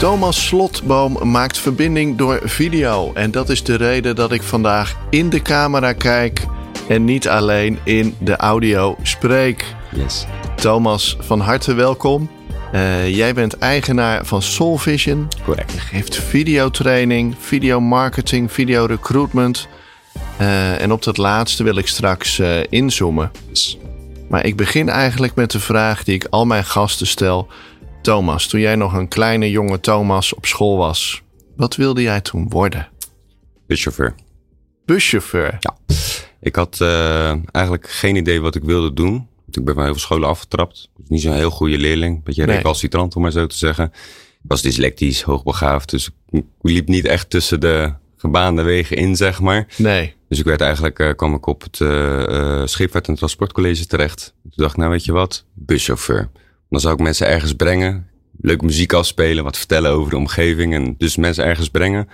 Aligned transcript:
Thomas 0.00 0.46
Slotboom 0.46 1.30
maakt 1.30 1.58
verbinding 1.58 2.16
door 2.16 2.40
video. 2.44 3.12
En 3.14 3.30
dat 3.30 3.48
is 3.48 3.62
de 3.62 3.74
reden 3.74 4.16
dat 4.16 4.32
ik 4.32 4.42
vandaag 4.42 4.96
in 5.10 5.30
de 5.30 5.42
camera 5.42 5.92
kijk 5.92 6.46
en 6.88 7.04
niet 7.04 7.28
alleen 7.28 7.78
in 7.84 8.16
de 8.18 8.36
audio 8.36 8.96
spreek. 9.02 9.74
Yes. 9.94 10.26
Thomas, 10.56 11.16
van 11.20 11.40
harte 11.40 11.74
welkom. 11.74 12.30
Uh, 12.74 13.16
jij 13.16 13.34
bent 13.34 13.58
eigenaar 13.58 14.26
van 14.26 14.42
Soul 14.42 14.76
Vision. 14.76 15.28
Correct. 15.44 15.72
Je 15.72 15.78
geeft 15.78 16.16
videotraining, 16.16 17.34
videomarketing, 17.38 18.52
videorecruitment. 18.52 19.68
Uh, 20.40 20.80
en 20.80 20.92
op 20.92 21.02
dat 21.02 21.16
laatste 21.16 21.62
wil 21.62 21.76
ik 21.76 21.86
straks 21.86 22.38
uh, 22.38 22.62
inzoomen. 22.68 23.30
Yes. 23.48 23.78
Maar 24.28 24.44
ik 24.44 24.56
begin 24.56 24.88
eigenlijk 24.88 25.34
met 25.34 25.50
de 25.50 25.60
vraag 25.60 26.04
die 26.04 26.14
ik 26.14 26.26
al 26.30 26.46
mijn 26.46 26.64
gasten 26.64 27.06
stel. 27.06 27.48
Thomas, 28.02 28.46
toen 28.46 28.60
jij 28.60 28.76
nog 28.76 28.92
een 28.94 29.08
kleine 29.08 29.50
jonge 29.50 29.80
Thomas 29.80 30.34
op 30.34 30.46
school 30.46 30.76
was, 30.76 31.22
wat 31.56 31.76
wilde 31.76 32.02
jij 32.02 32.20
toen 32.20 32.48
worden? 32.48 32.88
Buschauffeur. 33.66 34.14
Buschauffeur? 34.84 35.56
Ja. 35.60 35.76
Ik 36.40 36.56
had 36.56 36.78
uh, 36.82 37.28
eigenlijk 37.50 37.88
geen 37.90 38.16
idee 38.16 38.40
wat 38.40 38.54
ik 38.54 38.62
wilde 38.64 38.92
doen. 38.92 39.28
Ik 39.50 39.64
ben 39.64 39.74
van 39.74 39.82
heel 39.82 39.92
veel 39.92 40.00
scholen 40.02 40.28
afgetrapt. 40.28 40.88
Dus 40.96 41.08
niet 41.08 41.20
zo'n 41.22 41.32
heel 41.34 41.50
goede 41.50 41.78
leerling. 41.78 42.24
Beetje 42.24 42.46
Nee. 42.46 42.56
recalcitrant 42.56 43.16
om 43.16 43.22
maar 43.22 43.30
zo 43.30 43.46
te 43.46 43.56
zeggen. 43.56 43.84
Ik 44.42 44.48
was 44.48 44.62
dyslectisch, 44.62 45.22
hoogbegaafd. 45.22 45.90
Dus 45.90 46.10
ik 46.30 46.44
liep 46.60 46.88
niet 46.88 47.04
echt 47.04 47.30
tussen 47.30 47.60
de 47.60 47.92
gebaande 48.16 48.62
wegen 48.62 48.96
in, 48.96 49.16
zeg 49.16 49.40
maar. 49.40 49.66
Nee. 49.76 50.14
Dus 50.28 50.38
ik 50.38 50.44
werd 50.44 50.60
eigenlijk, 50.60 50.98
uh, 50.98 51.14
kwam 51.14 51.34
ik 51.34 51.46
op 51.46 51.62
het 51.62 51.78
uh, 51.80 51.88
uh, 52.28 52.62
Scheepvaart- 52.66 53.08
en 53.08 53.14
Transportcollege 53.14 53.86
terecht. 53.86 54.34
Toen 54.42 54.52
dacht 54.54 54.72
ik, 54.72 54.78
nou 54.78 54.90
weet 54.90 55.04
je 55.04 55.12
wat, 55.12 55.44
buschauffeur. 55.54 56.30
Dan 56.70 56.80
zou 56.80 56.94
ik 56.94 57.00
mensen 57.00 57.26
ergens 57.26 57.52
brengen, 57.52 58.08
leuke 58.40 58.64
muziek 58.64 58.92
afspelen, 58.92 59.44
wat 59.44 59.56
vertellen 59.56 59.90
over 59.90 60.10
de 60.10 60.16
omgeving. 60.16 60.74
En 60.74 60.94
dus 60.98 61.16
mensen 61.16 61.44
ergens 61.44 61.68
brengen 61.68 62.08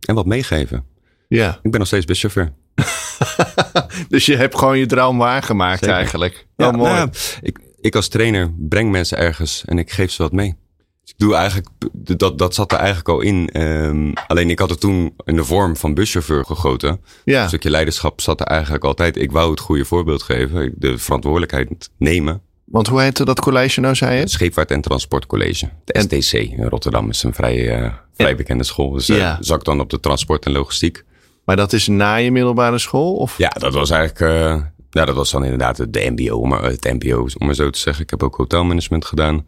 en 0.00 0.14
wat 0.14 0.26
meegeven. 0.26 0.84
Ja. 1.28 1.58
Ik 1.62 1.70
ben 1.70 1.78
nog 1.78 1.88
steeds 1.88 2.04
buschauffeur. 2.04 2.52
dus 4.08 4.26
je 4.26 4.36
hebt 4.36 4.58
gewoon 4.58 4.78
je 4.78 4.86
droom 4.86 5.18
waargemaakt 5.18 5.78
Zeker. 5.78 5.94
eigenlijk. 5.94 6.46
Ja, 6.56 6.68
oh, 6.68 6.74
mooi. 6.74 6.92
nou 6.92 7.10
ik, 7.40 7.58
ik 7.80 7.94
als 7.94 8.08
trainer 8.08 8.52
breng 8.58 8.90
mensen 8.90 9.18
ergens 9.18 9.64
en 9.64 9.78
ik 9.78 9.90
geef 9.90 10.10
ze 10.10 10.22
wat 10.22 10.32
mee. 10.32 10.56
Dus 11.02 11.14
ik 11.14 11.20
doe 11.20 11.34
eigenlijk, 11.34 11.68
dat, 11.92 12.38
dat 12.38 12.54
zat 12.54 12.72
er 12.72 12.78
eigenlijk 12.78 13.08
al 13.08 13.20
in. 13.20 13.60
Um, 13.60 14.12
alleen 14.26 14.50
ik 14.50 14.58
had 14.58 14.70
het 14.70 14.80
toen 14.80 15.14
in 15.24 15.36
de 15.36 15.44
vorm 15.44 15.76
van 15.76 15.94
buschauffeur 15.94 16.44
gegoten. 16.44 17.00
Ja. 17.24 17.42
Een 17.42 17.48
stukje 17.48 17.70
leiderschap 17.70 18.20
zat 18.20 18.40
er 18.40 18.46
eigenlijk 18.46 18.84
altijd. 18.84 19.16
Ik 19.16 19.32
wou 19.32 19.50
het 19.50 19.60
goede 19.60 19.84
voorbeeld 19.84 20.22
geven, 20.22 20.72
de 20.76 20.98
verantwoordelijkheid 20.98 21.90
nemen. 21.98 22.42
Want 22.66 22.86
hoe 22.86 23.00
heette 23.00 23.24
dat 23.24 23.40
college 23.40 23.80
nou, 23.80 23.94
zei 23.94 24.14
je? 24.14 24.20
Het 24.20 24.30
Scheepvaart- 24.30 24.70
en 24.70 24.80
Transportcollege. 24.80 25.68
De 25.84 26.00
STC 26.00 26.32
in 26.32 26.64
Rotterdam 26.64 27.08
is 27.10 27.22
een 27.22 27.34
vrij, 27.34 27.80
uh, 27.82 27.92
vrij 28.14 28.36
bekende 28.36 28.64
school. 28.64 28.90
Dus 28.90 29.08
uh, 29.10 29.16
Ja. 29.16 29.36
zat 29.40 29.58
ik 29.58 29.64
dan 29.64 29.80
op 29.80 29.90
de 29.90 30.00
transport 30.00 30.46
en 30.46 30.52
logistiek. 30.52 31.04
Maar 31.44 31.56
dat 31.56 31.72
is 31.72 31.86
na 31.86 32.14
je 32.16 32.30
middelbare 32.32 32.78
school? 32.78 33.14
Of? 33.16 33.38
Ja, 33.38 33.48
dat 33.48 33.74
was 33.74 33.90
eigenlijk. 33.90 34.20
Uh, 34.32 34.62
ja, 34.90 35.04
dat 35.04 35.14
was 35.14 35.30
dan 35.30 35.42
inderdaad 35.44 35.92
de 35.92 36.12
MBO, 36.16 36.44
maar, 36.44 36.62
het 36.62 36.84
MBO, 36.84 37.26
om 37.38 37.46
maar 37.46 37.54
zo 37.54 37.70
te 37.70 37.78
zeggen. 37.78 38.02
Ik 38.04 38.10
heb 38.10 38.22
ook 38.22 38.36
hotelmanagement 38.36 39.04
gedaan. 39.04 39.46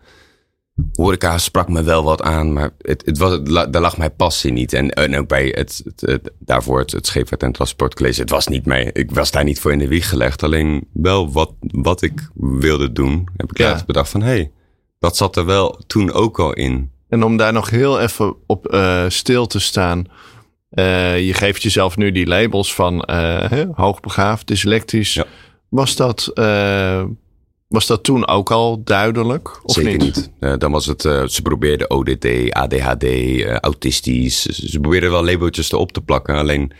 Horeca 0.93 1.39
sprak 1.39 1.69
me 1.69 1.83
wel 1.83 2.05
wat 2.05 2.23
aan, 2.23 2.53
maar 2.53 2.71
het, 2.79 3.03
het 3.07 3.19
was, 3.19 3.33
het 3.33 3.47
daar 3.73 3.81
lag 3.83 3.97
mijn 3.97 4.17
passie 4.17 4.53
niet. 4.53 4.73
En, 4.73 4.91
en 4.91 5.17
ook 5.19 5.29
bij 5.29 5.47
het, 5.57 5.83
daarvoor 6.39 6.79
het, 6.79 6.93
het 6.93 7.07
Scheepvaart- 7.07 7.43
en 7.43 7.53
Transportcollege. 7.53 8.21
Het 8.21 8.31
was 8.31 8.47
niet 8.47 8.67
mij, 8.67 8.91
ik 8.93 9.11
was 9.11 9.31
daar 9.31 9.45
niet 9.45 9.61
voor 9.61 9.73
in 9.73 9.79
de 9.79 9.89
wieg 9.89 10.09
gelegd. 10.09 10.43
Alleen 10.43 10.89
wel 10.93 11.33
wat, 11.33 11.53
wat 11.61 12.03
ik 12.03 12.29
wilde 12.35 12.93
doen, 12.93 13.29
heb 13.37 13.51
ik 13.51 13.59
Ja. 13.59 13.83
bedacht 13.87 14.11
van... 14.11 14.21
hé, 14.21 14.29
hey, 14.29 14.51
dat 14.99 15.17
zat 15.17 15.37
er 15.37 15.45
wel 15.45 15.81
toen 15.87 16.13
ook 16.13 16.39
al 16.39 16.53
in. 16.53 16.91
En 17.09 17.23
om 17.25 17.37
daar 17.37 17.53
nog 17.53 17.71
heel 17.71 18.01
even 18.01 18.35
op 18.47 18.67
eh, 18.67 19.05
stil 19.09 19.47
te 19.47 19.59
staan. 19.61 20.05
eh, 20.69 21.27
je 21.27 21.35
geeft 21.35 21.63
jezelf 21.63 21.97
nu 21.97 22.13
die 22.13 22.27
labels 22.27 22.75
van 22.75 23.03
eh, 23.03 23.51
hè, 23.51 23.65
hoogbegaafd, 23.75 24.47
dyslectisch. 24.47 25.15
Ja. 25.15 25.25
Was, 25.69 25.97
dat, 25.97 26.31
was 27.69 27.87
dat 27.87 28.03
toen 28.05 28.27
ook 28.27 28.51
al 28.51 28.83
duidelijk? 28.85 29.61
Of 29.65 29.75
Zeker 29.75 29.99
niet. 29.99 30.31
Eh, 30.41 30.55
dan 30.59 30.73
was 30.73 30.87
het, 30.87 31.05
eh, 31.05 31.27
ze 31.27 31.43
probeerden 31.43 31.91
ODD, 31.91 32.27
ADHD, 32.51 33.03
eh, 33.05 33.57
autistisch. 33.57 34.43
Ze, 34.43 34.81
probeerden 34.81 35.11
wel 35.11 35.25
labeltjes 35.25 35.73
erop 35.73 35.93
te 35.93 36.01
plakken. 36.01 36.35
Alleen 36.35 36.73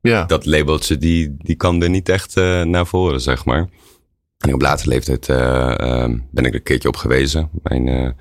Ja. 0.00 0.24
dat 0.24 0.46
labeltje, 0.46 0.98
die, 0.98 1.36
die 1.38 1.56
kwam 1.56 1.82
er 1.82 1.90
niet 1.90 2.08
echt 2.08 2.34
naar 2.64 2.86
voren, 2.86 3.20
zeg 3.20 3.44
maar. 3.44 3.68
En 4.38 4.54
op 4.54 4.60
latere 4.60 4.88
leeftijd 4.88 5.26
ben 5.26 6.44
ik 6.44 6.46
er 6.46 6.54
een 6.54 6.62
keertje 6.62 6.88
op 6.88 6.96
gewezen. 6.96 7.50
Mijn 7.62 8.16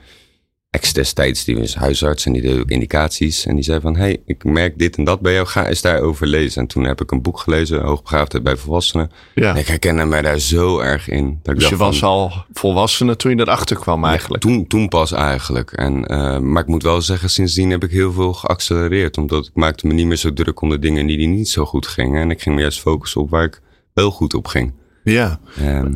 ex 0.75 0.93
destijds, 0.93 1.43
die 1.43 1.57
was 1.57 1.75
huisarts 1.75 2.25
en 2.25 2.33
die 2.33 2.41
deed 2.41 2.59
ook 2.59 2.69
indicaties. 2.69 3.45
En 3.45 3.55
die 3.55 3.63
zei 3.63 3.79
van, 3.79 3.95
hey, 3.95 4.21
ik 4.25 4.43
merk 4.43 4.79
dit 4.79 4.97
en 4.97 5.03
dat 5.03 5.19
bij 5.19 5.33
jou, 5.33 5.47
ga 5.47 5.67
eens 5.67 5.81
daarover 5.81 6.27
lezen. 6.27 6.61
En 6.61 6.67
toen 6.67 6.83
heb 6.83 7.01
ik 7.01 7.11
een 7.11 7.21
boek 7.21 7.39
gelezen, 7.39 7.81
Hoogbegaafdheid 7.81 8.43
bij 8.43 8.57
volwassenen. 8.57 9.11
ja. 9.35 9.49
En 9.49 9.55
ik 9.55 9.67
herkende 9.67 10.05
mij 10.05 10.21
daar 10.21 10.39
zo 10.39 10.79
erg 10.79 11.09
in. 11.09 11.39
Dat 11.43 11.55
Dus 11.55 11.69
je 11.69 11.75
was 11.75 11.99
van, 11.99 12.09
al 12.09 12.31
volwassene 12.53 13.15
toen 13.15 13.35
je 13.35 13.41
erachter 13.41 13.75
kwam 13.75 14.05
eigenlijk. 14.05 14.43
ja, 14.43 14.49
toen, 14.49 14.67
toen 14.67 14.87
pas 14.87 15.11
eigenlijk. 15.11 15.71
En, 15.71 16.11
uh, 16.11 16.39
maar 16.39 16.61
ik 16.61 16.67
moet 16.67 16.83
wel 16.83 17.01
zeggen, 17.01 17.29
sindsdien 17.29 17.69
heb 17.69 17.83
ik 17.83 17.91
heel 17.91 18.11
veel 18.11 18.33
geaccelereerd. 18.33 19.17
Omdat 19.17 19.45
ik 19.45 19.51
maakte 19.53 19.87
me 19.87 19.93
niet 19.93 20.07
meer 20.07 20.17
zo 20.17 20.33
druk 20.33 20.61
om 20.61 20.69
de 20.69 20.79
dingen 20.79 21.05
die, 21.05 21.17
die 21.17 21.27
niet 21.27 21.49
zo 21.49 21.65
goed 21.65 21.87
gingen. 21.87 22.21
En 22.21 22.31
ik 22.31 22.41
ging 22.41 22.55
me 22.55 22.61
juist 22.61 22.79
focussen 22.79 23.21
op 23.21 23.29
waar 23.29 23.43
ik 23.43 23.61
wel 23.93 24.11
goed 24.11 24.33
op 24.33 24.47
ging. 24.47 24.73
Ja. 25.03 25.39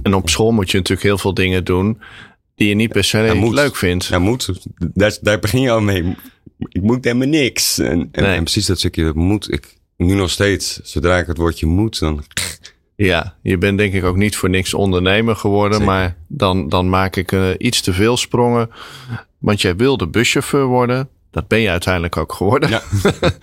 En 0.04 0.14
op 0.14 0.30
school 0.30 0.52
moet 0.52 0.72
je 0.72 0.78
natuurlijk 0.78 1.08
heel 1.08 1.18
veel 1.18 1.34
dingen 1.34 1.64
doen 1.64 2.02
die 2.60 2.70
je 2.70 2.76
niet 2.76 2.92
per 2.92 3.04
se 3.04 3.18
Ja, 3.18 3.34
moet. 3.34 3.54
leuk 3.54 3.76
vindt. 3.76 4.06
ja, 4.06 4.20
moet. 4.20 4.50
Daar, 4.94 5.18
daar 5.22 5.40
begin 5.40 5.62
je 5.62 5.72
al 5.72 5.82
mee. 5.82 6.16
Ik 6.70 6.82
moet 6.82 7.04
helemaal 7.06 7.28
niks. 7.28 7.80
En, 7.80 8.10
en, 8.12 8.24
Nee. 8.24 8.36
en 8.36 8.44
precies 8.44 8.66
dat 8.66 8.78
stukje, 8.78 9.04
dat 9.04 9.16
moet 9.16 9.52
ik 9.54 9.78
nu 9.98 10.14
nog 10.14 10.30
steeds. 10.30 10.80
Zodra 10.84 11.18
ik 11.18 11.28
het 11.28 11.38
woordje 11.38 11.66
moet, 11.66 12.00
dan... 12.00 12.24
Ja, 12.96 13.36
je 13.42 13.58
bent 13.58 13.78
denk 13.78 13.94
ik 13.94 14.04
ook 14.04 14.16
niet 14.16 14.36
voor 14.36 14.50
niks 14.50 14.74
ondernemer 14.74 15.36
geworden, 15.36 15.78
Zeker. 15.78 15.94
maar 15.94 16.16
dan, 16.28 16.70
dan 16.70 16.90
maak 16.90 17.16
ik 17.16 17.32
eh, 17.32 17.48
iets 17.58 17.82
te 17.82 17.94
veel 17.94 18.18
sprongen. 18.18 18.70
Want 19.38 19.62
jij 19.62 19.76
wilde 19.76 20.08
buschauffeur 20.08 20.66
worden. 20.66 21.10
Dat 21.32 21.48
ben 21.48 21.60
je 21.60 21.70
uiteindelijk 21.70 22.18
ook 22.18 22.34
geworden. 22.34 22.70
Ja. 22.70 22.82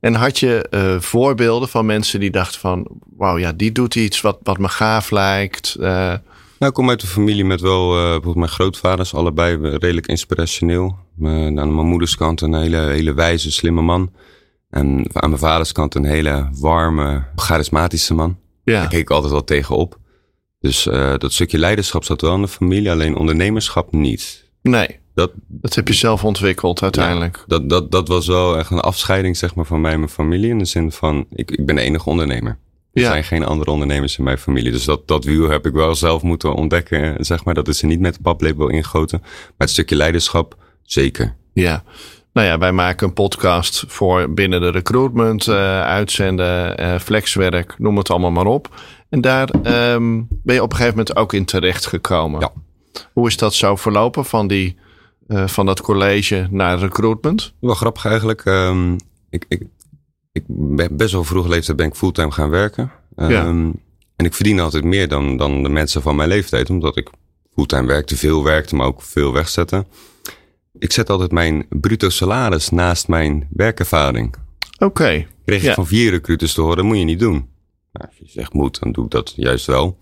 En 0.00 0.14
had 0.14 0.38
je 0.38 0.68
eh, 0.70 1.00
voorbeelden 1.00 1.68
van 1.68 1.86
mensen 1.86 2.20
die 2.20 2.30
dachten 2.30 2.60
van... 2.60 2.86
wauw, 3.16 3.38
ja, 3.38 3.52
die 3.52 3.72
doet 3.72 3.94
iets 3.94 4.20
wat, 4.20 4.38
wat 4.42 4.58
me 4.58 4.68
gaaf 4.68 5.10
lijkt. 5.10 5.74
Eh, 5.80 6.14
Nou, 6.62 6.74
ik 6.74 6.80
kom 6.80 6.90
uit 6.90 7.02
een 7.02 7.08
familie 7.08 7.44
met 7.44 7.60
wel, 7.60 7.96
uh, 7.96 8.02
bijvoorbeeld 8.02 8.36
mijn 8.36 8.48
grootvaders, 8.48 9.14
allebei 9.14 9.56
redelijk 9.56 10.06
inspirationeel. 10.06 10.96
Uh, 11.20 11.46
aan 11.46 11.74
mijn 11.74 11.86
moeders 11.86 12.16
kant 12.16 12.40
een 12.40 12.54
hele, 12.54 12.76
hele 12.76 13.14
wijze, 13.14 13.52
slimme 13.52 13.82
man. 13.82 14.12
En 14.70 15.06
aan 15.12 15.28
mijn 15.28 15.40
vaders 15.40 15.72
kant 15.72 15.94
een 15.94 16.04
hele 16.04 16.48
warme, 16.58 17.24
charismatische 17.36 18.14
man. 18.14 18.38
ja, 18.64 18.80
Daar 18.80 18.88
keek 18.88 19.00
ik 19.00 19.10
altijd 19.10 19.32
wel 19.32 19.44
tegenop. 19.44 19.98
Dus 20.60 20.86
uh, 20.86 21.14
dat 21.18 21.32
stukje 21.32 21.58
leiderschap 21.58 22.04
zat 22.04 22.20
wel 22.20 22.34
in 22.34 22.42
de 22.42 22.48
familie, 22.48 22.90
alleen 22.90 23.16
ondernemerschap 23.16 23.92
niet. 23.92 24.50
nee, 24.62 24.98
Dat, 25.14 25.30
dat 25.48 25.74
heb 25.74 25.88
je 25.88 25.94
zelf 25.94 26.24
ontwikkeld 26.24 26.82
uiteindelijk. 26.82 27.44
dat, 27.46 27.68
dat, 27.68 27.90
dat 27.90 28.08
was 28.08 28.26
wel 28.26 28.58
echt 28.58 28.70
een 28.70 28.80
afscheiding 28.80 29.36
zeg 29.36 29.54
maar, 29.54 29.66
van 29.66 29.80
mij 29.80 29.92
en 29.92 29.98
mijn 29.98 30.10
familie. 30.10 30.50
In 30.50 30.58
de 30.58 30.64
zin 30.64 30.92
van, 30.92 31.26
ik, 31.30 31.50
ik 31.50 31.66
ben 31.66 31.74
de 31.74 31.82
enige 31.82 32.08
ondernemer. 32.08 32.58
Er 32.92 33.00
Ja. 33.00 33.08
zijn 33.10 33.24
geen 33.24 33.44
andere 33.44 33.70
ondernemers 33.70 34.18
in 34.18 34.24
mijn 34.24 34.38
familie. 34.38 34.72
Dus 34.72 34.84
dat, 34.84 35.08
dat 35.08 35.24
wiel 35.24 35.48
heb 35.48 35.66
ik 35.66 35.72
wel 35.72 35.94
zelf 35.94 36.22
moeten 36.22 36.54
ontdekken. 36.54 37.24
Zeg 37.24 37.44
maar. 37.44 37.54
Dat 37.54 37.68
is 37.68 37.82
er 37.82 37.88
niet 37.88 38.00
met 38.00 38.14
de 38.14 38.22
paplepel 38.22 38.68
ingegoten. 38.68 39.18
Maar 39.20 39.52
het 39.56 39.70
stukje 39.70 39.96
leiderschap, 39.96 40.56
zeker. 40.82 41.34
Ja. 41.52 41.82
Nou 42.32 42.46
ja, 42.46 42.58
wij 42.58 42.72
maken 42.72 43.06
een 43.06 43.12
podcast 43.12 43.84
voor 43.88 44.34
binnen 44.34 44.60
de 44.60 44.70
recruitment, 44.70 45.46
uh, 45.46 45.80
uitzenden, 45.82 46.80
uh, 46.80 46.98
flexwerk, 46.98 47.74
noem 47.78 47.96
het 47.96 48.10
allemaal 48.10 48.30
maar 48.30 48.46
op. 48.46 48.68
En 49.08 49.20
daar 49.20 49.48
um, 49.92 50.26
ben 50.42 50.54
je 50.54 50.62
op 50.62 50.70
een 50.70 50.76
gegeven 50.76 50.98
moment 50.98 51.16
ook 51.16 51.32
in 51.32 51.44
terecht 51.44 51.86
gekomen. 51.86 52.40
Ja. 52.40 52.52
Hoe 53.12 53.26
is 53.28 53.36
dat 53.36 53.54
zo 53.54 53.76
verlopen 53.76 54.24
van, 54.24 54.46
die, 54.46 54.76
uh, 55.28 55.46
van 55.46 55.66
dat 55.66 55.80
college 55.80 56.46
naar 56.50 56.78
recruitment? 56.78 57.52
Wel 57.60 57.74
grappig 57.74 58.04
eigenlijk. 58.06 58.44
Um, 58.44 58.96
ik, 59.30 59.44
ik, 59.48 59.62
ik 60.32 60.44
ben 60.48 60.96
best 60.96 61.12
wel 61.12 61.24
vroeg 61.24 61.46
leeftijd 61.46 61.76
ben 61.76 61.86
ik 61.86 61.94
fulltime 61.94 62.30
gaan 62.30 62.50
werken. 62.50 62.90
Um, 63.16 63.30
Ja. 63.30 63.46
En 64.16 64.28
ik 64.28 64.34
verdien 64.34 64.60
altijd 64.60 64.84
meer 64.84 65.08
dan, 65.08 65.36
dan 65.36 65.62
de 65.62 65.68
mensen 65.68 66.02
van 66.02 66.16
mijn 66.16 66.28
leeftijd. 66.28 66.70
Omdat 66.70 66.96
ik 66.96 67.10
fulltime 67.54 67.86
werkte, 67.86 68.16
veel 68.16 68.44
werkte, 68.44 68.74
maar 68.74 68.86
ook 68.86 69.02
veel 69.02 69.32
wegzette. 69.32 69.86
Ik 70.78 70.92
zet 70.92 71.10
altijd 71.10 71.32
mijn 71.32 71.66
bruto 71.68 72.08
salaris 72.08 72.70
naast 72.70 73.08
mijn 73.08 73.48
werkervaring. 73.50 74.34
Oké. 74.78 75.26
Kreeg 75.44 75.64
ik 75.64 75.72
van 75.74 75.86
vier 75.86 76.10
recruiters 76.10 76.54
te 76.54 76.60
horen, 76.60 76.76
dat 76.76 76.84
moet 76.86 76.98
je 76.98 77.04
niet 77.04 77.18
doen. 77.18 77.48
Nou, 77.92 78.08
als 78.08 78.18
je 78.18 78.24
zegt 78.26 78.52
moet, 78.52 78.80
dan 78.80 78.92
doe 78.92 79.04
ik 79.04 79.10
dat 79.10 79.32
juist 79.36 79.66
wel. 79.66 79.98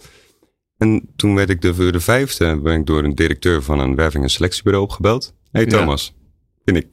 En 0.76 1.08
toen 1.16 1.34
werd 1.34 1.50
ik 1.50 1.60
de, 1.60 1.74
voor 1.74 1.92
de 1.92 2.00
vijfde 2.00 2.60
ben 2.60 2.80
ik 2.80 2.86
door 2.86 3.04
een 3.04 3.14
directeur 3.14 3.62
van 3.62 3.78
een 3.78 3.94
werving- 3.94 4.24
en 4.24 4.30
selectiebureau 4.30 4.84
opgebeld. 4.84 5.34
hey 5.50 5.64
Ja. 5.64 5.68
Thomas, 5.68 6.14
vind 6.64 6.76
ik 6.76 6.86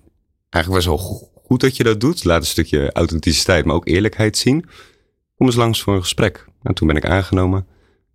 eigenlijk 0.50 0.86
best 0.86 0.98
wel 0.98 1.32
goed 1.48 1.62
dat 1.62 1.78
je 1.78 1.84
dat 1.84 2.00
doet. 2.00 2.24
Laat 2.24 2.40
een 2.40 2.46
stukje 2.46 2.92
authenticiteit, 2.92 3.66
maar 3.66 3.76
ook 3.76 3.88
eerlijkheid 3.88 4.38
zien. 4.38 4.66
Kom 5.38 5.48
eens 5.48 5.56
langs 5.56 5.82
voor 5.82 5.94
een 5.94 6.02
gesprek. 6.02 6.46
En 6.64 6.74
toen 6.74 6.88
ben 6.88 6.96
ik 6.96 7.06
aangenomen. 7.06 7.66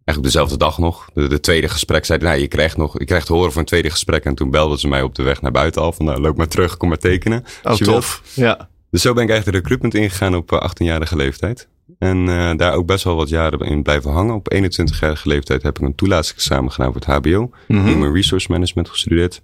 Eigenlijk 0.04 0.34
dezelfde 0.34 0.56
dag 0.56 0.78
nog. 0.78 1.10
De, 1.14 1.28
de 1.28 1.40
tweede 1.40 1.68
gesprek 1.68 2.04
zei, 2.04 2.22
nou, 2.22 2.38
je 2.38 2.48
krijgt 2.48 2.76
nog, 2.76 2.98
je 2.98 3.04
krijgt 3.04 3.26
te 3.26 3.32
horen 3.32 3.50
voor 3.50 3.60
een 3.60 3.66
tweede 3.66 3.90
gesprek. 3.90 4.24
En 4.24 4.34
toen 4.34 4.50
belden 4.50 4.78
ze 4.78 4.88
mij 4.88 5.02
op 5.02 5.14
de 5.14 5.22
weg 5.22 5.42
naar 5.42 5.50
buiten 5.50 5.82
al 5.82 5.92
van, 5.92 6.04
nou, 6.04 6.20
loop 6.20 6.36
maar 6.36 6.48
terug, 6.48 6.76
kom 6.76 6.88
maar 6.88 6.98
tekenen. 6.98 7.44
Oh, 7.62 7.72
tof. 7.72 8.22
Ja. 8.34 8.68
Dus 8.90 9.02
zo 9.02 9.12
ben 9.12 9.22
ik 9.22 9.30
eigenlijk 9.30 9.44
de 9.44 9.62
recruitment 9.62 10.04
ingegaan 10.04 10.34
op 10.34 10.52
eh, 10.52 10.70
18-jarige 10.70 11.16
leeftijd. 11.16 11.68
En 11.98 12.28
eh, 12.28 12.56
daar 12.56 12.74
ook 12.74 12.86
best 12.86 13.04
wel 13.04 13.16
wat 13.16 13.28
jaren 13.28 13.60
in 13.60 13.82
blijven 13.82 14.10
hangen. 14.10 14.34
Op 14.34 14.54
21-jarige 14.54 15.28
leeftijd 15.28 15.62
heb 15.62 15.78
ik 15.78 15.84
een 15.84 15.94
toelatingsexamen 15.94 16.72
gedaan 16.72 16.92
voor 16.92 17.00
het 17.00 17.26
HBO. 17.26 17.50
Mhm. 17.68 17.86
Human 17.86 18.12
Resource 18.12 18.46
Management 18.50 18.88
gestudeerd. 18.88 19.42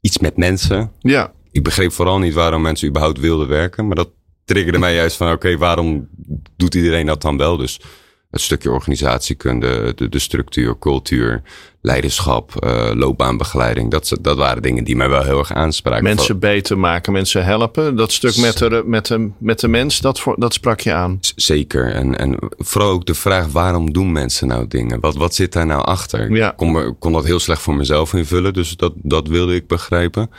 Iets 0.00 0.18
met 0.18 0.36
mensen. 0.36 0.92
Ja. 0.98 1.32
Ik 1.52 1.62
begreep 1.62 1.92
vooral 1.92 2.18
niet 2.18 2.34
waarom 2.34 2.62
mensen 2.62 2.88
überhaupt 2.88 3.20
wilden 3.20 3.48
werken. 3.48 3.86
Maar 3.86 3.96
dat 3.96 4.08
triggerde 4.44 4.78
mij 4.78 4.94
juist 4.94 5.16
van, 5.16 5.32
oké, 5.32 5.56
waarom 5.56 6.08
doet 6.56 6.74
iedereen 6.74 7.06
dat 7.06 7.22
dan 7.22 7.36
wel? 7.36 7.56
Dus 7.56 7.80
het 8.30 8.40
stukje 8.40 8.70
organisatiekunde, 8.70 9.92
de, 9.94 10.08
de 10.08 10.18
structuur, 10.18 10.78
cultuur, 10.78 11.42
leiderschap, 11.80 12.56
eh, 12.56 12.90
loopbaanbegeleiding. 12.94 13.90
Dat, 13.90 14.12
dat 14.20 14.36
waren 14.36 14.62
dingen 14.62 14.84
die 14.84 14.96
mij 14.96 15.08
wel 15.08 15.22
heel 15.22 15.38
erg 15.38 15.52
aanspraken. 15.52 16.04
Mensen 16.04 16.38
beter 16.38 16.78
maken, 16.78 17.12
mensen 17.12 17.44
helpen. 17.44 17.96
Dat 17.96 18.12
stuk 18.12 18.36
met 18.36 18.58
de, 18.58 18.82
met 18.86 19.06
de, 19.06 19.30
met 19.38 19.60
de 19.60 19.68
mens, 19.68 20.00
dat, 20.00 20.20
voor, 20.20 20.34
dat 20.38 20.54
sprak 20.54 20.80
je 20.80 20.92
aan. 20.92 21.18
Zeker. 21.36 21.92
En, 21.92 22.18
en 22.18 22.36
vooral 22.56 22.90
ook 22.90 23.06
de 23.06 23.14
vraag, 23.14 23.46
waarom 23.46 23.92
doen 23.92 24.12
mensen 24.12 24.48
nou 24.48 24.66
dingen? 24.68 25.00
Wat, 25.00 25.14
wat 25.14 25.34
zit 25.34 25.52
daar 25.52 25.66
nou 25.66 25.84
achter? 25.84 26.32
Ja. 26.32 26.50
Ik 26.50 26.56
kon, 26.56 26.96
kon 26.98 27.12
dat 27.12 27.24
heel 27.24 27.38
slecht 27.38 27.62
voor 27.62 27.74
mezelf 27.74 28.14
invullen, 28.14 28.52
dus 28.52 28.76
dat, 28.76 28.92
dat 28.96 29.28
wilde 29.28 29.54
ik 29.54 29.66
begrijpen. 29.66 30.30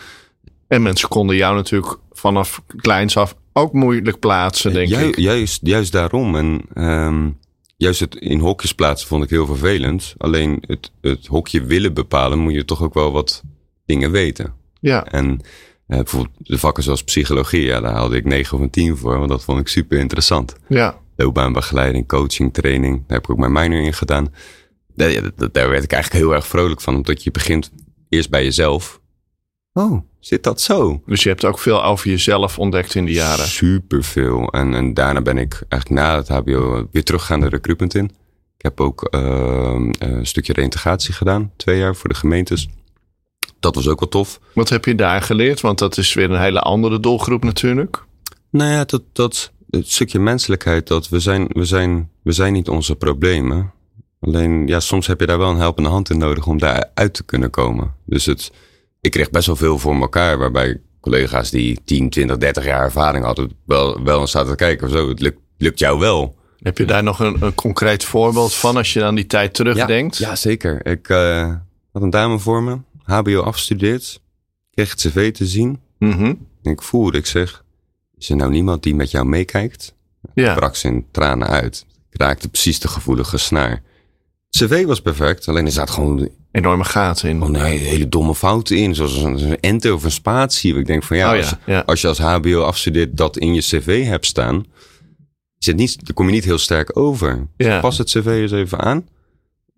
En 0.70 0.82
mensen 0.82 1.10
konden 1.10 1.36
jou 1.36 1.56
natuurlijk 1.56 1.98
vanaf 2.12 2.62
kleins 2.76 3.18
af 3.18 3.36
ook 3.54 3.74
moeilijk 3.74 4.20
plaatsen, 4.20 4.74
denk 4.74 4.90
Ju- 4.90 5.08
ik. 5.08 5.18
Juist, 5.18 5.60
juist 5.64 5.92
daarom. 5.92 6.36
En 6.36 6.62
ehm, 6.74 7.30
juist 7.78 8.00
het 8.00 8.16
in 8.16 8.40
hokjes 8.40 8.74
plaatsen 8.74 9.08
vond 9.08 9.24
ik 9.24 9.30
heel 9.30 9.46
vervelend. 9.46 10.14
Alleen 10.18 10.64
het, 10.68 10.92
het 11.02 11.26
hokje 11.26 11.64
willen 11.64 11.94
bepalen, 11.94 12.40
moet 12.40 12.54
je 12.54 12.66
toch 12.66 12.82
ook 12.82 12.94
wel 12.94 13.12
wat 13.12 13.44
dingen 13.86 14.12
weten. 14.12 14.54
Ja. 14.80 15.06
En 15.06 15.42
eh, 15.88 15.98
bijvoorbeeld 15.98 16.36
de 16.38 16.58
vakken 16.58 16.84
zoals 16.84 17.04
psychologie, 17.04 17.62
ja, 17.66 17.80
daar 17.80 17.94
haalde 17.94 18.16
ik 18.16 18.26
9 18.26 18.58
of 18.58 18.64
een 18.64 18.70
10 18.70 18.98
voor, 18.98 19.18
want 19.18 19.30
dat 19.30 19.44
vond 19.44 19.60
ik 19.60 19.68
super 19.68 20.00
interessant. 20.00 20.56
Ja. 20.68 20.98
loopbaanbegeleiding, 21.16 22.08
coaching, 22.08 22.54
training. 22.54 22.98
Daar 23.08 23.18
heb 23.18 23.24
ik 23.24 23.30
ook 23.30 23.38
mijn 23.38 23.52
minor 23.52 23.82
in 23.86 23.94
gedaan. 23.94 24.34
Daar 24.96 25.70
werd 25.70 25.84
ik 25.84 25.92
eigenlijk 25.92 26.24
heel 26.24 26.34
erg 26.34 26.48
vrolijk 26.48 26.82
van. 26.82 26.96
Omdat 26.96 27.24
je 27.24 27.32
begint 27.32 27.72
eerst 28.10 28.30
bij 28.30 28.44
jezelf. 28.44 29.00
Oh, 29.74 30.02
zit 30.20 30.44
dat 30.44 30.62
zo? 30.62 31.02
Dus 31.06 31.24
je 31.24 31.30
hebt 31.30 31.46
ook 31.46 31.60
veel 31.60 31.84
over 31.84 32.10
jezelf 32.10 32.60
ontdekt 32.60 32.96
in 32.96 33.06
die 33.06 33.16
jaren. 33.16 33.48
Superveel. 33.48 34.48
En, 34.48 34.74
en 34.74 34.94
daarna 34.94 35.22
ben 35.22 35.38
ik 35.38 35.62
eigenlijk 35.68 36.02
na 36.02 36.16
het 36.16 36.28
hbo 36.28 36.88
weer 36.92 37.04
teruggegaan 37.04 37.40
de 37.40 37.50
recruitment 37.50 37.96
in. 37.96 38.06
Ik 38.58 38.66
heb 38.66 38.82
ook 38.82 39.04
ehm, 39.04 39.92
een 40.00 40.26
stukje 40.26 40.54
reintegratie 40.54 41.14
gedaan. 41.14 41.52
Twee 41.56 41.78
jaar 41.78 41.96
voor 41.96 42.10
de 42.10 42.16
gemeentes. 42.16 42.70
Dat 43.60 43.76
was 43.76 43.88
ook 43.88 44.00
wel 44.00 44.10
tof. 44.10 44.40
Wat 44.54 44.70
heb 44.70 44.86
je 44.86 44.96
daar 44.96 45.22
geleerd? 45.22 45.62
Want 45.62 45.80
dat 45.80 45.98
is 45.98 46.14
weer 46.14 46.32
een 46.32 46.42
hele 46.42 46.60
andere 46.60 47.00
doelgroep 47.00 47.44
natuurlijk. 47.44 48.04
Nou 48.50 48.72
ja, 48.72 48.86
dat, 48.86 49.04
dat 49.14 49.52
het 49.70 49.92
stukje 49.92 50.20
menselijkheid, 50.20 50.88
dat 50.88 51.10
we 51.10 51.20
zijn, 51.20 51.48
we 51.48 51.66
zijn, 51.66 52.10
we 52.24 52.32
zijn 52.32 52.54
niet 52.54 52.70
onze 52.70 52.96
problemen. 52.96 53.72
Alleen, 54.20 54.68
ja, 54.68 54.80
soms 54.80 55.08
heb 55.08 55.20
je 55.20 55.26
daar 55.26 55.38
wel 55.38 55.50
een 55.50 55.58
helpende 55.58 55.90
hand 55.90 56.10
in 56.10 56.18
nodig 56.18 56.48
om 56.48 56.58
daar 56.58 56.92
uit 56.94 57.14
te 57.14 57.24
kunnen 57.24 57.50
komen. 57.50 57.94
Dus 58.06 58.26
het, 58.26 58.52
ik 59.02 59.12
kreeg 59.12 59.30
best 59.30 59.48
wel 59.48 59.56
veel 59.56 59.80
voor 59.80 59.96
elkaar, 59.96 60.38
waarbij 60.38 60.82
collega's 61.00 61.50
die 61.50 61.80
10, 61.86 62.10
20, 62.10 62.38
30 62.38 62.66
jaar 62.66 62.84
ervaring 62.84 63.26
hadden, 63.26 63.52
wel, 63.66 64.04
wel 64.04 64.20
eens 64.22 64.32
zaten 64.32 64.50
te 64.50 64.56
kijken. 64.56 64.90
Zo, 64.90 65.10
het 65.10 65.20
lukt, 65.20 65.40
lukt 65.58 65.80
jou 65.80 66.00
wel. 66.00 66.38
Heb 66.60 66.78
je 66.78 66.86
daar 66.86 67.04
nog 67.04 67.20
een, 67.20 67.38
een 67.40 67.56
concreet 67.56 68.04
voorbeeld 68.04 68.54
van 68.54 68.78
als 68.78 68.94
je 68.94 69.04
aan 69.04 69.16
die 69.16 69.26
tijd 69.26 69.54
terugdenkt? 69.54 70.18
Ja, 70.18 70.36
zeker. 70.36 70.86
Ik 70.86 71.10
eh, 71.10 71.54
had 71.92 72.02
een 72.02 72.10
dame 72.10 72.40
voor 72.40 72.64
me, 72.64 72.78
HBO 73.04 73.42
afgestudeerd, 73.42 74.22
kreeg 74.72 74.90
het 74.90 75.00
cv 75.00 75.32
te 75.32 75.46
zien. 75.46 75.80
Mhm. 75.98 76.34
En 76.64 76.72
ik 76.72 76.82
voelde, 76.82 77.18
ik 77.18 77.26
zeg, 77.26 77.64
is 78.18 78.30
er 78.30 78.36
nou 78.36 78.52
niemand 78.52 78.84
die 78.84 78.96
met 78.96 79.12
jou 79.12 79.26
meekijkt? 79.26 79.98
ja. 80.34 80.56
brak 80.56 80.76
ze 80.76 80.88
in 80.88 81.06
tranen 81.12 81.48
uit. 81.48 81.86
Ik 82.10 82.22
raakte 82.22 82.50
precies 82.50 82.80
de 82.80 82.88
gevoelige 82.88 83.38
snaar. 83.38 83.82
Het 84.50 84.70
cv 84.70 84.86
was 84.86 85.02
perfect, 85.02 85.48
alleen 85.48 85.66
er 85.66 85.72
zat 85.72 85.90
gewoon 85.90 86.30
Enorme 86.52 86.84
gaten 86.84 87.30
in. 87.30 87.42
oh 87.42 87.50
nee, 87.50 87.78
hele 87.78 88.10
domme 88.10 88.36
fouten 88.36 88.78
in. 88.78 88.96
Zoals 88.96 89.16
een, 89.18 89.50
een 89.50 89.60
enter 89.60 89.94
of 89.94 90.04
een 90.04 90.12
spatie. 90.12 90.76
Ik 90.78 90.86
denk 90.86 91.04
van 91.04 91.18
ja, 91.18 91.30
Oh 91.32 91.36
ja, 91.38 91.42
als, 91.42 91.56
ja. 91.66 91.80
als 91.86 92.02
je 92.02 92.08
als 92.08 92.18
HBO 92.18 92.62
afstudeert 92.62 93.18
dat 93.18 93.38
in 93.38 93.54
je 93.54 93.62
cv 93.62 94.06
hebt 94.06 94.26
staan, 94.26 94.66
het 95.60 95.76
niet, 95.76 96.06
dan 96.06 96.14
kom 96.16 96.26
je 96.26 96.32
niet 96.32 96.44
heel 96.46 96.58
sterk 96.58 96.98
over. 96.98 97.48
Ja. 97.58 97.80
Pas 97.80 97.98
het 97.98 98.08
cv 98.10 98.26
eens 98.26 98.52
even 98.52 98.80
aan. 98.80 99.08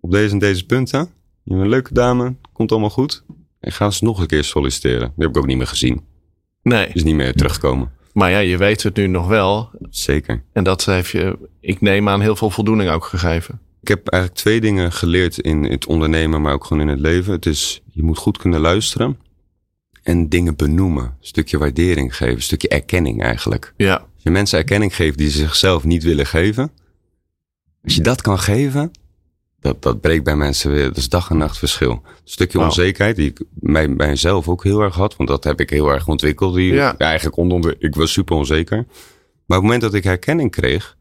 Op 0.00 0.10
deze 0.10 0.32
en 0.32 0.38
deze 0.38 0.66
punten. 0.66 1.00
Je 1.42 1.50
bent 1.50 1.60
een 1.60 1.68
leuke 1.68 1.94
dame, 1.94 2.34
komt 2.52 2.70
allemaal 2.70 2.90
goed. 2.90 3.24
En 3.60 3.72
ga 3.72 3.84
eens 3.84 4.00
nog 4.00 4.20
een 4.20 4.26
keer 4.26 4.44
solliciteren. 4.44 5.12
Die 5.16 5.26
heb 5.26 5.28
ik 5.28 5.36
ook 5.36 5.46
niet 5.46 5.56
meer 5.56 5.66
gezien. 5.66 6.04
Nee, 6.62 6.88
Is 6.92 7.02
niet 7.02 7.14
meer 7.14 7.34
teruggekomen. 7.34 7.90
maar 8.12 8.30
ja, 8.30 8.38
je 8.38 8.56
weet 8.56 8.82
het 8.82 8.96
nu 8.96 9.06
nog 9.06 9.26
wel. 9.26 9.70
Zeker. 9.90 10.42
En 10.52 10.64
dat 10.64 10.84
heeft 10.84 11.10
je, 11.10 11.38
ik 11.60 11.80
neem 11.80 12.08
aan, 12.08 12.20
heel 12.20 12.36
veel 12.36 12.50
voldoening 12.50 12.90
ook 12.90 13.04
gegeven. 13.04 13.60
Ik 13.82 13.88
heb 13.88 14.08
eigenlijk 14.08 14.42
twee 14.42 14.60
dingen 14.60 14.92
geleerd 14.92 15.38
in 15.38 15.64
het 15.64 15.86
ondernemen, 15.86 16.42
maar 16.42 16.52
ook 16.52 16.64
gewoon 16.64 16.82
in 16.82 16.88
het 16.88 17.00
leven. 17.00 17.32
Het 17.32 17.46
is, 17.46 17.82
je 17.90 18.02
moet 18.02 18.18
goed 18.18 18.38
kunnen 18.38 18.60
luisteren 18.60 19.18
en 20.02 20.28
dingen 20.28 20.56
benoemen. 20.56 21.04
Een 21.04 21.16
stukje 21.20 21.58
waardering 21.58 22.16
geven, 22.16 22.34
een 22.34 22.42
stukje 22.42 22.68
erkenning 22.68 23.22
eigenlijk. 23.22 23.74
Ja, 23.76 23.94
Als 23.94 24.22
je 24.22 24.30
mensen 24.30 24.58
erkenning 24.58 24.96
geeft 24.96 25.18
die 25.18 25.30
ze 25.30 25.38
zichzelf 25.38 25.84
niet 25.84 26.02
willen 26.02 26.26
geven. 26.26 26.70
Als 27.84 27.94
je 27.94 28.02
dat 28.02 28.22
kan 28.22 28.38
geven, 28.38 28.90
dat, 29.60 29.82
dat 29.82 30.00
breekt 30.00 30.24
bij 30.24 30.36
mensen 30.36 30.70
weer. 30.70 30.84
Dat 30.84 30.96
is 30.96 31.08
dag 31.08 31.30
en 31.30 31.36
nacht 31.36 31.58
verschil. 31.58 31.90
Een 31.90 32.00
stukje 32.24 32.60
onzekerheid 32.60 33.16
die 33.16 33.28
ik 33.28 33.42
bij, 33.50 33.94
bij 33.94 34.08
mezelf 34.08 34.48
ook 34.48 34.64
heel 34.64 34.80
erg 34.80 34.94
had. 34.94 35.16
Want 35.16 35.28
dat 35.28 35.44
heb 35.44 35.60
ik 35.60 35.70
heel 35.70 35.88
erg 35.88 36.08
ontwikkeld. 36.08 36.54
Die, 36.54 36.72
Ja. 36.72 36.98
Eigenlijk 36.98 37.36
onder, 37.36 37.76
ik 37.78 37.94
was 37.94 38.12
super 38.12 38.36
onzeker. 38.36 38.76
Maar 38.76 38.86
op 39.58 39.62
het 39.62 39.62
moment 39.62 39.80
dat 39.80 39.94
ik 39.94 40.04
herkenning 40.04 40.50
kreeg. 40.50 40.96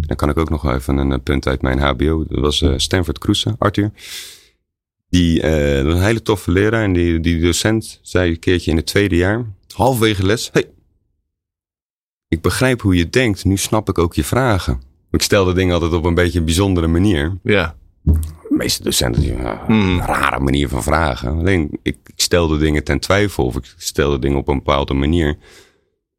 Dan 0.00 0.16
kan 0.16 0.28
ik 0.28 0.36
ook 0.38 0.50
nog 0.50 0.72
even 0.72 0.96
een 0.96 1.12
eh, 1.12 1.18
punt 1.22 1.46
uit 1.46 1.62
mijn 1.62 1.78
HBO. 1.78 2.24
Dat 2.28 2.40
was 2.40 2.62
eh, 2.62 2.72
Stanford 2.76 3.18
Kroesen, 3.18 3.54
Arthur. 3.58 3.90
Die 5.08 5.40
eh, 5.40 5.84
was 5.84 5.94
een 5.94 6.02
hele 6.02 6.22
toffe 6.22 6.50
leraar. 6.50 6.82
En 6.82 6.92
die, 6.92 7.20
die 7.20 7.40
docent 7.40 7.98
zei 8.02 8.30
een 8.30 8.38
keertje 8.38 8.70
in 8.70 8.76
het 8.76 8.86
tweede 8.86 9.16
jaar. 9.16 9.44
Halverwege 9.74 10.26
les. 10.26 10.50
Hey, 10.52 10.70
ik 12.28 12.40
begrijp 12.40 12.80
hoe 12.80 12.96
je 12.96 13.08
denkt. 13.10 13.44
Nu 13.44 13.56
snap 13.56 13.88
ik 13.88 13.98
ook 13.98 14.14
je 14.14 14.24
vragen. 14.24 14.80
Ik 15.10 15.22
stelde 15.22 15.52
dingen 15.52 15.74
altijd 15.74 15.92
op 15.92 16.04
een 16.04 16.14
beetje 16.14 16.38
een 16.38 16.44
bijzondere 16.44 16.86
manier. 16.86 17.38
ja, 17.42 17.76
De 18.02 18.18
meeste 18.48 18.82
docenten 18.82 19.22
die 19.22 19.36
ja, 19.36 19.62
Hmm. 19.66 19.98
een 19.98 20.06
rare 20.06 20.40
manier 20.40 20.68
van 20.68 20.82
vragen. 20.82 21.30
Alleen 21.38 21.78
ik, 21.82 21.96
ik 22.06 22.12
stelde 22.20 22.58
dingen 22.58 22.84
ten 22.84 22.98
twijfel 22.98 23.44
of 23.44 23.56
ik 23.56 23.74
stelde 23.76 24.18
dingen 24.18 24.38
op 24.38 24.48
een 24.48 24.56
bepaalde 24.56 24.94
manier. 24.94 25.36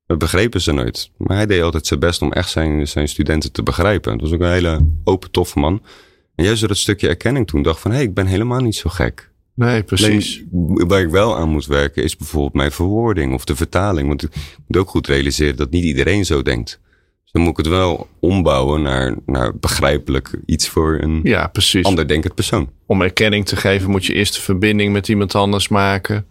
Dat 0.08 0.18
begrepen 0.18 0.62
ze 0.62 0.72
nooit. 0.72 1.12
Maar 1.18 1.38
hij 1.38 1.46
deed 1.46 1.62
altijd 1.62 1.88
zijn 1.88 2.00
best 2.00 2.22
om 2.22 2.32
echt 2.32 2.50
zijn, 2.50 2.88
zijn 2.88 3.08
studenten 3.08 3.52
te 3.52 3.64
begrijpen. 3.64 4.12
Het 4.12 4.22
was 4.22 4.32
ook 4.32 4.42
een 4.42 4.52
hele 4.52 4.86
open, 5.04 5.32
toffe 5.32 5.60
man. 5.60 5.82
En 6.36 6.44
juist 6.46 6.60
door 6.60 6.70
dat 6.70 6.78
stukje 6.78 7.08
erkenning 7.08 7.48
toen 7.48 7.62
dacht 7.62 7.80
van... 7.80 7.92
hé, 7.92 7.98
hey, 7.98 8.06
ik 8.06 8.14
ben 8.14 8.26
helemaal 8.26 8.60
niet 8.60 8.76
zo 8.76 8.90
gek. 8.90 9.32
nee, 9.54 9.84
precies. 9.84 10.44
Alleen, 10.54 10.88
waar 10.88 11.02
ik 11.02 11.10
wel 11.10 11.38
aan 11.38 11.50
moet 11.50 11.66
werken 11.66 12.04
is 12.04 12.18
bijvoorbeeld 12.18 12.54
mijn 12.54 12.72
verwoording 12.72 13.34
of 13.34 13.46
de 13.46 13.56
vertaling. 13.56 14.08
Want 14.08 14.24
ik 14.24 14.30
moet 14.68 14.78
ook 14.78 14.90
goed 14.90 15.08
realiseren 15.08 15.56
dat 15.56 15.70
niet 15.70 15.84
iedereen 15.84 16.26
zo 16.26 16.42
denkt. 16.42 16.80
Dus 17.24 17.32
dan 17.32 17.42
moet 17.42 17.52
ik 17.52 17.58
het 17.58 17.68
wel 17.68 18.08
ombouwen 18.20 18.82
naar, 18.82 19.16
naar 19.26 19.58
begrijpelijk 19.58 20.40
iets 20.46 20.70
voor 20.70 20.98
een 21.02 21.20
Ja, 21.24 21.48
precies. 21.48 21.86
ander 21.86 22.08
denkend 22.08 22.36
persoon. 22.36 22.70
Om 22.86 23.02
erkenning 23.02 23.46
te 23.46 23.56
geven 23.56 23.90
moet 23.90 24.06
je 24.06 24.14
eerst 24.14 24.34
de 24.36 24.42
verbinding 24.42 24.94
met 24.94 25.08
iemand 25.08 25.36
anders 25.36 25.68
maken. 25.68 26.26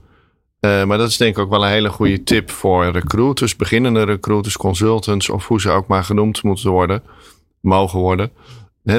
Eh, 0.61 0.85
maar 0.85 0.99
dat 0.99 1.09
is 1.09 1.17
denk 1.17 1.37
ik 1.37 1.43
ook 1.43 1.51
wel 1.51 1.65
een 1.65 1.71
hele 1.71 1.89
goede 1.89 2.23
tip 2.23 2.51
voor 2.51 2.91
recruiters, 2.91 3.57
beginnende 3.57 4.03
recruiters, 4.03 4.57
consultants 4.57 5.29
of 5.31 5.47
hoe 5.47 5.61
ze 5.61 5.71
ook 5.71 5.87
maar 5.87 6.05
genoemd 6.05 6.43
moeten 6.43 6.71
worden, 6.71 7.03
mogen 7.61 7.99
worden. 8.01 8.31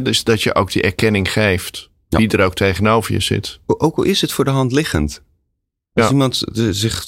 Dus 0.03 0.23
dat 0.23 0.43
je 0.43 0.55
ook 0.55 0.71
die 0.71 0.81
erkenning 0.81 1.31
geeft, 1.31 1.89
Ja. 2.09 2.17
die 2.17 2.27
er 2.29 2.45
ook 2.45 2.53
tegenover 2.55 3.13
je 3.13 3.19
zit. 3.19 3.59
Ook 3.65 3.97
al 3.97 4.03
is 4.03 4.21
het 4.21 4.31
voor 4.31 4.45
de 4.45 4.51
hand 4.51 4.71
liggend. 4.71 5.21
Als 5.93 6.05
Ja. 6.05 6.11
iemand 6.11 6.43
zich 6.71 7.05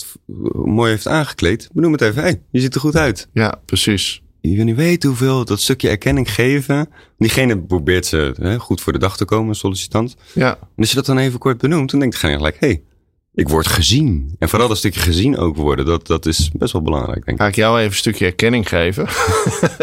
mooi 0.66 0.92
heeft 0.92 1.08
aangekleed, 1.08 1.70
benoem 1.74 1.92
het 1.92 2.02
even. 2.02 2.22
hey, 2.22 2.42
je 2.52 2.60
ziet 2.60 2.76
er 2.76 2.82
goed 2.82 2.96
uit. 2.96 3.28
Ja, 3.34 3.62
precies. 3.66 4.22
Je 4.42 4.56
wil 4.56 4.66
niet 4.66 4.76
weten 4.76 5.10
hoeveel 5.10 5.46
dat 5.46 5.60
stukje 5.62 5.90
erkenning 5.90 6.34
geven. 6.34 6.90
Diegene 7.18 7.60
probeert 7.62 8.06
ze 8.06 8.34
hè, 8.42 8.58
goed 8.60 8.82
voor 8.82 8.94
de 8.94 9.00
dag 9.00 9.18
te 9.18 9.26
komen, 9.26 9.50
een 9.50 9.56
sollicitant. 9.56 10.16
Ja, 10.34 10.58
En 10.58 10.68
als 10.78 10.90
je 10.90 10.96
dat 10.96 11.06
dan 11.06 11.18
even 11.18 11.40
kort 11.40 11.58
benoemt, 11.58 11.90
dan 11.92 12.00
denkt 12.00 12.16
diegene 12.16 12.38
gelijk... 12.38 12.58
hé, 12.60 12.68
hey, 12.68 12.84
ik 13.34 13.50
word 13.50 13.68
gezien. 13.68 14.36
En 14.40 14.50
vooral 14.50 14.68
dat 14.68 14.78
stukje 14.78 15.00
gezien 15.00 15.38
ook 15.38 15.56
worden, 15.56 15.86
dat, 15.86 16.08
dat 16.08 16.26
is 16.26 16.52
best 16.54 16.74
wel 16.74 16.82
belangrijk, 16.82 17.26
denk 17.26 17.38
ik. 17.38 17.44
Ga 17.44 17.48
ik 17.48 17.56
jou 17.56 17.78
even 17.78 17.90
een 17.90 17.98
stukje 17.98 18.26
erkenning 18.26 18.70
geven. 18.70 19.08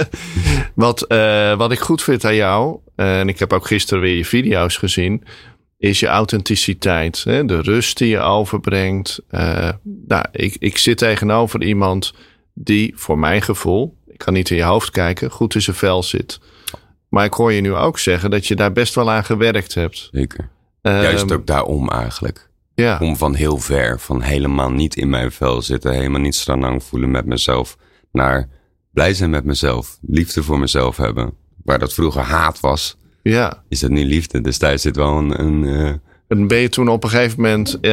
wat, 0.74 1.02
eh, 1.02 1.56
wat 1.56 1.72
ik 1.72 1.78
goed 1.78 2.02
vind 2.02 2.24
aan 2.24 2.34
jou, 2.34 2.78
eh, 2.94 3.20
en 3.20 3.28
ik 3.28 3.38
heb 3.38 3.52
ook 3.52 3.66
gisteren 3.66 4.02
weer 4.02 4.16
je 4.16 4.24
video's 4.24 4.76
gezien, 4.76 5.24
is 5.78 6.00
je 6.00 6.06
authenticiteit. 6.06 7.24
Hè? 7.24 7.44
De 7.44 7.60
rust 7.60 7.98
die 7.98 8.08
je 8.08 8.18
overbrengt. 8.18 9.20
Eh, 9.28 9.70
nou, 10.06 10.24
ik, 10.32 10.56
ik 10.58 10.78
zit 10.78 10.98
tegenover 10.98 11.62
iemand 11.62 12.14
die, 12.54 12.92
voor 12.96 13.18
mijn 13.18 13.42
gevoel, 13.42 13.96
ik 14.06 14.18
kan 14.18 14.32
niet 14.32 14.50
in 14.50 14.56
je 14.56 14.62
hoofd 14.62 14.90
kijken, 14.90 15.30
goed 15.30 15.54
in 15.54 15.62
zijn 15.62 15.76
vel 15.76 16.02
zit. 16.02 16.40
Maar 17.08 17.24
ik 17.24 17.32
hoor 17.32 17.52
je 17.52 17.60
nu 17.60 17.74
ook 17.74 17.98
zeggen 17.98 18.30
dat 18.30 18.46
je 18.46 18.56
daar 18.56 18.72
best 18.72 18.94
wel 18.94 19.10
aan 19.10 19.24
gewerkt 19.24 19.74
hebt. 19.74 20.08
Zeker. 20.12 20.48
Ehm, 20.82 21.02
Juist 21.02 21.32
ook 21.32 21.46
daarom 21.46 21.88
eigenlijk. 21.88 22.45
Ja, 22.76 22.98
Om 22.98 23.16
van 23.16 23.34
heel 23.34 23.58
ver, 23.58 24.00
van 24.00 24.22
helemaal 24.22 24.70
niet 24.70 24.96
in 24.96 25.08
mijn 25.08 25.32
vel 25.32 25.62
zitten, 25.62 25.92
helemaal 25.92 26.20
niet 26.20 26.34
stranang 26.34 26.82
voelen 26.82 27.10
met 27.10 27.26
mezelf, 27.26 27.76
naar 28.12 28.48
blij 28.92 29.14
zijn 29.14 29.30
met 29.30 29.44
mezelf, 29.44 29.98
liefde 30.06 30.42
voor 30.42 30.58
mezelf 30.58 30.96
hebben. 30.96 31.32
Waar 31.64 31.78
dat 31.78 31.94
vroeger 31.94 32.22
haat 32.22 32.60
was, 32.60 32.96
ja. 33.22 33.62
is 33.68 33.80
dat 33.80 33.90
nu 33.90 34.04
liefde. 34.04 34.40
Dus 34.40 34.58
daar 34.58 34.78
zit 34.78 34.96
wel 34.96 35.18
een, 35.18 35.40
een 35.40 35.64
eh, 35.64 35.94
En 36.28 36.46
ben 36.46 36.58
je 36.58 36.68
toen 36.68 36.88
op 36.88 37.04
een 37.04 37.10
gegeven 37.10 37.40
moment 37.40 37.80
eh, 37.80 37.90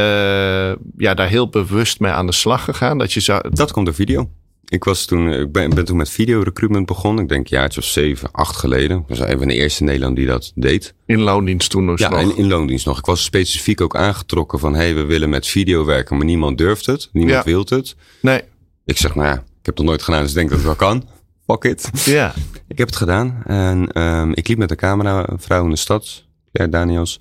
ja, 0.97 1.13
daar 1.13 1.29
heel 1.29 1.49
bewust 1.49 1.99
mee 1.99 2.11
aan 2.11 2.25
de 2.25 2.31
slag 2.31 2.63
gegaan? 2.63 2.97
Dat 2.97 3.13
je 3.13 3.19
zou. 3.19 3.49
Dat 3.49 3.71
komt 3.71 3.85
door 3.85 3.95
video. 3.95 4.29
Ik, 4.73 4.83
was 4.83 5.05
toen, 5.05 5.33
ik 5.33 5.51
ben, 5.51 5.69
ben 5.69 5.85
toen 5.85 5.97
met 5.97 6.09
videorecruitment 6.09 6.85
begonnen. 6.85 7.23
Ik 7.23 7.29
denk 7.29 7.49
een 7.49 7.57
jaartje 7.57 7.79
of 7.79 7.85
zeven, 7.85 8.31
acht 8.31 8.55
geleden. 8.55 8.97
Ik 8.97 9.03
was 9.07 9.19
een 9.19 9.37
van 9.37 9.47
de 9.47 9.53
eerste 9.53 9.79
in 9.79 9.85
Nederland 9.85 10.15
die 10.15 10.25
dat 10.25 10.51
deed. 10.55 10.93
In 11.05 11.19
loondienst 11.21 11.69
toen 11.69 11.85
dus 11.87 11.99
Ja, 11.99 12.09
nog. 12.09 12.19
in, 12.21 12.37
in 12.37 12.47
loondienst 12.47 12.85
nog. 12.85 12.97
Ik 12.97 13.05
was 13.05 13.23
specifiek 13.23 13.81
ook 13.81 13.95
aangetrokken 13.95 14.59
van... 14.59 14.75
hey, 14.75 14.95
we 14.95 15.03
willen 15.03 15.29
met 15.29 15.47
video 15.47 15.85
werken, 15.85 16.17
maar 16.17 16.25
niemand 16.25 16.57
durft 16.57 16.85
het. 16.85 17.09
Niemand 17.11 17.35
Ja. 17.35 17.43
wil 17.43 17.65
het. 17.69 17.95
Nee, 18.21 18.41
Ik 18.85 18.97
zeg, 18.97 19.15
nou 19.15 19.27
ja, 19.27 19.33
ik 19.33 19.39
heb 19.61 19.65
het 19.65 19.77
nog 19.77 19.85
nooit 19.85 20.01
gedaan, 20.01 20.21
dus 20.21 20.29
ik 20.29 20.35
denk 20.35 20.49
dat 20.49 20.57
het 20.57 20.67
wel 20.67 20.75
kan. 20.75 21.03
Fuck 21.47 21.63
it. 21.63 21.89
ja. 22.05 22.33
Ik 22.67 22.77
heb 22.77 22.87
het 22.87 22.97
gedaan. 22.97 23.41
En 23.45 23.91
ehm, 23.91 24.31
ik 24.31 24.47
liep 24.47 24.57
met 24.57 24.71
een 24.71 24.77
cameravrouw 24.77 25.63
in 25.63 25.69
de 25.69 25.75
stad. 25.75 26.25
Claire 26.53 26.75
Daniels. 26.77 27.19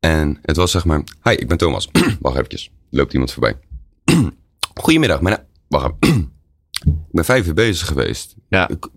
En 0.00 0.38
het 0.42 0.56
was 0.56 0.70
zeg 0.70 0.84
maar... 0.84 1.02
Hi, 1.22 1.30
ik 1.32 1.48
ben 1.48 1.56
Thomas. 1.56 1.88
Wacht 2.20 2.36
eventjes. 2.36 2.70
Loopt 2.90 3.12
iemand 3.12 3.32
voorbij. 3.32 3.56
Goedemiddag. 4.82 5.20
Mijn. 5.20 5.38
Wacht 5.68 5.92
even. 6.00 6.32
ik 6.84 6.92
ben 7.12 7.24
vijf 7.24 7.46
uur 7.46 7.54
bezig 7.54 7.86
geweest. 7.86 8.34
Ja. 8.48 8.68
Ik- 8.68 8.88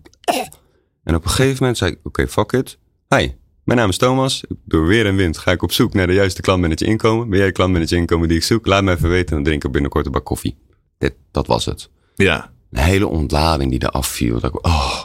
En 1.04 1.14
op 1.14 1.24
een 1.24 1.30
gegeven 1.30 1.56
moment 1.60 1.78
zei 1.78 1.90
ik... 1.90 1.98
Oké, 2.02 2.28
fuck 2.28 2.52
it. 2.52 2.78
Hi, 3.08 3.30
mijn 3.64 3.78
naam 3.78 3.88
is 3.88 3.96
Thomas. 3.98 4.44
Door 4.64 4.86
weer 4.86 5.06
en 5.06 5.16
wind 5.16 5.38
ga 5.38 5.50
ik 5.50 5.62
op 5.62 5.72
zoek 5.72 5.94
naar 5.94 6.06
de 6.06 6.12
juiste 6.12 6.40
klantmanager 6.40 6.86
inkomen. 6.86 7.28
Ben 7.28 7.38
jij 7.38 7.46
de 7.46 7.52
klantmanager 7.52 7.96
inkomen 7.98 8.28
die 8.28 8.36
ik 8.36 8.42
zoek? 8.42 8.66
Laat 8.66 8.82
me 8.84 8.90
even 8.92 9.08
weten. 9.08 9.34
Dan 9.34 9.44
drink 9.44 9.64
ik 9.64 9.72
binnenkort 9.72 10.06
een 10.06 10.12
bak 10.12 10.24
koffie. 10.24 10.56
Dit, 10.98 11.14
dat 11.30 11.46
was 11.46 11.64
het 11.64 11.90
ja. 12.14 12.52
een 12.70 12.82
hele 12.82 13.06
ontlading 13.06 13.70
die 13.70 13.82
eraf 13.82 14.06
viel. 14.06 14.40
Dat 14.40 14.54
ik, 14.54 14.66
oh. 14.66 15.02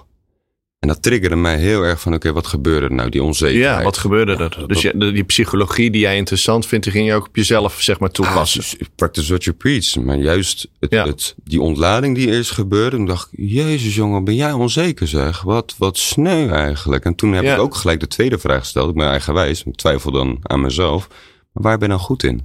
En 0.79 0.87
dat 0.87 1.01
triggerde 1.03 1.35
mij 1.35 1.57
heel 1.57 1.81
erg 1.83 1.99
van, 2.01 2.13
oké, 2.13 2.33
wat 2.33 2.47
gebeurde 2.47 2.85
er 2.85 2.93
nou? 2.93 3.09
Die 3.09 3.23
onzekerheid. 3.23 3.77
Ja, 3.77 3.83
wat 3.83 3.97
gebeurde 3.97 4.31
er? 4.31 4.37
dat- 4.37 4.69
Dus 4.69 4.81
je, 4.81 4.93
de- 4.97 5.11
die 5.11 5.23
psychologie 5.23 5.91
die 5.91 6.01
jij 6.01 6.17
interessant 6.17 6.65
vindt, 6.65 6.83
die 6.85 6.93
ging 6.93 7.07
je 7.07 7.13
ook 7.13 7.27
op 7.27 7.35
jezelf 7.35 7.81
zeg 7.81 7.99
maar 7.99 8.09
Ah, 8.09 8.15
toepassen. 8.15 8.59
dus 8.59 8.75
practice 8.95 9.27
what 9.27 9.43
you 9.43 9.55
preach. 9.55 9.95
Maar 9.95 10.17
juist 10.17 10.67
het, 10.79 10.91
Ja. 10.91 11.05
het, 11.05 11.35
die 11.43 11.61
ontlading 11.61 12.15
die 12.15 12.27
eerst 12.31 12.51
gebeurde, 12.51 12.95
toen 12.95 13.05
dacht 13.05 13.29
ik, 13.31 13.39
jezus 13.49 13.95
jongen, 13.95 14.23
ben 14.23 14.35
jij 14.35 14.51
onzeker 14.51 15.07
zeg? 15.07 15.41
Wat, 15.41 15.75
wat 15.77 15.97
sneu 15.97 16.49
eigenlijk. 16.49 17.05
En 17.05 17.15
toen 17.15 17.33
heb 17.33 17.43
Ja. 17.43 17.53
ik 17.53 17.59
ook 17.59 17.75
gelijk 17.75 17.99
de 17.99 18.07
tweede 18.07 18.37
vraag 18.37 18.59
gesteld. 18.59 18.89
Ik 18.89 18.95
ben 18.95 19.07
eigenwijs, 19.07 19.63
ik 19.63 19.75
twijfel 19.75 20.11
dan 20.11 20.39
aan 20.41 20.61
mezelf. 20.61 21.07
Maar 21.51 21.63
waar 21.63 21.77
ben 21.77 21.87
je 21.87 21.93
nou 21.93 22.05
goed 22.05 22.23
in? 22.23 22.41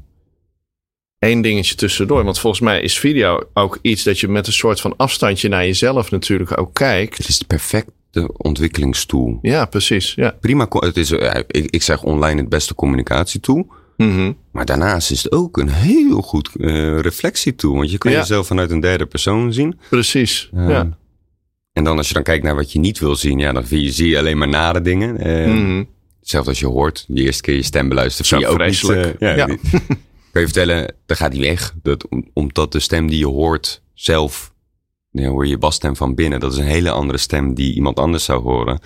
Eén 1.19 1.43
dingetje 1.43 1.75
tussendoor, 1.75 2.25
want 2.25 2.39
volgens 2.39 2.63
mij 2.63 2.81
is 2.81 2.99
video 2.99 3.41
ook 3.55 3.79
iets 3.83 4.03
dat 4.03 4.21
je 4.21 4.29
met 4.29 4.47
een 4.47 4.53
soort 4.53 4.81
van 4.81 4.97
afstandje 4.97 5.49
naar 5.49 5.65
jezelf 5.67 6.11
natuurlijk 6.11 6.59
ook 6.61 6.75
kijkt. 6.75 7.17
Het 7.19 7.29
is 7.29 7.43
de 8.13 8.33
ontwikkelingstool. 8.37 9.39
Ja, 9.43 9.65
precies. 9.65 10.15
Ja. 10.15 10.37
Prima, 10.41 10.67
het 10.71 10.97
is, 10.97 11.11
eh, 11.11 11.41
ik, 11.47 11.71
ik 11.71 11.83
zeg 11.83 12.03
online 12.03 12.41
het 12.41 12.49
beste 12.49 12.75
communicatietool. 12.75 13.67
Mhm. 13.97 14.33
Maar 14.53 14.65
daarnaast 14.65 15.11
is 15.11 15.23
het 15.23 15.33
ook 15.33 15.57
een 15.57 15.69
heel 15.69 16.21
goed 16.23 16.51
eh 16.61 16.99
reflectietool. 17.01 17.75
Want 17.75 17.91
je 17.91 17.99
kan 17.99 18.13
Ja. 18.13 18.19
jezelf 18.19 18.47
vanuit 18.47 18.71
een 18.71 18.81
derde 18.81 19.07
persoon 19.07 19.53
zien. 19.53 19.79
Precies. 19.91 20.51
Eh, 20.55 20.69
ja. 20.69 20.99
En 21.73 21.85
dan 21.85 21.97
als 21.97 22.09
je 22.09 22.15
dan 22.15 22.23
kijkt 22.23 22.45
naar 22.45 22.55
wat 22.55 22.73
je 22.73 22.79
niet 22.79 22.99
wil 22.99 23.17
zien, 23.17 23.39
ja, 23.39 23.53
dan 23.53 23.65
zie 23.67 24.09
je, 24.09 24.19
alleen 24.19 24.39
maar 24.39 24.49
nare 24.49 24.81
dingen. 24.83 25.17
Eh, 25.19 25.47
Mhm. 25.53 25.85
Hetzelfde 26.21 26.51
als 26.51 26.61
je 26.61 26.67
hoort, 26.67 27.05
de 27.09 27.23
eerste 27.23 27.43
keer 27.43 27.55
je 27.55 27.63
stem 27.63 27.89
beluistert, 27.89 28.29
zie 28.29 28.39
je 28.39 28.47
ook 28.47 28.55
vreselijk. 28.55 29.07
niet. 29.07 29.17
eh, 29.21 29.29
ja, 29.29 29.37
Ja. 29.37 29.47
die- 29.47 29.59
kan 30.33 30.41
je 30.43 30.49
vertellen, 30.49 30.95
dat 31.07 31.17
gaat 31.17 31.33
niet 31.33 31.41
weg. 31.43 31.75
Dat, 31.83 32.09
om- 32.09 32.29
omdat 32.33 32.73
de 32.73 32.81
stem 32.81 33.07
die 33.09 33.19
je 33.19 33.27
hoort 33.27 33.83
zelf, 33.95 34.52
ja, 35.13 35.29
hoor 35.29 35.45
je 35.45 35.51
je 35.51 35.59
basstem 35.59 35.97
van 35.97 36.15
binnen. 36.15 36.41
Dat 36.41 36.53
is 36.53 36.59
een 36.59 36.65
hele 36.65 36.91
andere 36.91 37.19
stem 37.19 37.55
die 37.55 37.75
iemand 37.75 37.99
anders 37.99 38.25
zou 38.25 38.43
horen. 38.43 38.81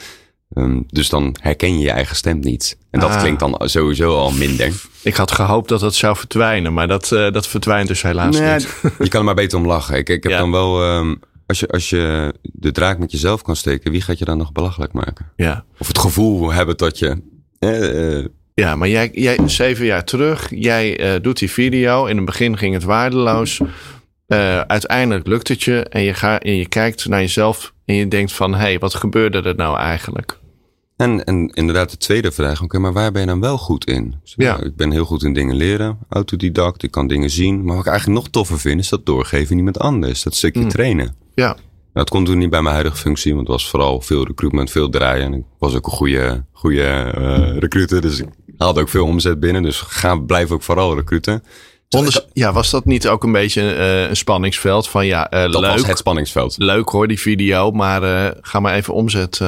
Ehm, 0.55 0.81
dus 0.87 1.09
dan 1.09 1.37
herken 1.41 1.73
je 1.79 1.85
je 1.85 1.91
eigen 1.91 2.17
stem 2.17 2.39
niet. 2.39 2.79
En 2.91 3.01
dat 3.01 3.11
Ah. 3.11 3.21
klinkt 3.21 3.41
dan 3.41 3.61
sowieso 3.65 4.17
al 4.17 4.31
minder. 4.33 4.73
Ik 5.03 5.15
had 5.15 5.33
gehoopt 5.33 5.69
dat 5.69 5.81
dat 5.81 5.95
zou 5.95 6.17
verdwijnen, 6.17 6.73
maar 6.75 6.89
dat, 6.89 7.13
eh, 7.13 7.33
dat 7.33 7.47
verdwijnt 7.49 7.89
dus 7.89 8.03
helaas 8.03 8.39
Nee, 8.39 8.53
niet. 8.55 8.69
Je 8.99 9.09
kan 9.09 9.19
er 9.21 9.25
maar 9.25 9.35
beter 9.35 9.59
om 9.59 9.67
lachen. 9.67 9.97
Ik, 9.97 10.09
ik 10.09 10.23
heb 10.23 10.33
Ja. 10.33 10.39
dan 10.39 10.51
wel, 10.51 10.83
ehm, 10.83 11.15
als, 11.47 11.61
je, 11.61 11.69
als 11.69 11.91
je 11.91 12.35
de 12.43 12.73
draak 12.73 12.99
met 12.99 13.11
jezelf 13.13 13.43
kan 13.43 13.57
steken, 13.57 13.91
wie 13.91 14.01
gaat 14.01 14.19
je 14.19 14.25
dan 14.25 14.39
nog 14.39 14.53
belachelijk 14.53 14.93
maken? 14.93 15.33
Ja. 15.37 15.65
Of 15.79 15.87
het 15.89 15.99
gevoel 15.99 16.53
hebben 16.53 16.77
dat 16.77 16.99
je. 16.99 17.23
eh, 17.59 18.25
Ja, 18.55 18.77
maar 18.77 18.89
jij, 18.89 19.11
jij 19.13 19.39
zeven 19.47 19.85
jaar 19.87 20.05
terug, 20.05 20.47
jij 20.55 20.99
eh, 20.99 21.23
doet 21.23 21.39
die 21.39 21.51
video. 21.51 22.07
In 22.07 22.17
het 22.17 22.25
begin 22.27 22.59
ging 22.59 22.75
het 22.75 22.83
waardeloos. 22.85 23.61
Eh, 24.27 24.61
uiteindelijk 24.61 25.27
lukt 25.27 25.49
het 25.49 25.63
je 25.63 25.83
en 25.83 26.03
je, 26.03 26.15
gaat 26.15 26.43
en 26.43 26.57
je 26.57 26.69
kijkt 26.69 27.09
naar 27.09 27.21
jezelf 27.21 27.73
en 27.85 27.95
je 27.95 28.09
denkt 28.09 28.33
van... 28.33 28.53
hé, 28.53 28.59
hey, 28.59 28.79
wat 28.79 28.95
gebeurde 28.95 29.43
er 29.43 29.55
nou 29.57 29.79
eigenlijk? 29.79 30.39
en, 30.97 31.25
en 31.25 31.49
inderdaad, 31.55 31.91
de 31.91 31.97
tweede 31.97 32.33
vraag: 32.33 32.63
oké, 32.63 32.79
maar 32.79 32.93
waar 32.93 33.13
ben 33.13 33.21
je 33.21 33.27
dan 33.27 33.41
wel 33.41 33.59
goed 33.59 33.85
in? 33.87 34.15
Zeg, 34.23 34.47
Ja. 34.47 34.53
nou, 34.57 34.67
ik 34.67 34.77
ben 34.77 34.91
heel 34.91 35.05
goed 35.05 35.23
in 35.23 35.33
dingen 35.33 35.57
leren, 35.57 35.99
autodidact, 36.09 36.83
ik 36.83 36.91
kan 36.91 37.07
dingen 37.07 37.31
zien. 37.31 37.65
Maar 37.65 37.75
wat 37.77 37.85
ik 37.85 37.91
eigenlijk 37.91 38.21
nog 38.21 38.31
toffer 38.31 38.59
vind, 38.59 38.81
is 38.81 38.89
dat 38.89 39.07
doorgeven 39.07 39.51
aan 39.53 39.57
iemand 39.59 39.79
anders. 39.79 40.23
Dat 40.23 40.35
stukje 40.35 40.61
Mm. 40.63 40.69
trainen. 40.69 41.15
Ja, 41.35 41.47
Nou, 41.47 41.59
dat 41.93 42.11
kon 42.17 42.25
toen 42.25 42.39
niet 42.39 42.51
bij 42.51 42.63
mijn 42.63 42.75
huidige 42.75 42.97
functie, 42.97 43.35
want 43.35 43.47
het 43.49 43.57
was 43.57 43.71
vooral 43.71 44.01
veel 44.01 44.27
recruitment, 44.27 44.71
veel 44.71 44.89
draaien. 44.89 45.25
En 45.27 45.33
ik 45.35 45.43
was 45.59 45.75
ook 45.75 45.87
een 45.87 45.93
goede, 45.93 46.45
goede 46.53 46.83
eh, 46.83 47.57
recruiter, 47.59 48.01
dus 48.01 48.19
ik 48.21 48.29
haalde 48.57 48.81
ook 48.81 48.89
veel 48.89 49.05
omzet 49.07 49.41
binnen. 49.41 49.63
Dus 49.63 49.81
ga, 49.81 50.17
blijf 50.17 50.51
ook 50.51 50.63
vooral 50.63 50.95
recruiten. 50.95 51.43
Onders- 51.91 52.27
ja 52.33 52.53
was 52.53 52.71
dat 52.71 52.85
niet 52.85 53.09
ook 53.09 53.25
een 53.25 53.33
beetje 53.33 53.73
eh, 53.75 54.09
een 54.09 54.17
spanningsveld 54.17 54.89
van... 54.89 55.07
ja, 55.07 55.31
eh, 55.31 55.53
Dat 55.53 55.61
leuk, 55.61 55.71
was 55.71 55.87
het 55.87 55.99
spanningsveld. 55.99 56.55
leuk 56.59 56.89
hoor, 56.89 57.09
die 57.09 57.21
video, 57.21 57.71
maar 57.71 58.03
eh, 58.03 58.37
ga 58.41 58.61
maar 58.61 58.75
even 58.75 58.95
omzet. 58.95 59.41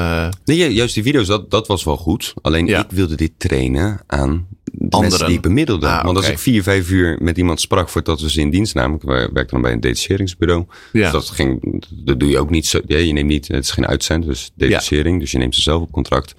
Nee, 0.45 0.57
ju- 0.57 0.67
juist 0.69 0.95
die 0.95 1.03
video's, 1.03 1.27
dat, 1.27 1.51
dat 1.51 1.67
was 1.67 1.85
wel 1.85 1.97
goed. 1.97 2.35
Alleen 2.43 2.67
Ja. 2.67 2.79
ik 2.85 2.91
wilde 2.91 3.15
dit 3.15 3.33
trainen 3.39 4.01
aan 4.07 4.47
de 4.63 4.79
Anderen. 4.83 5.01
mensen 5.09 5.27
die 5.27 5.37
ik 5.37 5.43
bemiddelde. 5.43 5.87
Ah, 5.89 6.05
Want 6.05 6.17
als 6.17 6.29
ik 6.29 6.39
vier, 6.39 6.63
vijf 6.63 6.91
uur 6.91 7.17
met 7.21 7.39
iemand 7.39 7.61
sprak 7.61 7.89
voordat 7.89 8.21
we 8.21 8.31
ze 8.31 8.41
in 8.41 8.51
dienst 8.51 8.75
namen. 8.75 8.97
Ik 8.97 9.03
werkte 9.33 9.47
dan 9.47 9.61
bij 9.63 9.73
een 9.73 9.81
detacheringsbureau. 9.81 10.67
ja. 10.93 11.03
Dus 11.03 11.11
dat, 11.13 11.29
ging, 11.29 11.83
dat 11.91 12.21
doe 12.21 12.29
je 12.29 12.39
ook 12.39 12.51
niet 12.51 12.67
zo. 12.67 12.81
Ja, 12.87 12.97
je 12.97 13.13
neemt 13.13 13.29
niet, 13.29 13.49
het 13.49 13.65
is 13.65 13.71
geen 13.71 13.87
uitzend, 13.87 14.25
dus 14.25 14.51
detachering. 14.55 15.21
Dus 15.21 15.31
je 15.31 15.39
neemt 15.39 15.55
ze 15.55 15.61
zelf 15.63 15.83
op 15.83 15.91
contract. 15.93 16.35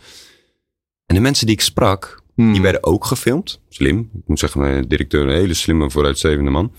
En 1.06 1.16
de 1.16 1.22
mensen 1.22 1.46
die 1.46 1.56
ik 1.56 1.62
sprak, 1.62 2.22
Hmm. 2.40 2.54
die 2.54 2.62
werden 2.62 2.84
ook 2.84 3.06
gefilmd. 3.06 3.62
Slim. 3.70 4.10
Ik 4.14 4.22
moet 4.26 4.40
zeggen, 4.40 4.62
mijn 4.62 4.88
directeur 4.88 5.22
een 5.28 5.36
hele 5.36 5.54
slimme, 5.54 5.90
vooruitstrevende 5.92 6.52
man. 6.52 6.72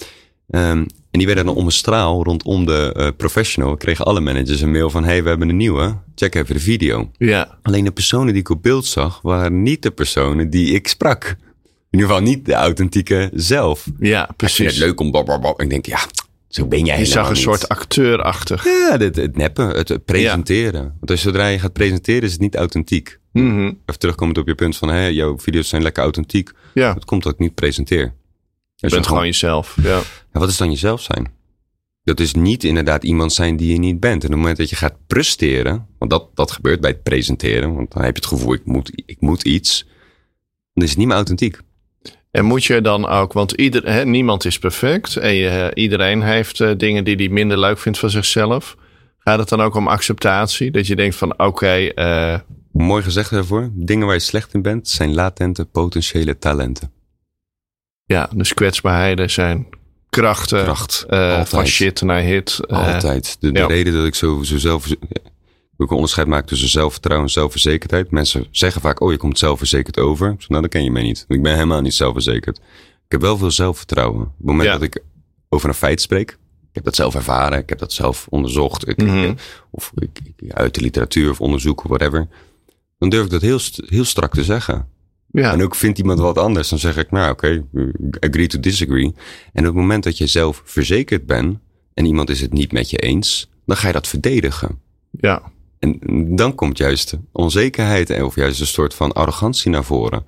Ehm, 0.50 0.78
en 1.10 1.18
die 1.18 1.26
werden 1.26 1.44
dan 1.44 1.54
om 1.54 1.64
een 1.66 1.72
straal 1.72 2.24
rondom 2.24 2.66
de 2.66 2.92
eh, 2.96 3.08
professional. 3.16 3.76
Kregen 3.76 4.04
alle 4.04 4.20
managers 4.20 4.60
een 4.60 4.70
mail 4.70 4.90
van: 4.90 5.04
hey, 5.04 5.22
we 5.22 5.28
hebben 5.28 5.48
een 5.48 5.56
nieuwe. 5.56 5.98
Check 6.14 6.34
even 6.34 6.54
de 6.54 6.60
video. 6.60 7.10
ja, 7.18 7.58
Alleen 7.62 7.84
de 7.84 7.90
personen 7.90 8.26
die 8.32 8.42
ik 8.42 8.48
op 8.48 8.62
beeld 8.62 8.86
zag, 8.86 9.20
waren 9.22 9.62
niet 9.62 9.82
de 9.82 9.90
personen 9.90 10.50
die 10.50 10.74
ik 10.74 10.88
sprak. 10.88 11.24
In 11.90 11.98
ieder 11.98 12.08
geval 12.08 12.22
niet 12.22 12.44
de 12.46 12.54
authentieke 12.54 13.30
zelf. 13.34 13.86
ja, 13.98 14.20
Ik 14.20 14.26
vind 14.26 14.36
precies. 14.36 14.66
het 14.66 14.76
leuk 14.76 15.00
om. 15.00 15.14
Ik 15.56 15.70
denk, 15.70 15.86
ja, 15.86 15.98
zo 16.50 16.66
ben 16.66 16.84
jij 16.84 16.98
Je 16.98 17.04
zag 17.04 17.26
een 17.28 17.32
niet. 17.32 17.42
soort 17.42 17.68
acteurachtig. 17.68 18.64
Ja, 18.64 18.96
het, 18.98 19.16
het 19.16 19.36
neppen, 19.36 19.68
het, 19.68 20.04
presenteren. 20.04 20.82
Want 20.82 21.10
als 21.10 21.20
zodra 21.22 21.46
je 21.46 21.58
gaat 21.58 21.72
presenteren, 21.72 22.22
is 22.22 22.32
het 22.32 22.40
niet 22.40 22.56
authentiek. 22.56 23.18
Mhm. 23.32 23.60
Even 23.66 23.98
terugkomend 23.98 24.38
op 24.38 24.46
je 24.46 24.54
punt 24.54 24.76
van, 24.76 24.88
hé, 24.88 25.06
jouw 25.06 25.38
video's 25.38 25.68
zijn 25.68 25.82
lekker 25.82 26.02
authentiek. 26.02 26.50
Ja, 26.74 26.94
Dat 26.94 27.04
komt 27.04 27.22
dat 27.22 27.32
ik 27.32 27.38
niet 27.38 27.54
presenteer. 27.54 28.14
je 28.76 28.88
bent 28.88 29.06
gewoon 29.06 29.24
jezelf. 29.26 29.76
Ja. 29.82 29.96
Ja, 30.32 30.40
wat 30.40 30.48
is 30.48 30.56
dan 30.56 30.70
jezelf 30.70 31.02
zijn? 31.02 31.32
Dat 32.04 32.20
is 32.20 32.34
niet 32.34 32.64
inderdaad 32.64 33.04
iemand 33.04 33.32
zijn 33.32 33.56
die 33.56 33.72
je 33.72 33.78
niet 33.78 34.00
bent. 34.00 34.22
En 34.22 34.28
op 34.28 34.32
het 34.34 34.40
moment 34.40 34.56
dat 34.56 34.70
je 34.70 34.76
gaat 34.76 34.96
presteren, 35.06 35.86
want 35.98 36.10
dat, 36.10 36.28
dat 36.36 36.50
gebeurt 36.50 36.80
bij 36.80 36.90
het 36.90 37.02
presenteren, 37.02 37.74
want 37.74 37.92
dan 37.92 38.02
heb 38.02 38.16
je 38.16 38.22
het 38.22 38.30
gevoel, 38.32 38.52
ik 38.54 38.64
moet, 38.64 39.02
ik 39.06 39.20
moet 39.20 39.42
iets, 39.42 39.86
dan 40.74 40.84
is 40.84 40.88
het 40.90 40.98
niet 40.98 41.06
meer 41.06 41.16
authentiek. 41.16 41.58
En 42.30 42.44
moet 42.44 42.64
je 42.64 42.80
dan 42.80 43.06
ook, 43.08 43.32
want 43.32 43.52
ieder, 43.52 43.92
hè, 43.92 44.04
niemand 44.04 44.44
is 44.44 44.58
perfect. 44.58 45.16
En 45.16 45.34
je, 45.34 45.70
iedereen 45.74 46.22
heeft 46.22 46.60
eh, 46.60 46.70
dingen 46.76 47.04
die 47.04 47.16
hij 47.16 47.28
minder 47.28 47.58
leuk 47.58 47.78
vindt 47.78 47.98
van 47.98 48.10
zichzelf. 48.10 48.76
Gaat 49.18 49.38
het 49.38 49.48
dan 49.48 49.60
ook 49.60 49.74
om 49.74 49.88
acceptatie? 49.88 50.70
Dat 50.70 50.86
je 50.86 50.96
denkt 50.96 51.16
van 51.16 51.38
oké, 51.38 51.74
eh, 51.76 52.38
Mooi 52.72 53.02
gezegd 53.02 53.30
daarvoor, 53.30 53.70
dingen 53.74 54.06
waar 54.06 54.14
je 54.14 54.20
slecht 54.20 54.54
in 54.54 54.62
bent, 54.62 54.88
zijn 54.88 55.14
latente 55.14 55.64
potentiële 55.64 56.38
talenten. 56.38 56.92
Ja, 58.04 58.28
dus 58.34 58.54
kwetsbaarheden 58.54 59.30
zijn 59.30 59.66
krachten. 60.10 60.64
Kracht, 60.64 61.04
eh, 61.08 61.28
altijd. 61.28 61.48
van 61.48 61.66
shit 61.66 62.02
naar 62.02 62.20
hit. 62.20 62.60
eh, 62.66 62.94
Altijd. 62.94 63.36
De, 63.40 63.52
de 63.52 63.58
ja. 63.58 63.66
reden 63.66 63.92
dat 63.92 64.06
ik 64.06 64.14
zo, 64.14 64.42
zo 64.42 64.58
zelf... 64.58 64.86
Ik 65.84 65.90
een 65.90 65.94
onderscheid 65.96 66.26
maak 66.26 66.46
tussen 66.46 66.68
zelfvertrouwen 66.68 67.26
en 67.26 67.32
zelfverzekerdheid. 67.32 68.10
Mensen 68.10 68.46
zeggen 68.50 68.80
vaak, 68.80 69.00
oh, 69.00 69.10
je 69.10 69.16
komt 69.16 69.38
zelfverzekerd 69.38 69.98
over. 69.98 70.36
Nou, 70.48 70.62
dat 70.62 70.70
ken 70.70 70.84
je 70.84 70.90
mij 70.90 71.02
niet. 71.02 71.24
Ik 71.28 71.42
ben 71.42 71.52
helemaal 71.54 71.80
niet 71.80 71.94
zelfverzekerd. 71.94 72.56
Ik 73.06 73.12
heb 73.12 73.20
wel 73.20 73.36
veel 73.38 73.50
zelfvertrouwen. 73.50 74.20
Op 74.22 74.32
het 74.36 74.46
moment 74.46 74.64
Ja. 74.68 74.72
dat 74.72 74.82
ik 74.82 75.02
over 75.48 75.68
een 75.68 75.74
feit 75.74 76.00
spreek. 76.00 76.30
Ik 76.68 76.76
heb 76.76 76.84
dat 76.84 76.94
zelf 76.94 77.14
ervaren. 77.14 77.58
Ik 77.58 77.68
heb 77.68 77.78
dat 77.78 77.92
zelf 77.92 78.26
onderzocht. 78.30 78.88
Ik, 78.88 79.02
Mhm. 79.02 79.34
of 79.70 79.92
ik, 79.94 80.20
ik- 80.36 80.52
uit 80.52 80.74
de 80.74 80.80
literatuur 80.80 81.30
of 81.30 81.40
onderzoek 81.40 81.80
of 81.84 81.88
whatever. 81.88 82.28
Dan 82.98 83.08
durf 83.08 83.24
ik 83.24 83.30
dat 83.30 83.42
heel, 83.42 83.58
heel 83.86 84.04
strak 84.04 84.34
te 84.34 84.44
zeggen. 84.44 84.88
ja. 85.32 85.52
En 85.52 85.62
ook 85.62 85.74
vindt 85.74 85.98
iemand 85.98 86.18
wat 86.18 86.38
anders, 86.38 86.68
dan 86.68 86.78
zeg 86.78 86.96
ik, 86.96 87.10
nou 87.10 87.30
oké, 87.30 87.64
agree 88.20 88.46
to 88.46 88.60
disagree. 88.60 89.14
En 89.52 89.60
op 89.60 89.64
het 89.66 89.74
moment 89.74 90.04
dat 90.04 90.18
je 90.18 90.26
zelf 90.26 90.62
verzekerd 90.64 91.26
bent 91.26 91.58
en 91.94 92.04
iemand 92.04 92.30
is 92.30 92.40
het 92.40 92.52
niet 92.52 92.72
met 92.72 92.90
je 92.90 92.96
eens, 92.98 93.50
dan 93.66 93.76
ga 93.76 93.86
je 93.86 93.92
dat 93.92 94.08
verdedigen. 94.08 94.78
ja. 95.10 95.42
En 95.80 95.98
dan 96.36 96.54
komt 96.54 96.78
juist 96.78 97.16
onzekerheid 97.32 98.10
en- 98.10 98.24
of 98.24 98.34
juist 98.34 98.60
een 98.60 98.66
soort 98.66 98.94
van 98.94 99.12
arrogantie 99.12 99.70
naar 99.70 99.84
voren. 99.84 100.24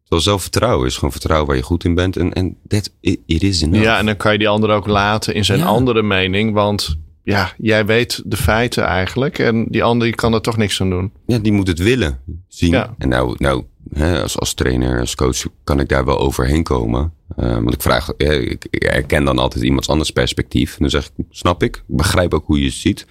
Terwijl 0.00 0.22
zelfvertrouwen 0.22 0.86
is 0.86 0.94
gewoon 0.94 1.10
vertrouwen 1.12 1.46
waar 1.48 1.56
je 1.56 1.62
goed 1.62 1.84
in 1.84 1.94
bent. 1.94 2.16
En, 2.16 2.32
en 2.32 2.56
that, 2.68 2.90
it, 3.00 3.18
it 3.26 3.42
is 3.42 3.62
enough. 3.62 3.82
Ja, 3.84 3.98
en 3.98 4.06
dan 4.06 4.16
kan 4.16 4.32
je 4.32 4.38
die 4.38 4.48
ander 4.48 4.70
ook 4.70 4.86
laten 4.86 5.34
in 5.34 5.44
zijn 5.44 5.58
Ja. 5.58 5.64
andere 5.64 6.02
mening. 6.02 6.52
Want 6.52 6.96
ja, 7.22 7.52
jij 7.58 7.86
weet 7.86 8.22
de 8.24 8.36
feiten 8.36 8.84
eigenlijk. 8.84 9.38
En 9.38 9.66
die 9.68 9.84
ander 9.84 10.06
die 10.06 10.16
kan 10.16 10.34
er 10.34 10.40
toch 10.40 10.56
niks 10.56 10.80
aan 10.80 10.90
doen. 10.90 11.12
Ja, 11.26 11.38
die 11.38 11.52
moet 11.52 11.66
het 11.66 11.78
willen 11.78 12.20
zien. 12.48 12.70
Ja. 12.70 12.94
En 12.98 13.08
nou, 13.08 13.34
nou 13.38 13.64
hè, 13.92 14.22
als, 14.22 14.38
als 14.38 14.54
trainer, 14.54 15.00
als 15.00 15.14
coach, 15.14 15.42
kan 15.64 15.80
ik 15.80 15.88
daar 15.88 16.04
wel 16.04 16.18
overheen 16.18 16.62
komen. 16.62 17.12
Eh, 17.36 17.52
want 17.54 17.74
ik 17.74 17.82
vraag, 17.82 18.12
ik, 18.16 18.66
ik 18.70 18.82
herken 18.82 19.24
dan 19.24 19.38
altijd 19.38 19.64
iemands 19.64 19.88
anders 19.88 20.10
perspectief. 20.10 20.70
En 20.72 20.78
dan 20.80 20.90
zeg 20.90 21.10
ik, 21.16 21.24
snap 21.30 21.62
ik, 21.62 21.82
begrijp 21.86 22.34
ook 22.34 22.46
hoe 22.46 22.58
je 22.58 22.64
het 22.64 22.74
ziet. 22.74 23.06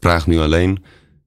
Vraag 0.00 0.26
nu 0.26 0.38
alleen, 0.38 0.82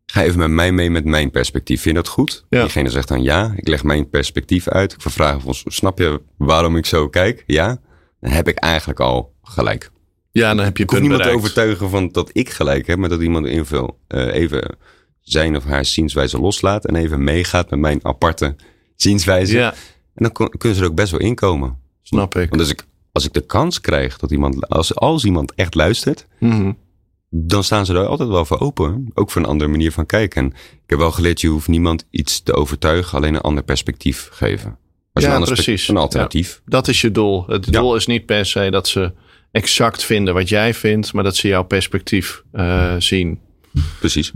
ga 0.05 0.23
even 0.23 0.39
met 0.39 0.49
mij 0.49 0.71
mee 0.71 0.89
met 0.89 1.05
mijn 1.05 1.31
perspectief. 1.31 1.81
Vind 1.81 1.95
je 1.95 2.01
dat 2.01 2.11
goed? 2.11 2.45
Ja. 2.49 2.61
Diegene 2.61 2.89
zegt 2.89 3.07
dan 3.07 3.23
ja, 3.23 3.53
ik 3.55 3.67
leg 3.67 3.83
mijn 3.83 4.09
perspectief 4.09 4.67
uit. 4.67 4.93
Ik 4.93 5.01
vervraag, 5.01 5.41
van, 5.41 5.53
snap 5.53 5.97
je 5.99 6.21
waarom 6.37 6.77
ik 6.77 6.85
zo 6.85 7.09
kijk? 7.09 7.43
Ja, 7.47 7.79
dan 8.19 8.31
heb 8.31 8.47
ik 8.47 8.57
eigenlijk 8.57 8.99
al 8.99 9.33
gelijk. 9.43 9.91
Ja, 10.31 10.53
dan 10.55 10.65
heb 10.65 10.77
je 10.77 10.83
Ik 10.83 10.89
hoef 10.89 10.99
niemand 10.99 11.23
te 11.23 11.29
overtuigen 11.29 11.89
van 11.89 12.09
dat 12.11 12.29
ik 12.33 12.49
gelijk 12.49 12.87
heb, 12.87 12.97
maar 12.97 13.09
dat 13.09 13.21
iemand 13.21 13.45
invul, 13.45 13.99
eh, 14.07 14.33
even 14.33 14.75
zijn 15.21 15.55
of 15.55 15.63
haar 15.63 15.85
zienswijze 15.85 16.39
loslaat 16.39 16.85
en 16.85 16.95
even 16.95 17.23
meegaat 17.23 17.69
met 17.69 17.79
mijn 17.79 17.99
aparte 18.05 18.55
zienswijze. 18.95 19.57
Ja, 19.57 19.71
En 19.73 20.23
dan 20.23 20.31
kon- 20.31 20.49
kunnen 20.57 20.77
ze 20.77 20.83
er 20.83 20.89
ook 20.89 20.95
best 20.95 21.11
wel 21.11 21.19
inkomen. 21.19 21.77
snap 22.01 22.35
ik. 22.35 22.49
Want 22.49 22.61
als 22.61 22.69
ik, 22.71 22.83
als 23.11 23.25
ik 23.25 23.33
de 23.33 23.45
kans 23.45 23.81
krijg 23.81 24.17
dat 24.17 24.31
iemand, 24.31 24.69
als, 24.69 24.95
als 24.95 25.23
iemand 25.25 25.53
echt 25.55 25.75
luistert, 25.75 26.27
Mhm. 26.39 26.71
Dan 27.35 27.63
staan 27.63 27.85
ze 27.85 27.93
er 27.93 28.05
altijd 28.05 28.29
wel 28.29 28.45
voor 28.45 28.59
open. 28.59 29.11
Ook 29.13 29.31
voor 29.31 29.41
een 29.41 29.47
andere 29.47 29.69
manier 29.69 29.91
van 29.91 30.05
kijken. 30.05 30.41
En 30.43 30.47
ik 30.73 30.89
heb 30.89 30.99
wel 30.99 31.11
geleerd, 31.11 31.41
je 31.41 31.47
hoeft 31.47 31.67
niemand 31.67 32.05
iets 32.09 32.41
te 32.43 32.53
overtuigen, 32.53 33.17
alleen 33.17 33.33
een 33.33 33.41
ander 33.41 33.63
perspectief 33.63 34.29
geven. 34.31 34.77
Als 35.13 35.23
Ja, 35.23 35.35
een 35.35 35.43
precies. 35.43 35.87
Een 35.87 35.97
alternatief. 35.97 36.61
Dat 36.65 36.87
is 36.87 37.01
je 37.01 37.11
doel. 37.11 37.47
Het 37.47 37.65
Ja. 37.65 37.71
doel 37.71 37.95
is 37.95 38.05
niet 38.05 38.25
per 38.25 38.45
se 38.45 38.71
dat 38.71 38.87
ze 38.87 39.11
exact 39.51 40.03
vinden 40.03 40.33
wat 40.33 40.49
jij 40.49 40.73
vindt. 40.73 41.13
Maar 41.13 41.23
dat 41.23 41.35
ze 41.35 41.47
jouw 41.47 41.63
perspectief 41.63 42.43
eh, 42.51 42.95
zien. 42.97 43.39
Precies. 43.99 44.31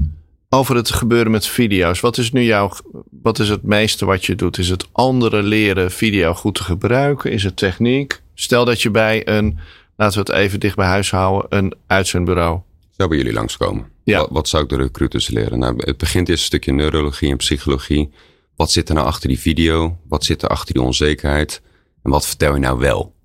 Over 0.50 0.75
het 0.75 0.92
gebeuren 0.92 1.32
met 1.32 1.48
video's. 1.48 2.00
Wat 2.00 2.18
is 2.18 2.32
nu 2.32 2.44
jouw, 2.44 2.72
wat 3.22 3.39
is 3.39 3.50
het 3.50 3.63
meeste 3.63 4.06
wat 4.06 4.25
je 4.25 4.36
doet? 4.36 4.58
Is 4.58 4.70
het 4.70 4.88
anderen 4.92 5.44
leren 5.44 5.92
video 5.92 6.34
goed 6.34 6.56
te 6.56 6.63
gebruiken? 6.63 7.32
Is 7.32 7.44
het 7.44 7.56
techniek? 7.56 8.22
Stel 8.34 8.66
dat 8.66 8.82
je 8.82 8.92
bij 8.92 9.27
een, 9.27 9.58
laten 9.96 10.24
we 10.24 10.32
het 10.32 10.39
even 10.42 10.60
dicht 10.60 10.75
bij 10.75 10.88
huis 10.88 11.12
houden, 11.12 11.58
een 11.58 11.74
uitzendbureau. 11.88 12.60
Zou 12.98 13.10
bij 13.10 13.18
jullie 13.18 13.34
langskomen? 13.34 13.89
Ja. 14.04 14.20
Wat, 14.20 14.30
wat 14.32 14.48
zou 14.48 14.63
ik 14.63 14.70
de 14.70 14.75
recruiters 14.75 15.27
leren? 15.30 15.60
Nou, 15.60 15.74
het 15.77 15.98
begint 15.98 16.29
eerst 16.29 16.42
een 16.42 16.48
stukje 16.48 16.72
neurologie 16.74 17.31
en 17.31 17.38
psychologie. 17.38 18.10
Wat 18.55 18.72
zit 18.72 18.90
er 18.90 18.96
nou 18.96 19.07
achter 19.07 19.27
die 19.29 19.40
video? 19.40 19.98
Wat 20.07 20.24
zit 20.25 20.42
er 20.42 20.50
achter 20.50 20.74
die 20.74 20.83
onzekerheid? 20.83 21.62
En 22.03 22.12
wat 22.12 22.25
vertel 22.27 22.53
je 22.53 22.60
nou 22.60 22.79
wel? 22.79 23.16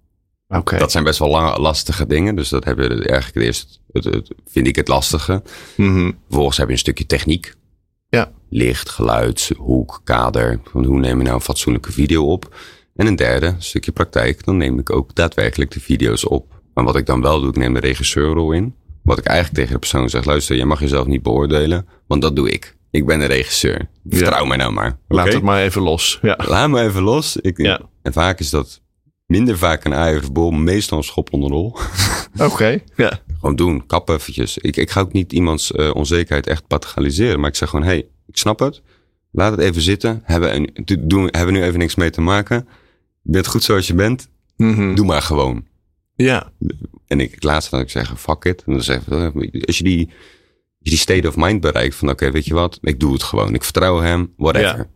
Oké. 0.49 0.79
Dat 0.79 0.91
zijn 0.93 1.05
best 1.05 1.19
wel 1.19 1.29
lange, 1.29 1.61
lastige 1.61 2.07
dingen. 2.07 2.37
Dus 2.37 2.49
dat 2.49 2.65
hebben 2.65 2.89
we 2.89 3.07
eigenlijk 3.09 3.47
eerst, 3.47 3.81
het, 3.93 4.05
het- 4.05 4.31
vind 4.47 4.67
ik 4.67 4.77
het 4.77 4.89
lastige. 4.89 5.43
Mhm. 5.77 6.11
Vervolgens 6.27 6.57
heb 6.57 6.67
je 6.67 6.73
een 6.73 6.79
stukje 6.79 7.07
techniek. 7.07 7.55
Ja. 8.09 8.33
Licht, 8.49 8.89
geluid, 8.91 9.51
hoek, 9.57 10.01
kader. 10.05 10.61
Van 10.65 10.85
hoe 10.85 10.99
neem 10.99 11.17
je 11.19 11.23
nou 11.25 11.35
een 11.35 11.41
fatsoenlijke 11.43 11.93
video 11.93 12.31
op? 12.31 12.55
En 12.97 13.07
een 13.07 13.17
derde, 13.17 13.47
een 13.47 13.63
stukje 13.63 13.93
praktijk. 13.93 14.45
Dan 14.45 14.57
neem 14.57 14.79
ik 14.79 14.91
ook 14.91 15.15
daadwerkelijk 15.15 15.71
de 15.71 15.81
video's 15.81 16.31
op. 16.31 16.61
Maar 16.75 16.85
wat 16.85 16.97
ik 16.97 17.07
dan 17.07 17.21
wel 17.23 17.41
doe, 17.41 17.49
ik 17.49 17.57
neem 17.57 17.75
de 17.75 17.81
regisseurrol 17.81 18.53
in. 18.53 18.75
Wat 19.03 19.19
ik 19.19 19.25
eigenlijk 19.25 19.57
tegen 19.57 19.73
de 19.73 19.79
persoon 19.79 20.11
zeg, 20.11 20.25
luister, 20.25 20.57
je 20.57 20.65
mag 20.65 20.81
jezelf 20.81 21.07
niet 21.07 21.23
beoordelen. 21.23 21.87
Want 22.07 22.23
dat 22.23 22.37
doe 22.37 22.51
ik. 22.51 22.77
Ik 22.91 23.07
ben 23.07 23.19
de 23.19 23.25
regisseur. 23.27 23.89
Vertrouw 24.09 24.45
mij 24.45 24.57
nou 24.57 24.73
maar. 24.73 24.99
Laat 25.09 25.27
het 25.35 25.43
maar 25.43 25.63
even 25.63 25.83
los. 25.83 26.19
Ja. 26.23 26.39
Laat 26.47 26.71
me 26.71 26.81
even 26.81 27.03
los. 27.03 27.37
Ik, 27.37 27.59
Ja. 27.59 27.81
En 28.03 28.13
vaak 28.13 28.39
is 28.41 28.51
dat 28.51 28.81
minder 29.27 29.59
vaak 29.59 29.85
een 29.85 29.93
ei 29.93 30.17
of 30.19 30.33
bol, 30.33 30.51
meestal 30.51 30.99
een 30.99 31.05
schop 31.05 31.33
onder 31.33 31.49
de 31.51 31.55
rol. 31.57 31.77
Oké. 32.51 32.79
Ja. 32.97 33.21
Gewoon 33.41 33.57
doen, 33.57 33.87
kap 33.87 34.09
eventjes. 34.09 34.59
Ik, 34.59 34.77
ik 34.77 34.91
ga 34.91 35.01
ook 35.01 35.13
niet 35.13 35.33
iemands 35.33 35.73
eh, 35.73 35.95
onzekerheid 35.95 36.47
echt 36.47 36.67
pathologaliseren. 36.67 37.41
Maar 37.41 37.49
ik 37.49 37.57
zeg 37.57 37.69
gewoon, 37.69 37.85
hey, 37.85 37.97
ik 38.27 38.37
snap 38.37 38.59
het. 38.59 38.83
Laat 39.31 39.51
het 39.51 39.61
even 39.61 39.83
zitten. 39.83 40.21
Hebben 40.25 40.55
een, 40.57 40.71
do- 40.85 40.97
doen, 41.01 41.29
hebben 41.31 41.55
nu 41.55 41.63
even 41.63 41.79
niks 41.79 41.95
mee 41.95 42.11
te 42.11 42.21
maken. 42.21 42.69
Je 43.23 43.31
bent 43.33 43.47
goed 43.47 43.63
zoals 43.63 43.87
je 43.87 43.95
bent. 43.95 44.29
Mhm. 44.57 44.95
Doe 44.95 45.07
maar 45.07 45.23
gewoon. 45.23 45.65
Ja. 46.15 46.53
En 47.07 47.21
ik, 47.21 47.33
ik 47.33 47.43
laatst 47.43 47.71
dan 47.71 47.81
ik 47.81 47.91
zeg, 47.91 48.21
fuck 48.21 48.45
it. 48.45 48.63
En 48.67 48.73
dan 48.73 48.83
zeg 48.83 49.07
ik, 49.07 49.13
eh, 49.13 49.67
als 49.67 49.79
je 49.79 49.85
die, 49.85 50.07
als 50.09 50.79
je 50.79 50.91
die 50.91 50.99
state 50.99 51.29
of 51.29 51.37
mind 51.37 51.61
bereikt 51.61 51.95
van, 51.95 52.11
oké, 52.11 52.31
weet 52.31 52.45
je 52.45 52.55
wat? 52.55 52.79
Ik 52.83 53.01
doe 53.01 53.13
het 53.13 53.23
gewoon. 53.23 53.55
Ik 53.55 53.65
vertrouw 53.65 54.01
hem, 54.01 54.33
whatever. 54.37 54.77
Ja. 54.77 54.87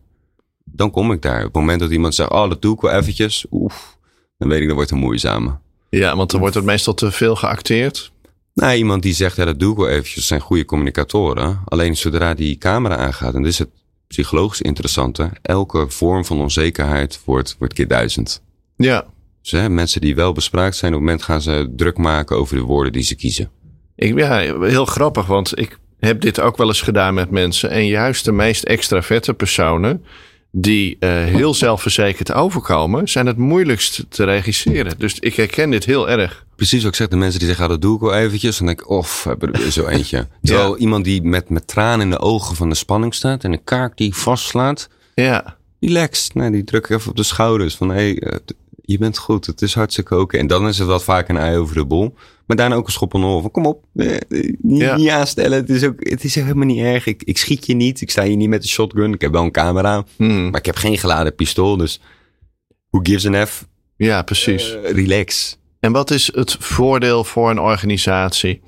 Dan 0.63 0.91
kom 0.91 1.11
ik 1.11 1.21
daar. 1.21 1.39
Op 1.39 1.43
het 1.43 1.53
moment 1.53 1.79
dat 1.79 1.91
iemand 1.91 2.15
zegt, 2.15 2.31
oh, 2.31 2.49
dat 2.49 2.61
doe 2.61 2.73
ik 2.73 2.81
wel 2.81 2.91
eventjes. 2.91 3.45
Oef, 3.51 3.97
dan 4.37 4.49
weet 4.49 4.61
ik, 4.61 4.67
dat 4.67 4.75
wordt 4.75 4.91
een 4.91 4.97
moeizame. 4.97 5.57
Ja, 5.89 6.15
want 6.15 6.31
dan 6.31 6.39
wordt 6.39 6.55
het 6.55 6.65
meestal 6.65 6.93
te 6.93 7.11
veel 7.11 7.35
geacteerd. 7.35 8.11
Nou, 8.53 8.75
iemand 8.75 9.01
die 9.01 9.13
zegt, 9.13 9.35
ja, 9.35 9.45
dat 9.45 9.59
doe 9.59 9.71
ik 9.71 9.77
wel 9.77 9.89
eventjes, 9.89 10.15
dat 10.15 10.23
zijn 10.23 10.39
goede 10.39 10.65
communicatoren. 10.65 11.61
Alleen 11.65 11.97
zodra 11.97 12.33
die 12.33 12.57
camera 12.57 12.95
aangaat, 12.95 13.33
en 13.33 13.41
dit 13.41 13.51
is 13.51 13.59
het 13.59 13.69
psychologisch 14.07 14.61
interessante, 14.61 15.31
elke 15.41 15.89
vorm 15.89 16.25
van 16.25 16.39
onzekerheid 16.39 17.19
wordt, 17.25 17.55
wordt 17.59 17.73
keer 17.73 17.87
duizend. 17.87 18.41
Ja. 18.75 19.05
Dus 19.49 19.59
hè, 19.59 19.69
mensen 19.69 20.01
die 20.01 20.15
wel 20.15 20.33
bespraakt 20.33 20.75
zijn, 20.75 20.93
op 20.93 20.99
het 20.99 21.07
moment 21.07 21.25
gaan 21.25 21.41
ze 21.41 21.73
druk 21.75 21.97
maken 21.97 22.37
over 22.37 22.55
de 22.55 22.61
woorden 22.61 22.91
die 22.91 23.03
ze 23.03 23.15
kiezen. 23.15 23.49
Ik, 23.95 24.17
ja, 24.17 24.37
heel 24.61 24.85
grappig, 24.85 25.25
want 25.25 25.59
ik 25.59 25.79
heb 25.99 26.21
dit 26.21 26.39
ook 26.39 26.57
wel 26.57 26.67
eens 26.67 26.81
gedaan 26.81 27.13
met 27.13 27.31
mensen. 27.31 27.69
En 27.69 27.87
juist 27.87 28.25
de 28.25 28.31
meest 28.31 28.63
extraverte 28.63 29.33
personen, 29.33 30.03
die 30.51 30.97
eh, 30.99 31.09
heel 31.23 31.53
zelfverzekerd 31.53 32.33
overkomen, 32.33 33.07
zijn 33.07 33.25
het 33.25 33.37
moeilijkst 33.37 34.05
te 34.09 34.23
regisseren. 34.23 34.93
Dus 34.97 35.19
ik 35.19 35.35
herken 35.35 35.69
dit 35.69 35.85
heel 35.85 36.09
erg. 36.09 36.45
Precies 36.55 36.81
wat 36.81 36.91
ik 36.91 36.97
zeg, 36.97 37.07
de 37.07 37.15
mensen 37.15 37.39
die 37.39 37.47
zeggen, 37.47 37.65
ah, 37.65 37.71
dat 37.71 37.81
doe 37.81 37.95
ik 37.95 38.01
wel 38.01 38.13
eventjes. 38.13 38.57
Dan 38.57 38.67
denk 38.67 38.79
ik, 38.79 38.89
of, 38.89 39.23
heb 39.23 39.43
er 39.43 39.71
zo 39.71 39.87
eentje. 39.87 40.27
Terwijl 40.41 40.77
iemand 40.77 41.03
die 41.03 41.21
met, 41.21 41.49
met 41.49 41.67
tranen 41.67 42.01
in 42.01 42.09
de 42.09 42.19
ogen 42.19 42.55
van 42.55 42.69
de 42.69 42.75
spanning 42.75 43.13
staat 43.13 43.43
en 43.43 43.51
een 43.51 43.63
kaak 43.63 43.97
die 43.97 44.15
vastslaat, 44.15 44.89
Ja, 45.13 45.57
relaxed. 45.79 46.33
Nee, 46.33 46.51
die 46.51 46.63
druk 46.63 46.89
even 46.89 47.09
op 47.09 47.17
de 47.17 47.23
schouders 47.23 47.75
van, 47.75 47.89
hé, 47.89 47.95
hey, 47.95 48.19
eh, 48.19 48.35
je 48.87 48.97
bent 48.97 49.17
goed, 49.17 49.45
het 49.45 49.61
is 49.61 49.73
hartstikke 49.73 50.19
oké. 50.19 50.37
En 50.37 50.47
dan 50.47 50.67
is 50.67 50.77
het 50.77 50.87
wat 50.87 51.03
vaak 51.03 51.29
een 51.29 51.37
ei 51.37 51.57
over 51.57 51.75
de 51.75 51.85
bol. 51.85 52.13
Maar 52.45 52.57
daarna 52.57 52.75
ook 52.75 52.85
een 52.85 52.91
schop 52.91 53.13
onder 53.13 53.41
van, 53.41 53.51
kom 53.51 53.65
op, 53.65 53.83
eh, 53.95 54.17
niet, 54.61 54.81
Ja. 54.81 54.95
niet 54.95 55.09
aanstellen. 55.09 55.57
Het 55.57 55.69
is, 55.69 55.83
ook, 55.83 56.09
het 56.09 56.23
is 56.23 56.35
helemaal 56.35 56.65
niet 56.65 56.79
erg. 56.79 57.05
Ik, 57.05 57.23
ik 57.23 57.37
schiet 57.37 57.65
je 57.65 57.73
niet, 57.73 58.01
ik 58.01 58.11
sta 58.11 58.23
hier 58.23 58.35
niet 58.35 58.49
met 58.49 58.63
een 58.63 58.69
shotgun. 58.69 59.13
Ik 59.13 59.21
heb 59.21 59.31
wel 59.31 59.43
een 59.43 59.51
camera, 59.51 60.05
Hmm. 60.17 60.49
maar 60.49 60.59
ik 60.59 60.65
heb 60.65 60.75
geen 60.75 60.97
geladen 60.97 61.35
pistool. 61.35 61.77
Dus 61.77 62.01
who 62.89 62.99
gives 63.03 63.27
an 63.27 63.47
F? 63.47 63.67
ja 63.97 64.21
precies. 64.21 64.75
Eh, 64.75 64.91
relax. 64.91 65.57
En 65.79 65.91
wat 65.91 66.11
is 66.11 66.31
het 66.33 66.55
voordeel 66.59 67.23
voor 67.23 67.49
een 67.49 67.59
organisatie 67.59 68.61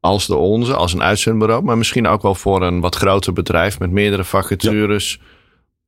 als 0.00 0.26
de 0.26 0.34
onze, 0.36 0.74
als 0.74 0.92
een 0.92 1.02
uitzendbureau, 1.02 1.62
maar 1.62 1.78
misschien 1.78 2.06
ook 2.06 2.22
wel 2.22 2.34
voor 2.34 2.62
een 2.62 2.80
wat 2.80 2.94
groter 2.94 3.32
bedrijf 3.32 3.78
met 3.78 3.90
meerdere 3.90 4.24
vacatures, 4.24 5.20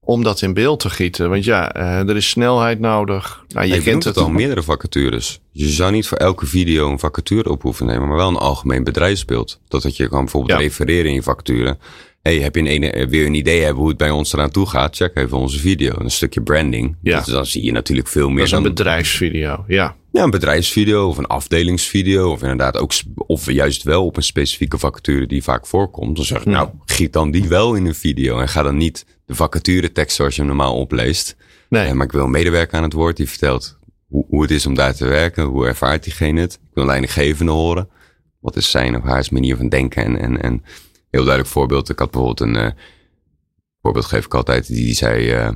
om 0.07 0.23
dat 0.23 0.43
in 0.43 0.55
beeld 0.55 0.81
te 0.81 0.91
gieten? 0.91 1.31
Want 1.31 1.45
ja, 1.45 1.73
eh, 1.73 2.09
er 2.09 2.17
is 2.17 2.29
snelheid 2.29 2.81
nodig. 2.81 3.45
Nou, 3.49 3.67
je 3.67 3.83
kent 3.83 4.05
het 4.05 4.17
al, 4.17 4.29
meerdere 4.29 4.63
vacatures. 4.63 5.41
Je 5.53 5.69
zou 5.69 5.93
niet 5.93 6.07
voor 6.07 6.19
elke 6.19 6.47
video 6.47 6.91
een 6.91 6.99
vacature 6.99 7.51
op 7.51 7.63
hoeven 7.63 7.87
nemen, 7.87 8.09
maar 8.09 8.17
wel 8.17 8.29
een 8.29 8.37
algemeen 8.37 8.85
bedrijfsbeeld. 8.85 9.61
Dat 9.69 9.83
dat 9.83 9.97
je 9.97 10.09
kan 10.09 10.21
bijvoorbeeld 10.21 10.59
Ja. 10.59 10.65
refereren 10.65 11.07
in 11.07 11.15
je 11.15 11.23
vacature. 11.23 11.77
hey, 12.23 12.37
heb 12.39 12.55
je 12.55 12.61
een, 12.61 12.67
ene, 12.67 12.91
eh, 12.91 13.07
wil 13.07 13.21
je 13.21 13.27
een 13.27 13.35
idee 13.35 13.61
hebben 13.61 13.79
hoe 13.81 13.89
het 13.89 13.99
bij 13.99 14.11
ons 14.11 14.33
eraan 14.33 14.51
toe 14.51 14.67
gaat? 14.67 14.97
Check 14.97 15.17
even 15.17 15.39
onze 15.39 15.59
video. 15.59 15.95
Een 15.99 16.11
stukje 16.11 16.41
branding. 16.43 16.97
Ja. 17.03 17.19
Dus 17.19 17.27
dan 17.27 17.47
zie 17.47 17.65
je 17.65 17.73
natuurlijk 17.73 18.09
veel 18.09 18.29
meer 18.29 18.37
Dat 18.39 18.47
is 18.47 18.53
een 18.53 18.63
dan 18.63 18.75
bedrijfsvideo. 18.75 19.65
Ja, 19.69 19.97
ja, 20.13 20.23
een 20.23 20.31
bedrijfsvideo 20.31 21.09
of 21.09 21.19
een 21.19 21.27
afdelingsvideo. 21.27 22.31
Of 22.31 22.43
inderdaad 22.43 22.77
ook, 22.77 22.93
of 23.17 23.51
juist 23.53 23.83
wel 23.83 24.05
op 24.05 24.17
een 24.17 24.23
specifieke 24.23 24.79
vacature 24.79 25.27
die 25.27 25.43
vaak 25.43 25.67
voorkomt. 25.67 26.17
Dan 26.17 26.25
zeg 26.25 26.39
ik, 26.41 26.47
nou, 26.47 26.69
giet 26.87 27.13
dan 27.13 27.31
die 27.31 27.49
wel 27.49 27.75
in 27.75 27.87
een 27.87 27.95
video. 27.95 28.39
En 28.39 28.49
ga 28.49 28.63
dan 28.63 28.77
niet 28.77 29.07
de 29.27 29.35
vacature 29.35 29.93
tekst 29.93 30.17
zoals 30.17 30.35
je 30.35 30.41
hem 30.41 30.51
normaal 30.51 30.77
opleest. 30.77 31.37
nee. 31.69 31.87
Eh, 31.87 31.93
maar 31.93 32.07
ik 32.07 32.13
wil 32.13 32.25
een 32.25 32.31
medewerker 32.31 32.77
aan 32.77 32.83
het 32.83 32.93
woord 32.93 33.17
die 33.17 33.29
vertelt 33.29 33.79
hoe, 34.09 34.25
hoe 34.29 34.43
het 34.43 34.51
is 34.51 34.67
om 34.67 34.75
daar 34.75 34.95
te 34.95 35.07
werken. 35.07 35.45
Hoe 35.45 35.67
ervaart 35.67 36.05
diegene 36.05 36.41
het? 36.41 36.53
Ik 36.53 36.71
wil 36.75 36.83
een 36.83 36.89
leidinggevende 36.89 37.53
horen. 37.53 37.89
Wat 38.41 38.57
is 38.57 38.71
zijn 38.71 38.97
of 38.97 39.03
haar 39.03 39.27
manier 39.31 39.57
van 39.57 39.69
denken? 39.69 40.05
En, 40.05 40.19
en, 40.21 40.43
en 40.43 40.65
heel 41.11 41.25
duidelijk 41.25 41.49
voorbeeld. 41.49 41.89
Ik 41.89 41.99
had 41.99 42.11
bijvoorbeeld 42.11 42.49
een 42.49 42.65
uh, 42.65 42.71
voorbeeld 43.83 44.05
geef 44.05 44.25
ik 44.25 44.35
altijd. 44.35 44.67
Die, 44.67 44.85
die 44.85 44.95
zei, 44.95 45.35
uh, 45.35 45.51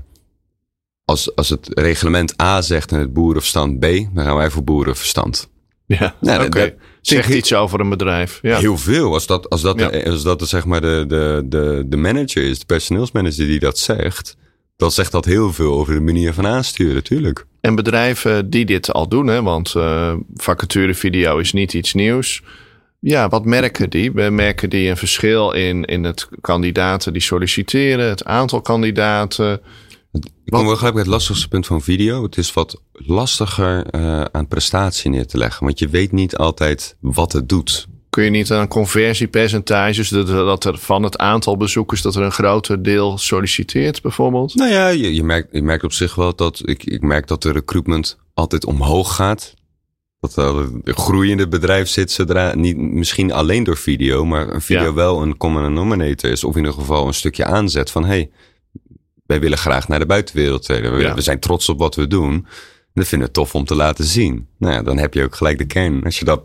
als, 1.04 1.36
als 1.36 1.48
het 1.48 1.68
reglement 1.68 2.42
A 2.42 2.60
zegt 2.62 2.92
en 2.92 2.98
het 2.98 3.12
boerenverstand 3.12 3.78
B, 3.78 3.82
dan 4.14 4.24
gaan 4.24 4.36
wij 4.36 4.50
voor 4.50 4.64
boerenverstand. 4.64 5.50
Ja, 5.86 6.14
nou, 6.20 6.46
oké. 6.46 6.76
Zegt 7.00 7.28
iets 7.28 7.54
over 7.54 7.80
een 7.80 7.88
bedrijf. 7.88 8.38
Ja. 8.42 8.58
Heel 8.58 8.78
veel. 8.78 9.12
Als 9.12 9.26
dat, 9.26 9.48
als 9.48 9.60
dat, 9.60 9.78
ja. 9.78 10.10
als 10.10 10.22
dat 10.22 10.48
zeg 10.48 10.64
maar 10.64 10.80
de, 10.80 11.04
de, 11.08 11.42
de, 11.44 11.84
de 11.86 11.96
manager 11.96 12.42
is, 12.42 12.58
de 12.58 12.66
personeelsmanager 12.66 13.46
die 13.46 13.58
dat 13.58 13.78
zegt, 13.78 14.36
dan 14.76 14.90
zegt 14.90 15.12
dat 15.12 15.24
heel 15.24 15.52
veel 15.52 15.72
over 15.72 15.94
de 15.94 16.00
manier 16.00 16.34
van 16.34 16.46
aansturen, 16.46 16.94
natuurlijk. 16.94 17.44
En 17.60 17.74
bedrijven 17.74 18.50
die 18.50 18.64
dit 18.64 18.92
al 18.92 19.08
doen, 19.08 19.26
hè, 19.26 19.42
want 19.42 19.74
uh, 19.76 20.14
vacaturevideo 20.34 21.38
is 21.38 21.52
niet 21.52 21.74
iets 21.74 21.94
nieuws. 21.94 22.42
Ja, 23.00 23.28
wat 23.28 23.44
merken 23.44 23.90
die? 23.90 24.12
We 24.12 24.30
merken 24.30 24.70
die 24.70 24.88
een 24.88 24.96
verschil 24.96 25.52
in, 25.52 25.84
in 25.84 26.04
het 26.04 26.28
kandidaten 26.40 27.12
die 27.12 27.22
solliciteren, 27.22 28.08
het 28.08 28.24
aantal 28.24 28.60
kandidaten. 28.60 29.60
Ik 30.12 30.56
kom 30.56 30.66
wel 30.66 30.76
gelijk 30.76 30.94
bij 30.94 31.02
het 31.02 31.12
lastigste 31.12 31.48
punt 31.48 31.66
van 31.66 31.82
video. 31.82 32.22
Het 32.22 32.36
is 32.36 32.52
wat 32.52 32.82
lastiger 32.92 33.94
uh, 33.94 34.24
aan 34.24 34.48
prestatie 34.48 35.10
neer 35.10 35.26
te 35.26 35.38
leggen. 35.38 35.64
Want 35.64 35.78
je 35.78 35.88
weet 35.88 36.12
niet 36.12 36.36
altijd 36.36 36.96
wat 37.00 37.32
het 37.32 37.48
doet. 37.48 37.86
Kun 38.10 38.24
je 38.24 38.30
niet 38.30 38.52
aan 38.52 38.68
conversiepercentages, 38.68 40.08
dat, 40.08 40.26
dat 40.26 40.64
er 40.64 40.78
van 40.78 41.02
het 41.02 41.18
aantal 41.18 41.56
bezoekers, 41.56 42.02
dat 42.02 42.14
er 42.14 42.22
een 42.22 42.32
groter 42.32 42.82
deel 42.82 43.18
solliciteert 43.18 44.02
bijvoorbeeld? 44.02 44.54
Nou 44.54 44.70
ja, 44.70 44.88
je, 44.88 45.14
je, 45.14 45.22
merkt, 45.22 45.48
je 45.52 45.62
merkt 45.62 45.84
op 45.84 45.92
zich 45.92 46.14
wel 46.14 46.34
dat, 46.34 46.60
ik, 46.64 46.84
ik 46.84 47.02
merk 47.02 47.26
dat 47.26 47.42
de 47.42 47.52
recruitment 47.52 48.18
altijd 48.34 48.64
omhoog 48.64 49.14
gaat. 49.14 49.54
Dat 50.20 50.36
er 50.36 50.56
een 50.84 50.94
groeiende 50.94 51.48
bedrijf 51.48 51.88
zit 51.88 52.10
zodra, 52.10 52.54
niet 52.54 52.76
misschien 52.76 53.32
alleen 53.32 53.64
door 53.64 53.76
video, 53.76 54.24
maar 54.24 54.48
een 54.54 54.62
video 54.62 54.82
ja. 54.82 54.92
wel 54.92 55.22
een 55.22 55.36
common 55.36 55.62
denominator 55.62 56.30
is. 56.30 56.44
Of 56.44 56.52
in 56.52 56.58
ieder 56.58 56.72
geval 56.72 57.06
een 57.06 57.14
stukje 57.14 57.44
aanzet 57.44 57.90
van, 57.90 58.04
hey, 58.04 58.30
wij 59.30 59.40
willen 59.40 59.58
graag 59.58 59.88
naar 59.88 59.98
de 59.98 60.06
buitenwereld 60.06 60.62
treden. 60.62 60.96
We, 60.96 61.02
ja. 61.02 61.14
we, 61.14 61.20
zijn 61.20 61.40
trots 61.40 61.68
op 61.68 61.78
wat 61.78 61.94
we 61.94 62.06
doen. 62.06 62.32
En 62.32 62.46
dat 62.94 63.08
vinden 63.08 63.28
we 63.28 63.34
tof 63.34 63.54
om 63.54 63.64
te 63.64 63.74
laten 63.74 64.04
zien. 64.04 64.46
Nou 64.58 64.74
ja, 64.74 64.82
dan 64.82 64.98
heb 64.98 65.14
je 65.14 65.24
ook 65.24 65.34
gelijk 65.34 65.58
de 65.58 65.66
kern. 65.66 66.04
Als 66.04 66.18
je 66.18 66.24
dat, 66.24 66.42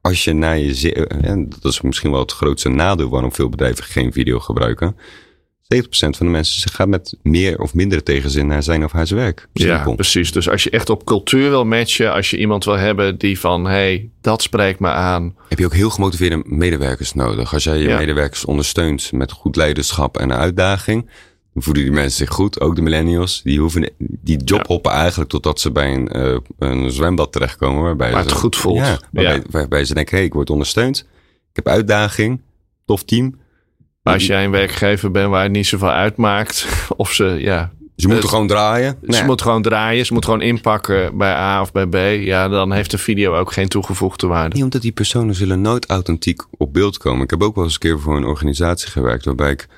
als 0.00 0.24
je 0.24 0.32
naar 0.32 0.58
je, 0.58 1.06
en 1.06 1.48
dat 1.48 1.72
is 1.72 1.80
misschien 1.80 2.10
wel 2.10 2.20
het 2.20 2.32
grootste 2.32 2.68
nadeel 2.68 3.08
waarom 3.08 3.32
veel 3.32 3.48
bedrijven 3.48 3.84
geen 3.84 4.12
video 4.12 4.38
gebruiken. 4.38 4.96
70% 5.74 5.78
van 5.90 6.12
de 6.18 6.24
mensen 6.24 6.70
gaat 6.70 6.88
met 6.88 7.16
meer 7.22 7.60
of 7.60 7.74
minder 7.74 8.02
tegenzin 8.02 8.46
naar 8.46 8.62
zijn 8.62 8.84
of 8.84 8.92
haar 8.92 9.06
werk. 9.08 9.48
Ja, 9.52 9.94
precies. 9.94 10.32
Dus 10.32 10.48
als 10.48 10.62
je 10.62 10.70
echt 10.70 10.90
op 10.90 11.04
cultuur 11.04 11.48
wil 11.48 11.64
matchen, 11.64 12.12
als 12.12 12.30
je 12.30 12.36
iemand 12.36 12.64
wil 12.64 12.76
hebben 12.76 13.18
die 13.18 13.38
van, 13.38 13.64
hey, 13.64 14.10
dat 14.20 14.42
spreekt 14.42 14.80
me 14.80 14.88
aan. 14.88 15.36
Heb 15.48 15.58
je 15.58 15.64
ook 15.64 15.74
heel 15.74 15.90
gemotiveerde 15.90 16.42
medewerkers 16.44 17.14
nodig. 17.14 17.54
Als 17.54 17.64
jij 17.64 17.78
je 17.78 17.88
ja. 17.88 17.98
medewerkers 17.98 18.44
ondersteunt 18.44 19.12
met 19.12 19.32
goed 19.32 19.56
leiderschap 19.56 20.18
en 20.18 20.30
een 20.30 20.36
uitdaging, 20.36 21.08
voelen 21.62 21.82
die 21.82 21.92
mensen 21.92 22.26
zich 22.26 22.34
goed. 22.34 22.60
Ook 22.60 22.76
de 22.76 22.82
millennials, 22.82 23.42
die 23.42 23.60
hoeven, 23.60 23.90
die 23.98 24.44
job 24.44 24.66
hoppen 24.66 24.92
eigenlijk 24.92 25.30
totdat 25.30 25.60
ze 25.60 25.70
bij 25.70 25.94
een, 25.94 26.16
uh, 26.16 26.36
een 26.58 26.90
zwembad 26.90 27.32
terechtkomen. 27.32 27.82
Waarbij 27.82 28.10
Waar 28.10 28.20
het 28.20 28.30
ze, 28.30 28.36
goed 28.36 28.56
voelt. 28.56 28.76
Ja, 28.76 28.98
waarbij, 29.12 29.34
ja. 29.34 29.42
waarbij 29.50 29.84
ze 29.84 29.94
denken, 29.94 30.16
hey, 30.16 30.24
ik 30.24 30.32
word 30.32 30.50
ondersteund. 30.50 30.98
Ik 31.50 31.56
heb 31.56 31.68
uitdaging, 31.68 32.40
tof 32.84 33.04
team. 33.04 33.38
Maar 34.02 34.14
als 34.14 34.26
jij 34.26 34.44
een 34.44 34.50
werkgever 34.50 35.10
bent 35.10 35.30
waar 35.30 35.42
het 35.42 35.52
niet 35.52 35.66
zoveel 35.66 35.90
uitmaakt, 35.90 36.66
of 36.96 37.12
ze, 37.12 37.24
ja. 37.24 37.72
Ze 37.96 38.08
moeten 38.08 38.28
gewoon 38.28 38.46
draaien. 38.46 38.98
Ze 39.02 39.10
nee. 39.10 39.24
moeten 39.24 39.46
gewoon 39.46 39.62
draaien. 39.62 40.06
Ze 40.06 40.12
moeten 40.12 40.30
gewoon 40.30 40.46
inpakken 40.46 41.16
bij 41.16 41.32
A 41.32 41.60
of 41.60 41.72
bij 41.72 41.86
B. 41.86 42.24
Ja, 42.24 42.48
dan 42.48 42.72
heeft 42.72 42.90
de 42.90 42.98
video 42.98 43.34
ook 43.34 43.52
geen 43.52 43.68
toegevoegde 43.68 44.26
waarde. 44.26 44.54
Nee, 44.54 44.64
omdat 44.64 44.82
die 44.82 44.92
personen 44.92 45.34
zullen 45.34 45.60
nooit 45.60 45.86
authentiek 45.86 46.42
op 46.56 46.72
beeld 46.72 46.98
komen. 46.98 47.22
Ik 47.22 47.30
heb 47.30 47.42
ook 47.42 47.54
wel 47.54 47.64
eens 47.64 47.72
een 47.72 47.80
keer 47.80 48.00
voor 48.00 48.16
een 48.16 48.24
organisatie 48.24 48.90
gewerkt 48.90 49.24
waarbij 49.24 49.50
ik 49.50 49.68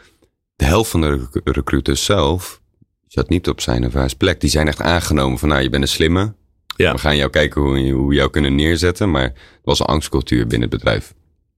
de 0.63 0.69
helft 0.69 0.91
van 0.91 1.01
de 1.01 1.29
recruiters 1.45 2.05
zelf 2.05 2.61
zat 3.07 3.29
niet 3.29 3.49
op 3.49 3.61
zijn 3.61 3.87
of 3.87 3.93
haar 3.93 4.17
plek. 4.19 4.41
Die 4.41 4.51
zijn 4.51 4.69
echt 4.69 4.81
aangenomen 4.81 5.39
van, 5.39 5.49
nou, 5.49 5.63
je 5.63 5.71
bent 5.71 5.83
een 5.83 5.89
slimme. 5.89 6.35
Ja. 6.77 6.93
We 6.93 6.99
gaan 6.99 7.17
jou 7.17 7.31
kijken 7.31 7.61
hoe, 7.61 7.91
hoe 7.91 8.09
we 8.09 8.15
jou 8.15 8.31
kunnen 8.31 8.55
neerzetten. 8.55 9.11
Maar 9.11 9.23
het 9.23 9.61
was 9.63 9.81
een 9.81 9.87
angstcultuur 9.87 10.47
binnen 10.47 10.69
het 10.69 10.79
bedrijf. 10.79 11.15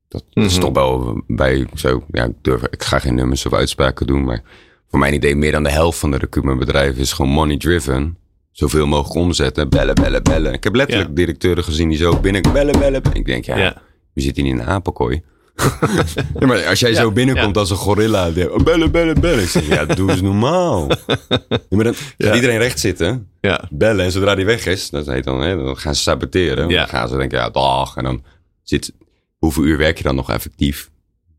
Dat, 0.09 0.23
mm 0.23 0.31
-hmm. 0.33 0.45
is 0.45 0.59
toch 0.59 0.73
wel 0.73 1.23
bij 1.27 1.67
zo, 1.75 2.05
ja, 2.11 2.25
ik, 2.25 2.33
durf, 2.43 2.63
ik 2.63 2.83
ga 2.83 2.99
geen 2.99 3.15
nummers 3.15 3.47
of 3.47 3.53
uitspraken 3.53 4.07
doen, 4.07 4.25
maar 4.25 4.43
voor 4.89 4.99
mijn 4.99 5.15
idee 5.15 5.37
meer 5.37 5.53
dan 5.53 5.63
de 5.63 5.71
helft 5.71 5.99
van 5.99 6.11
de 6.11 6.17
recruitmentbedrijven 6.17 7.01
is 7.01 7.13
gewoon 7.13 7.31
money 7.31 7.57
driven. 7.57 8.17
Zoveel 8.51 8.87
mogelijk 8.87 9.15
omzetten, 9.15 9.69
bellen, 9.69 9.95
bellen, 9.95 10.23
bellen. 10.23 10.53
Ik 10.53 10.65
heb 10.65 10.75
letterlijk 10.75 11.09
ja. 11.09 11.15
directeuren 11.15 11.65
gezien 11.65 11.89
die 11.89 11.99
zo 11.99 12.21
binnen 12.21 12.43
bellen, 12.53 12.79
bellen. 12.79 13.03
Ik 13.13 13.27
denk, 13.27 13.45
ja, 13.45 13.57
ja. 13.57 13.83
we 14.13 14.21
zitten 14.21 14.45
hier 14.45 14.53
in 14.53 14.61
een 14.61 14.67
apenkooi. 14.67 15.23
ja, 16.39 16.47
maar 16.47 16.67
als 16.67 16.81
jij 16.81 16.91
ja, 16.91 17.01
zo 17.01 17.13
binnenkomt 17.13 17.55
ja. 17.55 17.61
als 17.61 17.71
een 17.71 17.77
gorilla, 17.77 18.31
die, 18.31 18.53
oh, 18.53 18.63
bellen, 18.63 18.91
bellen, 18.91 19.21
bellen. 19.21 19.43
Ik 19.43 19.49
zeg, 19.49 19.67
ja, 19.67 19.85
doe 19.85 20.11
eens 20.11 20.21
normaal. 20.21 20.87
maar 21.71 21.85
dan 21.85 21.95
gaat 22.19 22.35
iedereen 22.35 22.59
recht 22.59 22.81
zitten, 22.81 23.29
bellen. 23.71 24.05
En 24.05 24.13
zodra 24.13 24.35
die 24.35 24.45
weg 24.45 24.67
is, 24.67 24.91
dat 24.91 25.07
heet 25.07 25.25
dan, 25.25 25.41
hè, 25.41 25.57
dan 25.57 25.77
gaan 25.77 25.95
ze 25.95 26.03
saboteren. 26.03 26.69
Dan 26.69 26.89
gaan 26.89 27.09
ze 27.09 27.17
denken, 27.17 27.39
ja, 27.39 27.51
dag. 27.51 27.97
En 27.97 28.05
dan 28.05 28.23
zit, 28.63 28.93
hoeveel 29.39 29.65
uur 29.65 29.79
werk 29.79 29.97
je 29.97 30.05
dan 30.05 30.15
nog 30.15 30.31
effectief? 30.31 30.91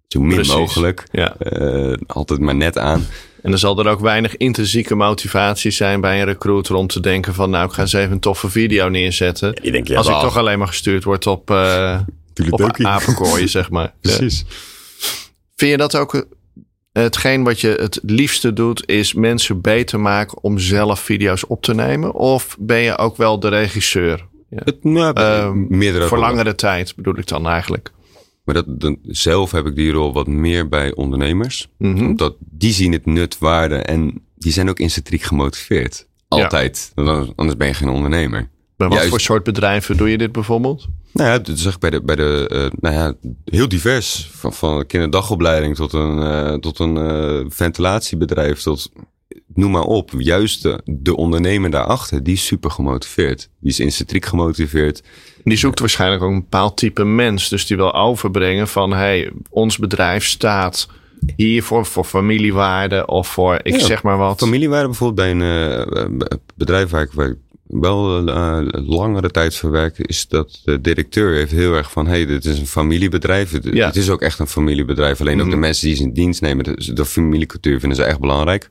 Zo 0.08 0.20
min 0.20 0.36
Precies. 0.36 0.54
mogelijk. 0.54 1.04
Uh, 1.12 1.94
altijd 2.08 2.40
maar 2.40 2.56
net 2.56 2.78
aan. 2.78 3.06
En 3.42 3.50
dan 3.52 3.60
zal 3.60 3.80
er 3.80 3.88
ook 3.88 4.00
weinig 4.00 4.38
intrinsieke 4.38 4.96
motivatie 4.96 5.72
zijn 5.72 6.02
bij 6.02 6.20
een 6.20 6.26
recruiter 6.26 6.76
om 6.76 6.88
te 6.88 7.00
denken 7.00 7.34
van, 7.34 7.50
nou, 7.50 7.66
ik 7.66 7.72
ga 7.72 7.82
eens 7.82 7.94
even 7.94 8.12
een 8.12 8.20
toffe 8.20 8.50
video 8.50 8.90
neerzetten. 8.90 9.58
Ja, 9.62 9.72
denk, 9.72 9.88
ja, 9.88 9.98
als 9.98 10.08
ik 10.08 10.20
toch 10.20 10.38
alleen 10.38 10.58
maar 10.58 10.68
gestuurd 10.68 11.04
word 11.04 11.28
op, 11.28 11.52
uh, 11.52 12.00
op 12.50 12.76
apenkooien, 12.82 13.50
zeg 13.50 13.70
maar. 13.70 13.94
Precies. 14.02 14.46
Ja. 14.48 14.54
Vind 15.56 15.72
je 15.72 15.78
dat 15.78 15.96
ook 15.96 16.26
hetgeen 16.92 17.44
wat 17.44 17.62
je 17.62 17.68
het 17.68 18.00
liefste 18.04 18.54
doet, 18.54 18.90
is 18.90 19.14
mensen 19.14 19.62
beter 19.62 20.00
maken 20.00 20.44
om 20.44 20.60
zelf 20.60 21.00
video's 21.00 21.44
op 21.48 21.62
te 21.62 21.74
nemen? 21.74 22.14
Of 22.14 22.58
ben 22.60 22.80
je 22.80 22.98
ook 22.98 23.18
wel 23.18 23.40
de 23.40 23.48
regisseur? 23.48 24.28
Ja. 24.50 24.62
Het, 24.64 24.84
nou, 24.84 25.20
uh, 25.70 26.08
voor 26.08 26.18
langere 26.18 26.56
tijd 26.56 26.96
bedoel 26.96 27.18
ik 27.18 27.28
dan 27.28 27.48
eigenlijk. 27.48 27.92
Maar 28.44 28.56
dat, 28.56 28.66
dan, 28.68 28.98
zelf 29.04 29.52
heb 29.52 29.66
ik 29.66 29.76
die 29.76 29.92
rol 29.92 30.14
wat 30.14 30.28
meer 30.28 30.70
bij 30.70 30.94
ondernemers. 30.94 31.68
Mhm. 31.78 32.06
Omdat 32.06 32.36
die 32.40 32.74
zien 32.74 32.92
het 32.92 33.06
nut, 33.06 33.38
waarde 33.38 33.76
en 33.76 34.22
die 34.36 34.52
zijn 34.52 34.70
ook 34.70 34.80
intrinsiek 34.80 35.22
gemotiveerd. 35.22 36.08
Altijd. 36.28 36.92
Ja. 36.96 37.26
Anders 37.36 37.58
ben 37.58 37.68
je 37.68 37.74
geen 37.74 37.90
ondernemer. 37.90 38.50
Bij 38.78 38.88
wat 38.88 38.96
Juist, 38.98 39.10
voor 39.10 39.20
soort 39.20 39.44
bedrijven 39.44 39.98
doe 39.98 40.10
je 40.10 40.18
dit 40.18 40.32
bijvoorbeeld? 40.32 40.88
Nou 41.12 41.30
ja, 41.30 41.40
dat 41.40 41.60
zeg 41.60 41.74
ik 41.74 41.80
bij 41.80 41.90
de, 41.90 42.02
bij 42.02 42.16
de 42.16 42.50
uh, 42.54 42.80
nou 42.80 42.96
ja, 42.96 43.14
heel 43.46 43.68
divers. 43.68 44.30
Van, 44.32 44.54
van 44.54 44.86
kinderdagopleiding 44.86 45.76
tot 45.76 45.94
een, 45.94 46.18
uh, 46.18 46.54
tot 46.54 46.80
een 46.80 46.96
uh, 46.96 47.46
ventilatiebedrijf, 47.50 48.62
tot 48.62 48.92
noem 49.54 49.72
maar 49.72 49.84
op. 49.84 50.12
Juist 50.18 50.62
de, 50.62 50.82
de 50.86 51.16
ondernemer 51.16 51.70
daarachter, 51.70 52.24
die 52.24 52.34
is 52.34 52.46
super 52.46 52.72
gemotiveerd. 52.72 53.50
Die 53.60 53.72
is 53.72 53.80
intrinsiek 53.80 54.26
gemotiveerd. 54.26 55.04
Die 55.44 55.58
zoekt 55.58 55.80
waarschijnlijk 55.80 56.24
ook 56.24 56.32
een 56.32 56.40
bepaald 56.40 56.78
type 56.78 57.04
mens. 57.04 57.50
Dus 57.50 57.66
die 57.66 57.78
wil 57.78 57.94
overbrengen 57.94 58.68
van, 58.68 58.94
hey, 58.94 59.32
ons 59.50 59.78
bedrijf 59.78 60.26
staat 60.26 60.88
hier 61.36 61.64
voor, 61.64 61.86
voor 61.86 62.04
familiewaarde 62.04 63.06
of 63.06 63.28
voor, 63.28 63.60
ik 63.64 63.74
ja, 63.74 63.86
zeg 63.86 64.04
maar 64.04 64.18
wat. 64.18 64.40
Familiewaarde 64.40 64.88
bijvoorbeeld 64.88 65.38
bij 65.40 65.48
een 65.48 65.88
uh, 66.10 66.28
bedrijf 66.56 66.90
waar 66.90 67.02
ik, 67.02 67.12
waar 67.12 67.28
ik 67.28 67.38
wel 67.68 68.28
uh, 68.28 68.60
langere 68.72 69.32
tijd 69.32 69.56
verwerk, 69.56 69.98
is 69.98 70.28
dat 70.28 70.62
de 70.64 70.82
directeur 70.82 71.34
heeft 71.34 71.52
heel 71.52 71.74
erg 71.74 71.92
van, 71.92 72.08
hey, 72.08 72.26
dit 72.26 72.46
is 72.46 72.60
een 72.60 72.68
familiebedrijf. 72.68 73.52
Het, 73.52 73.64
ja. 73.64 73.86
het 73.86 73.96
is 73.96 74.10
ook 74.10 74.22
echt 74.22 74.40
een 74.40 74.48
familiebedrijf. 74.48 75.20
Alleen 75.20 75.34
mm 75.34 75.40
-hmm. 75.40 75.50
ook 75.50 75.56
de 75.56 75.62
mensen 75.62 75.88
die 75.88 75.96
ze 75.96 76.04
in 76.04 76.14
dienst 76.14 76.42
nemen, 76.42 76.64
de, 76.64 76.94
de 76.94 77.06
familiecultuur 77.06 77.80
vinden 77.80 77.98
ze 77.98 78.04
echt 78.04 78.20
belangrijk. 78.20 78.70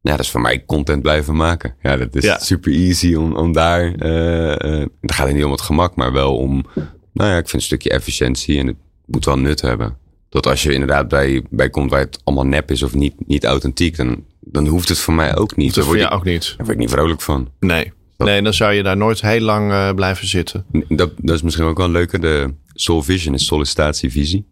Ja, 0.00 0.10
dat 0.10 0.20
is 0.20 0.30
voor 0.30 0.40
mij 0.40 0.64
content 0.64 1.02
blijven 1.02 1.36
maken. 1.36 1.74
Ja, 1.82 1.96
dat 1.96 2.14
is 2.14 2.24
ja. 2.24 2.38
super 2.38 2.72
easy 2.72 3.14
om, 3.14 3.36
om 3.36 3.52
daar. 3.52 3.94
Uh, 4.02 4.48
uh, 4.48 4.86
het 5.00 5.12
gaat 5.12 5.32
niet 5.32 5.44
om 5.44 5.50
het 5.50 5.60
gemak, 5.60 5.96
maar 5.96 6.12
wel 6.12 6.36
om. 6.36 6.66
Nou 7.12 7.30
ja, 7.30 7.36
ik 7.36 7.48
vind 7.48 7.52
een 7.52 7.60
stukje 7.60 7.90
efficiëntie 7.90 8.58
en 8.58 8.66
het 8.66 8.76
moet 9.06 9.24
wel 9.24 9.38
nut 9.38 9.60
hebben. 9.60 9.96
Dat 10.28 10.46
als 10.46 10.62
je 10.62 10.72
inderdaad 10.72 11.08
bij, 11.08 11.44
bij 11.50 11.70
komt 11.70 11.90
waar 11.90 12.00
het 12.00 12.20
allemaal 12.24 12.46
nep 12.46 12.70
is 12.70 12.82
of 12.82 12.94
niet, 12.94 13.14
niet 13.26 13.44
authentiek, 13.44 13.96
dan, 13.96 14.24
dan 14.40 14.66
hoeft 14.66 14.88
het 14.88 14.98
voor 14.98 15.14
mij 15.14 15.36
ook 15.36 15.56
niet. 15.56 15.74
Dat 15.74 15.84
voor 15.84 15.98
jou 15.98 16.12
ook 16.12 16.24
niet. 16.24 16.46
Daar 16.46 16.66
word 16.66 16.70
ik 16.70 16.78
niet 16.78 16.90
vrolijk 16.90 17.20
van. 17.20 17.50
Nee. 17.60 17.92
Dat, 18.16 18.26
nee, 18.26 18.42
dan 18.42 18.54
zou 18.54 18.72
je 18.72 18.82
daar 18.82 18.96
nooit 18.96 19.20
heel 19.20 19.40
lang 19.40 19.70
uh, 19.70 19.90
blijven 19.90 20.26
zitten. 20.26 20.66
Dat, 20.88 21.12
dat 21.16 21.34
is 21.34 21.42
misschien 21.42 21.66
ook 21.66 21.76
wel 21.76 21.86
een 21.86 21.92
leuke. 21.92 22.18
De 22.18 22.54
Soul 22.74 23.02
Vision 23.02 23.34
is 23.34 23.46
sollicitatievisie. 23.46 24.46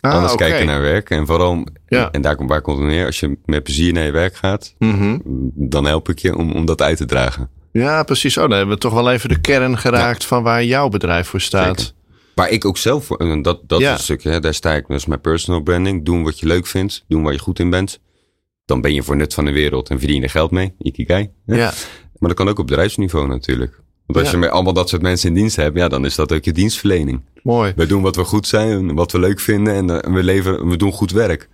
Ah, 0.00 0.12
Anders 0.12 0.32
okay. 0.32 0.48
kijken 0.48 0.66
naar 0.66 0.80
werk. 0.80 1.10
En 1.10 1.26
vooral, 1.26 1.66
ja. 1.88 2.10
en 2.10 2.22
daar 2.22 2.36
komt 2.36 2.48
waar 2.48 2.60
komt 2.60 2.78
het 2.78 2.86
neer. 2.86 3.06
Als 3.06 3.20
je 3.20 3.38
met 3.44 3.62
plezier 3.62 3.92
naar 3.92 4.04
je 4.04 4.10
werk 4.10 4.36
gaat, 4.36 4.74
mm 4.78 4.98
-hmm. 4.98 5.22
dan 5.54 5.84
help 5.84 6.08
ik 6.08 6.18
je 6.18 6.36
om, 6.36 6.52
om 6.52 6.64
dat 6.64 6.82
uit 6.82 6.96
te 6.96 7.04
dragen. 7.04 7.50
Ja, 7.72 8.02
precies. 8.02 8.36
Oh, 8.36 8.42
dan 8.48 8.56
hebben 8.56 8.74
we 8.74 8.80
toch 8.80 8.92
wel 8.92 9.10
even 9.10 9.28
de 9.28 9.40
kern 9.40 9.78
geraakt 9.78 10.22
ja. 10.22 10.28
van 10.28 10.42
waar 10.42 10.64
jouw 10.64 10.88
bedrijf 10.88 11.28
voor 11.28 11.40
staat. 11.40 11.80
Zeker. 11.80 11.94
Waar 12.34 12.50
ik 12.50 12.64
ook 12.64 12.78
zelf 12.78 13.04
voor, 13.04 13.16
en 13.16 13.42
dat, 13.42 13.60
dat 13.66 13.80
ja. 13.80 13.92
is 13.92 13.98
een 13.98 14.04
stukje, 14.04 14.30
hè, 14.30 14.40
daar 14.40 14.54
sta 14.54 14.74
ik, 14.74 14.86
dus 14.86 15.06
mijn 15.06 15.20
personal 15.20 15.62
branding. 15.62 16.04
Doen 16.04 16.22
wat 16.22 16.38
je 16.38 16.46
leuk 16.46 16.66
vindt, 16.66 17.04
doen 17.08 17.22
waar 17.22 17.32
je 17.32 17.38
goed 17.38 17.58
in 17.58 17.70
bent. 17.70 18.00
Dan 18.64 18.80
ben 18.80 18.94
je 18.94 19.02
voor 19.02 19.16
nut 19.16 19.34
van 19.34 19.44
de 19.44 19.52
wereld 19.52 19.88
en 19.88 19.98
verdien 19.98 20.16
je 20.16 20.22
er 20.22 20.30
geld 20.30 20.50
mee. 20.50 20.74
Ikigai. 20.78 21.30
Hè? 21.46 21.56
Ja. 21.56 21.72
Maar 22.18 22.28
dat 22.28 22.38
kan 22.38 22.48
ook 22.48 22.58
op 22.58 22.66
bedrijfsniveau 22.66 23.26
natuurlijk. 23.28 23.80
Want 24.06 24.18
als 24.18 24.28
Ja. 24.28 24.34
je 24.34 24.38
met 24.40 24.50
allemaal 24.50 24.72
dat 24.72 24.88
soort 24.88 25.02
mensen 25.02 25.28
in 25.28 25.34
dienst 25.34 25.56
hebt, 25.56 25.76
ja, 25.76 25.88
dan 25.88 26.04
is 26.04 26.14
dat 26.14 26.32
ook 26.32 26.44
je 26.44 26.52
dienstverlening. 26.52 27.20
Mooi. 27.42 27.72
We 27.76 27.86
doen 27.86 28.02
wat 28.02 28.16
we 28.16 28.24
goed 28.24 28.46
zijn, 28.46 28.94
wat 28.94 29.12
we 29.12 29.18
leuk 29.18 29.40
vinden 29.40 29.74
en 29.74 30.02
eh, 30.02 30.12
we, 30.12 30.22
leveren, 30.22 30.68
we 30.68 30.76
doen 30.76 30.92
goed 30.92 31.10
werk. 31.10 31.48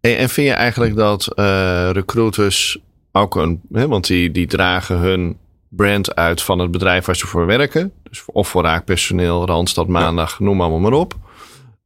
En, 0.00 0.16
en 0.16 0.28
vind 0.28 0.46
je 0.46 0.52
eigenlijk 0.52 0.96
dat 0.96 1.34
eh, 1.34 1.88
recruiters 1.92 2.78
ook 3.12 3.36
een, 3.36 3.60
hè, 3.72 3.88
want 3.88 4.06
die, 4.06 4.30
die 4.30 4.46
dragen 4.46 4.98
hun 4.98 5.36
brand 5.68 6.14
uit 6.14 6.42
van 6.42 6.58
het 6.58 6.70
bedrijf 6.70 7.04
waar 7.04 7.16
ze 7.16 7.26
voor 7.26 7.46
werken. 7.46 7.92
Dus 8.02 8.22
of 8.26 8.48
voor 8.48 8.62
raakpersoneel, 8.62 9.46
Randstad, 9.46 9.88
Maandag, 9.88 10.40
noem 10.40 10.60
allemaal 10.60 10.78
maar 10.90 10.92
op. 11.00 11.14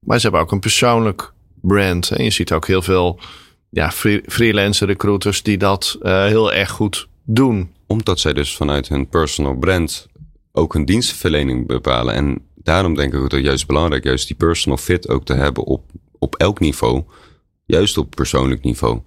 Maar 0.01 0.17
ze 0.17 0.23
hebben 0.23 0.41
ook 0.41 0.53
een 0.53 0.61
persoonlijk 0.61 1.33
brand. 1.61 2.11
En 2.11 2.25
je 2.25 2.31
ziet 2.31 2.53
ook 2.53 2.67
heel 2.67 2.83
veel 2.83 3.21
ja, 3.71 3.91
free- 3.91 4.23
freelance 4.27 4.85
recruiters 4.85 5.43
die 5.43 5.59
dat 5.59 5.97
eh, 6.03 6.25
heel 6.25 6.53
erg 6.53 6.71
goed 6.71 7.09
doen. 7.31 7.71
Omdat 7.87 8.21
zij 8.21 8.33
dus 8.33 8.57
vanuit 8.57 8.89
hun 8.89 9.09
personal 9.09 9.57
brand 9.57 10.07
ook 10.53 10.75
een 10.75 10.85
dienstverlening 10.85 11.67
bepalen. 11.67 12.15
En 12.15 12.43
daarom 12.55 12.95
denk 12.95 13.15
ik 13.15 13.21
dat 13.21 13.33
het 13.33 13.45
juist 13.45 13.67
belangrijk 13.67 14.05
juist 14.05 14.27
die 14.27 14.37
personal 14.37 14.79
fit 14.79 15.09
ook 15.09 15.25
te 15.25 15.35
hebben 15.35 15.65
op, 15.65 15.91
op 16.19 16.35
elk 16.37 16.61
niveau. 16.61 17.03
Juist 17.65 17.99
op 17.99 18.11
persoonlijk 18.15 18.63
niveau. 18.63 19.01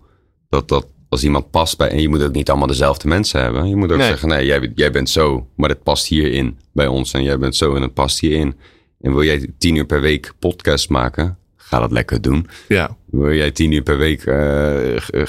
Dat 0.50 0.68
dat 0.68 0.88
als 1.10 1.24
iemand 1.24 1.52
past 1.52 1.78
bij, 1.78 1.90
en 1.90 2.02
je 2.02 2.10
moet 2.10 2.24
ook 2.24 2.34
niet 2.34 2.50
allemaal 2.50 2.68
dezelfde 2.68 3.08
mensen 3.08 3.42
hebben. 3.42 3.68
Je 3.70 3.76
moet 3.76 3.92
ook 3.92 3.98
Nee. 3.98 4.08
zeggen, 4.08 4.28
nee, 4.30 4.46
jij, 4.46 4.72
jij 4.76 4.92
bent 4.92 5.10
zo, 5.10 5.48
maar 5.56 5.70
het 5.70 5.84
past 5.84 6.08
hierin 6.08 6.58
bij 6.74 6.88
ons. 6.88 7.14
En 7.14 7.24
jij 7.24 7.38
bent 7.40 7.56
zo 7.56 7.76
en 7.76 7.82
het 7.82 7.94
past 7.94 8.20
hierin. 8.20 8.56
En 9.02 9.12
wil 9.14 9.24
jij 9.24 9.48
tien 9.58 9.76
uur 9.76 9.86
per 9.86 10.02
week 10.02 10.34
podcast 10.40 10.90
maken? 10.90 11.38
Ga 11.72 11.80
dat 11.80 11.92
lekker 11.92 12.22
doen. 12.22 12.48
Ja, 12.68 12.96
Wil 13.12 13.34
jij 13.34 13.52
tien 13.52 13.72
uur 13.72 13.82
per 13.82 13.98
week 13.98 14.22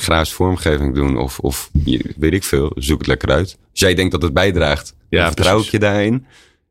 grafische 0.00 0.34
vormgeving 0.34 0.94
doen? 0.94 1.16
Of, 1.18 1.38
of 1.38 1.70
weet 2.16 2.32
ik 2.32 2.44
veel, 2.44 2.72
zoek 2.74 2.98
het 2.98 3.06
lekker 3.06 3.28
uit. 3.30 3.58
Als 3.70 3.80
jij 3.80 3.94
denkt 3.94 4.12
dat 4.12 4.22
het 4.22 4.32
bijdraagt, 4.32 4.94
Ja, 5.08 5.26
vertrouw 5.26 5.58
ik 5.60 5.64
je 5.66 5.78
daarin. 5.78 6.26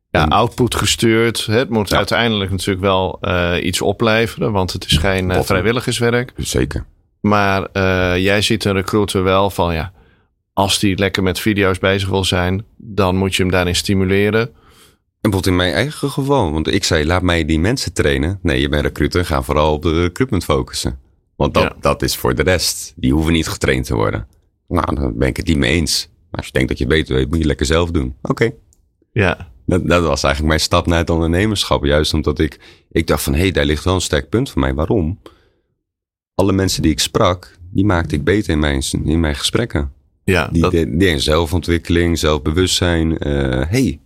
ja 0.10 0.24
output 0.24 0.76
gestuurd. 0.76 1.46
Het 1.46 1.70
moet 1.70 1.90
Ja. 1.90 1.98
uiteindelijk 1.98 2.52
natuurlijk 2.52 2.82
wel 2.82 3.18
eh, 3.22 3.54
iets 3.64 3.82
opleveren, 3.82 4.52
want 4.52 4.74
het 4.74 4.86
is 4.86 4.98
geen 4.98 5.44
vrijwilligerswerk. 5.44 6.34
Zeker. 6.38 6.86
Maar 7.22 7.80
jij 8.20 8.42
ziet 8.42 8.66
een 8.66 8.74
recruiter 8.74 9.24
wel 9.24 9.50
van 9.50 9.74
ja, 9.74 9.92
als 10.54 10.80
die 10.80 10.98
lekker 10.98 11.24
met 11.24 11.40
video's 11.40 11.80
bezig 11.80 12.10
wil 12.10 12.24
zijn, 12.24 12.66
dan 12.78 13.16
moet 13.16 13.36
je 13.36 13.42
hem 13.44 13.52
daarin 13.52 13.76
stimuleren. 13.76 14.50
En 15.22 15.30
bijvoorbeeld 15.30 15.48
in 15.48 15.56
mijn 15.56 15.74
eigen 15.74 16.10
geval, 16.10 16.52
want 16.52 16.68
ik 16.74 16.84
zei, 16.84 17.06
laat 17.06 17.22
mij 17.22 17.46
die 17.46 17.60
mensen 17.60 17.94
trainen. 17.94 18.40
Nee, 18.42 18.62
je 18.62 18.70
bent 18.70 18.82
recruiter, 18.84 19.26
ga 19.26 19.42
vooral 19.42 19.74
op 19.74 19.82
de 19.82 20.02
recruitment 20.02 20.44
focussen. 20.44 21.00
Want 21.36 21.54
dat, 21.54 21.64
Ja. 21.64 21.76
dat 21.80 22.02
is 22.02 22.16
voor 22.18 22.36
de 22.36 22.44
rest. 22.44 22.94
Die 22.96 23.14
hoeven 23.14 23.34
niet 23.34 23.48
getraind 23.48 23.86
te 23.86 23.96
worden. 23.96 24.28
Nou, 24.68 24.96
dan 24.96 25.18
ben 25.18 25.28
ik 25.28 25.38
het 25.38 25.48
niet 25.48 25.58
mee 25.58 25.72
eens. 25.72 26.10
Maar 26.30 26.40
als 26.40 26.46
je 26.46 26.52
denkt 26.52 26.70
dat 26.70 26.78
je 26.78 26.86
beter 26.88 27.16
weet, 27.16 27.30
moet 27.30 27.38
je 27.38 27.46
lekker 27.46 27.66
zelf 27.66 27.92
doen. 27.92 28.16
Oké. 28.22 28.52
Ja, 29.14 29.52
Dat, 29.66 29.88
dat 29.88 30.04
was 30.04 30.24
eigenlijk 30.24 30.54
mijn 30.54 30.60
stap 30.60 30.86
naar 30.88 30.98
het 30.98 31.10
ondernemerschap. 31.10 31.84
Juist 31.86 32.14
omdat 32.14 32.40
ik, 32.40 32.60
ik 32.92 33.08
dacht 33.08 33.24
van, 33.24 33.34
hé, 33.34 33.40
hey, 33.40 33.52
daar 33.52 33.66
ligt 33.66 33.84
wel 33.84 33.94
een 33.94 34.02
sterk 34.02 34.30
punt 34.30 34.50
voor 34.50 34.62
mij. 34.62 34.74
Waarom? 34.74 35.20
Alle 36.36 36.52
mensen 36.54 36.82
die 36.82 36.92
ik 36.92 37.00
sprak, 37.00 37.58
die 37.72 37.86
maakte 37.86 38.16
ik 38.16 38.24
beter 38.24 38.54
in 38.54 38.60
mijn, 38.60 38.82
in 39.04 39.20
mijn 39.20 39.36
gesprekken. 39.36 39.92
ja 40.24 40.48
Die, 40.48 40.62
dat, 40.62 40.72
die, 40.72 40.98
die 40.98 41.08
in 41.10 41.20
zelfontwikkeling, 41.22 42.20
zelfbewustzijn. 42.20 43.18
eh 43.18 43.68
hey, 43.70 44.00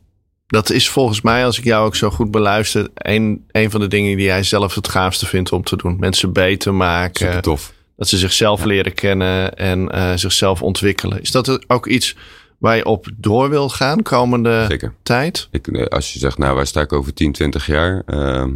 dat 0.56 0.70
is 0.70 0.90
volgens 0.90 1.22
mij, 1.22 1.46
als 1.46 1.58
ik 1.58 1.64
jou 1.64 1.86
ook 1.86 1.96
zo 1.96 2.10
goed 2.10 2.32
beluister, 2.32 2.90
een, 2.94 3.46
een 3.52 3.72
van 3.72 3.80
de 3.80 3.88
dingen 3.88 4.18
die 4.18 4.26
jij 4.26 4.44
zelf 4.44 4.76
het 4.76 4.88
gaafste 4.88 5.26
vindt 5.26 5.52
om 5.52 5.64
te 5.64 5.78
doen. 5.78 5.96
Mensen 6.00 6.34
beter 6.34 6.74
maken, 6.74 7.26
super 7.26 7.42
tof. 7.42 7.74
dat 7.98 8.08
ze 8.08 8.18
zichzelf 8.18 8.64
leren 8.64 8.94
kennen 8.94 9.56
en 9.56 9.92
eh, 9.92 10.12
zichzelf 10.16 10.62
ontwikkelen. 10.62 11.22
Is 11.22 11.32
dat 11.32 11.70
ook 11.70 11.88
iets 11.88 12.16
waar 12.58 12.76
je 12.76 12.86
op 12.86 13.08
door 13.16 13.50
wil 13.50 13.70
gaan 13.70 14.02
komende 14.02 14.66
Zeker. 14.70 14.94
tijd? 15.04 15.48
Ik, 15.52 15.68
eh, 15.68 15.86
als 15.86 16.14
je 16.14 16.20
zegt, 16.20 16.38
nou, 16.38 16.56
waar 16.56 16.68
sta 16.68 16.82
ik 16.82 16.94
over 16.94 17.14
10, 17.14 17.32
20 17.32 17.66
jaar? 17.66 18.04
Ehm, 18.06 18.52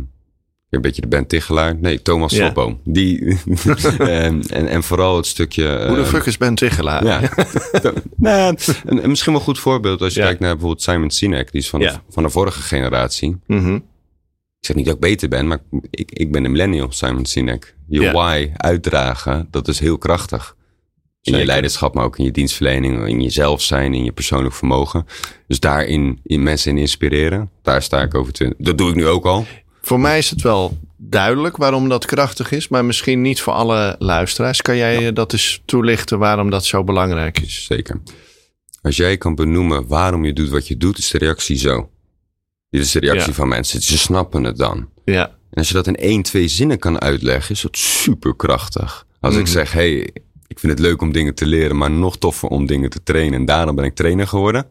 een 0.69 0.81
beetje 0.81 1.01
de 1.01 1.07
Ben 1.07 1.27
Tichelaar. 1.27 1.75
Nee, 1.75 2.01
Thomas 2.01 2.31
Ja. 2.31 2.37
Slotboom. 2.37 2.79
Die, 2.83 3.23
en, 3.99 4.41
en, 4.49 4.67
en 4.67 4.83
vooral 4.83 5.15
het 5.15 5.25
stukje... 5.25 5.63
Hoe 5.63 5.95
de 5.95 6.01
ehm, 6.01 6.09
fuck 6.09 6.25
is 6.25 6.37
Ben 6.37 6.55
Tichelaar? 6.55 7.05
Ja. 7.05 7.21
nou, 8.15 8.55
een, 8.85 9.03
een 9.03 9.09
misschien 9.09 9.31
wel 9.31 9.41
een 9.41 9.47
goed 9.47 9.59
voorbeeld 9.59 10.01
als 10.01 10.13
je 10.13 10.19
Ja. 10.19 10.25
kijkt 10.25 10.39
naar 10.41 10.51
bijvoorbeeld 10.51 10.81
Simon 10.81 11.09
Sinek. 11.09 11.51
Die 11.51 11.61
is 11.61 11.69
van, 11.69 11.79
Ja. 11.79 11.91
de, 11.91 11.99
van 12.09 12.23
de 12.23 12.29
vorige 12.29 12.61
generatie. 12.61 13.37
Mhm. 13.47 13.75
Ik 14.59 14.65
zeg 14.65 14.75
niet 14.75 14.85
dat 14.85 14.95
ik 14.95 15.01
beter 15.01 15.29
ben, 15.29 15.47
maar 15.47 15.59
ik, 15.89 16.11
ik 16.11 16.31
ben 16.31 16.45
een 16.45 16.51
millennial, 16.51 16.91
Simon 16.91 17.25
Sinek. 17.25 17.75
Je 17.87 18.11
why 18.11 18.49
uitdragen, 18.55 19.47
dat 19.51 19.67
is 19.67 19.79
heel 19.79 19.97
krachtig. 19.97 20.55
In 21.21 21.37
je 21.37 21.45
leiderschap, 21.45 21.93
maar 21.93 22.03
ook 22.05 22.17
in 22.17 22.23
je 22.25 22.31
dienstverlening, 22.31 23.07
in 23.07 23.21
jezelf 23.21 23.61
zijn, 23.61 23.93
in 23.93 24.03
je 24.03 24.11
persoonlijk 24.11 24.55
vermogen. 24.55 25.05
Dus 25.47 25.59
daarin 25.59 26.19
in 26.23 26.43
mensen 26.43 26.71
in 26.71 26.77
inspireren, 26.77 27.49
daar 27.61 27.81
sta 27.81 28.01
ik 28.01 28.15
over 28.15 28.33
te. 28.33 28.55
Dat 28.57 28.77
doe 28.77 28.89
ik 28.89 28.95
nu 28.95 29.07
ook 29.07 29.25
al. 29.25 29.45
Voor 29.89 29.99
mij 29.99 30.17
is 30.17 30.29
het 30.29 30.41
wel 30.41 30.77
duidelijk 30.97 31.57
waarom 31.57 31.89
dat 31.89 32.05
krachtig 32.05 32.51
is, 32.51 32.67
maar 32.67 32.85
misschien 32.85 33.21
niet 33.21 33.41
voor 33.41 33.53
alle 33.53 33.95
luisteraars. 33.99 34.61
Kan 34.61 34.77
jij 34.77 35.13
dat 35.13 35.33
eens 35.33 35.61
toelichten 35.65 36.19
waarom 36.19 36.49
dat 36.49 36.65
zo 36.65 36.83
belangrijk 36.83 37.39
is? 37.39 37.65
Zeker. 37.65 38.01
Als 38.81 38.95
jij 38.95 39.17
kan 39.17 39.35
benoemen 39.35 39.87
waarom 39.87 40.25
je 40.25 40.33
doet 40.33 40.49
wat 40.49 40.67
je 40.67 40.77
doet, 40.77 40.97
is 40.97 41.09
de 41.09 41.17
reactie 41.17 41.55
zo. 41.57 41.89
Dit 42.69 42.81
is 42.81 42.91
de 42.91 42.99
reactie 42.99 43.27
Ja. 43.27 43.33
van 43.33 43.47
mensen. 43.47 43.81
Ze 43.81 43.97
snappen 43.97 44.43
het 44.43 44.57
dan. 44.57 44.89
Ja, 45.05 45.27
En 45.27 45.55
als 45.57 45.67
je 45.67 45.73
dat 45.73 45.87
in 45.87 45.95
één, 45.95 46.21
twee 46.21 46.47
zinnen 46.47 46.79
kan 46.79 47.01
uitleggen, 47.01 47.55
is 47.55 47.61
dat 47.61 47.77
super 47.77 48.35
krachtig. 48.35 49.05
Als 49.19 49.35
ik 49.35 49.41
Mhm. 49.43 49.51
zeg, 49.51 49.71
hey, 49.71 49.95
ik 50.47 50.59
vind 50.59 50.71
het 50.71 50.81
leuk 50.81 51.01
om 51.01 51.11
dingen 51.11 51.35
te 51.35 51.45
leren, 51.45 51.77
maar 51.77 51.91
nog 51.91 52.17
toffer 52.17 52.49
om 52.49 52.65
dingen 52.65 52.89
te 52.89 53.03
trainen. 53.03 53.39
En 53.39 53.45
daarom 53.45 53.75
ben 53.75 53.85
ik 53.85 53.95
trainer 53.95 54.27
geworden. 54.27 54.65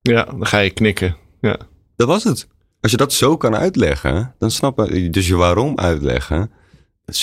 ja 0.00 0.24
dan 0.24 0.46
ga 0.46 0.58
je 0.58 0.70
knikken. 0.70 1.16
Ja, 1.40 1.56
Dat 1.96 2.08
was 2.08 2.24
het. 2.24 2.46
Als 2.84 2.92
je 2.92 2.98
dat 2.98 3.12
zo 3.12 3.36
kan 3.36 3.56
uitleggen, 3.56 4.34
dan 4.38 4.50
snappen, 4.50 5.12
dus 5.12 5.26
je 5.26 5.36
waarom 5.36 5.78
uitleggen, 5.78 6.50
dat 7.04 7.14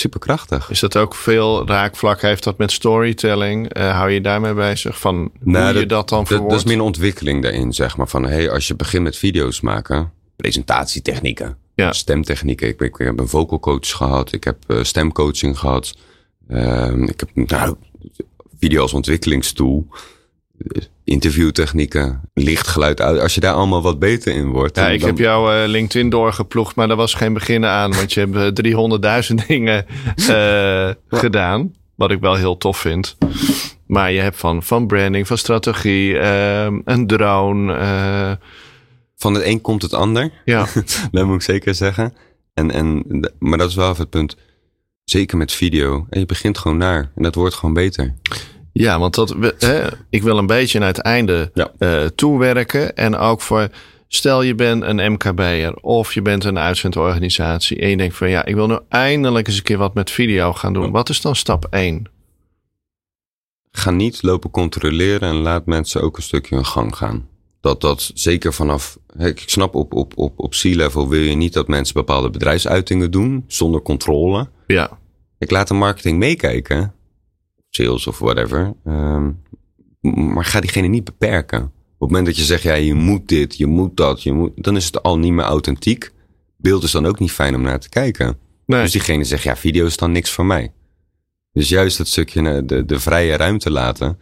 is 0.70 0.80
dat 0.80 0.96
ook 0.96 1.14
veel 1.14 1.66
raakvlak? 1.66 2.20
Heeft 2.20 2.44
dat 2.44 2.58
met 2.58 2.72
storytelling? 2.72 3.68
Eh, 3.72 3.96
hou 3.96 4.10
je 4.10 4.20
daarmee 4.20 4.54
bezig? 4.54 4.98
Van 5.00 5.16
hoe 5.16 5.30
Nou, 5.40 5.78
je 5.78 5.86
dat 5.86 6.08
dan 6.08 6.18
Dat, 6.18 6.28
verwoordt? 6.28 6.50
dat 6.50 6.58
is 6.60 6.66
meer 6.66 6.74
een 6.76 6.80
ontwikkeling 6.82 7.42
daarin, 7.42 7.72
zeg 7.72 7.96
maar. 7.96 8.08
Van, 8.08 8.24
hey, 8.24 8.50
als 8.50 8.66
je 8.68 8.74
begint 8.76 9.02
met 9.02 9.16
video's 9.16 9.60
maken, 9.60 10.12
presentatietechnieken, 10.36 11.56
Ja. 11.74 11.92
stemtechnieken. 11.92 12.68
Ik, 12.68 12.80
ik, 12.80 12.98
ik 12.98 13.06
heb 13.06 13.18
een 13.18 13.28
vocal 13.28 13.60
coach 13.60 13.90
gehad, 13.90 14.32
ik 14.32 14.44
heb 14.44 14.56
eh, 14.66 14.82
stemcoaching 14.82 15.58
gehad. 15.58 15.94
Ehm, 16.48 17.02
ik 17.02 17.20
heb 17.20 17.48
nou, 17.48 17.76
video 18.58 18.82
als 18.82 18.92
ontwikkelingstool, 18.92 19.86
eh, 20.68 20.82
interviewtechnieken, 21.04 22.20
licht, 22.34 22.66
geluid, 22.66 23.00
uit. 23.00 23.20
Als 23.20 23.34
je 23.34 23.40
daar 23.40 23.54
allemaal 23.54 23.82
wat 23.82 23.98
beter 23.98 24.34
in 24.34 24.48
wordt. 24.48 24.76
Ja, 24.76 24.88
ik 24.88 25.00
dan- 25.00 25.08
heb 25.08 25.18
jou 25.18 25.54
eh, 25.54 25.68
LinkedIn 25.68 26.10
doorgeploegd, 26.10 26.76
maar 26.76 26.88
daar 26.88 26.96
was 26.96 27.14
geen 27.14 27.32
begin 27.32 27.64
aan. 27.64 27.92
Want 27.94 28.12
je 28.12 28.20
hebt 28.20 28.58
eh, 28.58 28.72
300.000 29.30 29.34
dingen 29.48 29.86
eh, 30.28 30.90
gedaan. 31.08 31.74
Wat 31.96 32.10
ik 32.10 32.20
wel 32.20 32.34
heel 32.34 32.56
tof 32.56 32.78
vind. 32.78 33.16
Maar 33.86 34.12
je 34.12 34.20
hebt 34.20 34.36
van, 34.36 34.62
van 34.62 34.86
branding, 34.86 35.26
van 35.26 35.38
strategie, 35.38 36.18
eh, 36.18 36.66
een 36.84 37.06
drone. 37.06 37.74
eh, 37.74 38.32
Van 39.16 39.34
het 39.34 39.44
een 39.44 39.60
komt 39.60 39.82
het 39.82 39.94
ander. 39.94 40.30
ja, 40.44 40.66
dat 41.12 41.26
moet 41.26 41.34
ik 41.34 41.42
zeker 41.42 41.74
zeggen. 41.74 42.14
En, 42.54 42.70
en, 42.70 43.04
maar 43.38 43.58
dat 43.58 43.68
is 43.68 43.74
wel 43.74 43.88
even 43.90 44.00
het 44.00 44.10
punt. 44.10 44.36
Zeker 45.04 45.36
met 45.36 45.52
video. 45.52 46.06
En 46.10 46.20
je 46.20 46.26
begint 46.26 46.58
gewoon 46.58 46.76
naar. 46.76 47.10
En 47.16 47.22
dat 47.22 47.34
wordt 47.34 47.54
gewoon 47.54 47.74
beter. 47.74 48.14
Ja, 48.72 48.98
want 48.98 49.14
dat, 49.14 49.34
hè, 49.58 49.86
ik 50.10 50.22
wil 50.22 50.38
een 50.38 50.46
beetje 50.46 50.78
naar 50.78 50.88
het 50.88 50.98
einde 50.98 51.50
Ja. 51.54 51.72
eh, 51.78 52.04
toewerken. 52.04 52.96
En 52.96 53.16
ook 53.16 53.40
voor, 53.40 53.68
stel 54.08 54.42
je 54.42 54.54
bent 54.54 54.82
een 54.82 55.12
MKB'er 55.12 55.74
of 55.74 56.14
je 56.14 56.22
bent 56.22 56.44
een 56.44 56.58
uitzendorganisatie. 56.58 57.78
En 57.78 57.88
je 57.88 57.96
denkt 57.96 58.16
van 58.16 58.30
ja, 58.30 58.44
ik 58.44 58.54
wil 58.54 58.66
nu 58.66 58.78
eindelijk 58.88 59.46
eens 59.46 59.56
een 59.56 59.62
keer 59.62 59.78
wat 59.78 59.94
met 59.94 60.10
video 60.10 60.52
gaan 60.52 60.72
doen. 60.72 60.90
Wat 60.90 61.08
is 61.08 61.20
dan 61.20 61.36
stap 61.36 61.66
1? 61.70 62.04
Ga 63.72 63.90
niet 63.90 64.22
lopen 64.22 64.50
controleren 64.50 65.28
en 65.28 65.34
laat 65.36 65.66
mensen 65.66 66.02
ook 66.02 66.16
een 66.16 66.22
stukje 66.22 66.54
hun 66.54 66.66
gang 66.66 66.96
gaan. 66.96 67.28
Dat 67.60 67.80
dat 67.80 68.10
zeker 68.14 68.52
vanaf. 68.52 68.98
Ik 69.18 69.42
snap 69.46 69.74
op, 69.74 69.94
op, 69.94 70.12
op, 70.16 70.32
op 70.38 70.50
C-level 70.50 71.08
wil 71.08 71.20
je 71.20 71.34
niet 71.34 71.52
dat 71.52 71.68
mensen 71.68 71.94
bepaalde 71.94 72.30
bedrijfsuitingen 72.30 73.10
doen 73.10 73.44
zonder 73.46 73.82
controle. 73.82 74.48
Ja, 74.66 74.98
Ik 75.38 75.50
laat 75.50 75.68
de 75.68 75.74
marketing 75.74 76.18
meekijken. 76.18 76.94
Sales 77.74 78.06
of 78.06 78.18
whatever. 78.18 78.74
ehm, 78.84 79.30
maar 80.34 80.44
ga 80.44 80.60
diegene 80.60 80.86
niet 80.86 81.04
beperken. 81.04 81.62
Op 81.62 82.08
het 82.08 82.18
moment 82.18 82.26
dat 82.26 82.36
je 82.36 82.42
zegt, 82.44 82.62
ja, 82.62 82.74
je 82.74 82.94
moet 82.94 83.28
dit, 83.28 83.56
je 83.56 83.66
moet 83.66 83.96
dat, 83.96 84.22
je 84.22 84.32
moet, 84.32 84.50
dan 84.56 84.76
is 84.76 84.84
het 84.84 85.02
al 85.02 85.18
niet 85.18 85.32
meer 85.32 85.44
authentiek. 85.44 86.10
Beeld 86.56 86.82
is 86.82 86.90
dan 86.90 87.06
ook 87.06 87.18
niet 87.18 87.32
fijn 87.32 87.54
om 87.54 87.62
naar 87.62 87.80
te 87.80 87.88
kijken. 87.88 88.38
nee. 88.66 88.82
Dus 88.82 88.92
diegene 88.92 89.24
zegt, 89.24 89.42
ja, 89.42 89.56
video 89.56 89.86
is 89.86 89.96
dan 89.96 90.12
niks 90.12 90.30
voor 90.30 90.46
mij. 90.46 90.72
Dus 91.52 91.68
juist 91.68 91.98
dat 91.98 92.06
stukje 92.08 92.48
eh, 92.48 92.62
de, 92.64 92.84
de 92.84 93.00
vrije 93.00 93.36
ruimte 93.36 93.70
laten. 93.70 94.18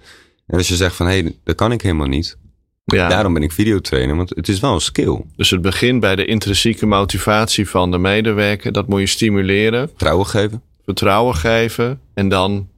En 0.46 0.56
als 0.58 0.68
je 0.68 0.76
zegt 0.76 0.96
van, 0.96 1.06
hé, 1.06 1.20
hey, 1.20 1.36
dat 1.44 1.54
kan 1.56 1.72
ik 1.72 1.82
helemaal 1.82 2.06
niet. 2.06 2.38
ja. 2.84 3.08
Daarom 3.08 3.32
ben 3.34 3.42
ik 3.42 3.52
videotrainer, 3.52 4.16
want 4.16 4.30
het 4.30 4.48
is 4.48 4.60
wel 4.60 4.74
een 4.74 4.80
skill. 4.80 5.24
Dus 5.36 5.50
het 5.50 5.60
begint 5.62 6.00
bij 6.00 6.16
de 6.16 6.24
intrinsieke 6.24 6.86
motivatie 6.86 7.68
van 7.68 7.90
de 7.90 7.98
medewerker. 7.98 8.72
Dat 8.72 8.88
moet 8.88 9.00
je 9.00 9.06
stimuleren, 9.06 9.88
Vertrouwen 9.88 10.26
geven. 10.26 10.62
vertrouwen 10.84 11.34
geven 11.34 12.00
en 12.14 12.28
dan. 12.28 12.68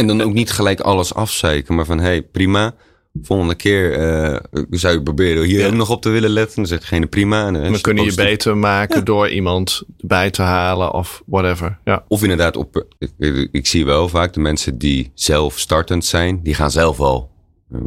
En 0.00 0.06
dan 0.06 0.20
ook 0.20 0.32
niet 0.32 0.50
gelijk 0.50 0.80
alles 0.80 1.14
afzeiken, 1.14 1.74
maar 1.74 1.84
van, 1.84 1.98
hé, 1.98 2.04
hey, 2.04 2.22
prima. 2.22 2.74
volgende 3.22 3.54
keer 3.54 3.98
uh, 3.98 4.36
zou 4.70 4.94
je 4.94 5.02
proberen 5.02 5.44
hier 5.44 5.66
ook 5.66 5.72
nog 5.72 5.90
op 5.90 6.02
te 6.02 6.08
willen 6.08 6.30
letten. 6.30 6.56
Dan 6.56 6.66
zegt 6.66 6.80
degene 6.80 7.06
prima. 7.06 7.46
En, 7.46 7.52
dan 7.52 7.80
kun 7.80 7.96
je 7.96 8.14
beter 8.14 8.56
maken 8.56 9.04
door 9.04 9.28
iemand 9.28 9.82
bij 10.00 10.30
te 10.30 10.42
halen 10.42 10.92
of 10.92 11.22
whatever. 11.26 11.78
Ja. 11.84 12.04
Of 12.08 12.22
inderdaad, 12.22 12.56
op, 12.56 12.86
ik, 13.18 13.48
ik, 13.52 13.66
zie 13.66 13.84
wel 13.84 14.08
vaak 14.08 14.32
de 14.32 14.40
mensen 14.40 14.78
die 14.78 15.10
zelf 15.14 15.58
startend 15.58 16.04
zijn, 16.04 16.42
die 16.42 16.54
gaan 16.54 16.70
zelf 16.70 17.00
al 17.00 17.30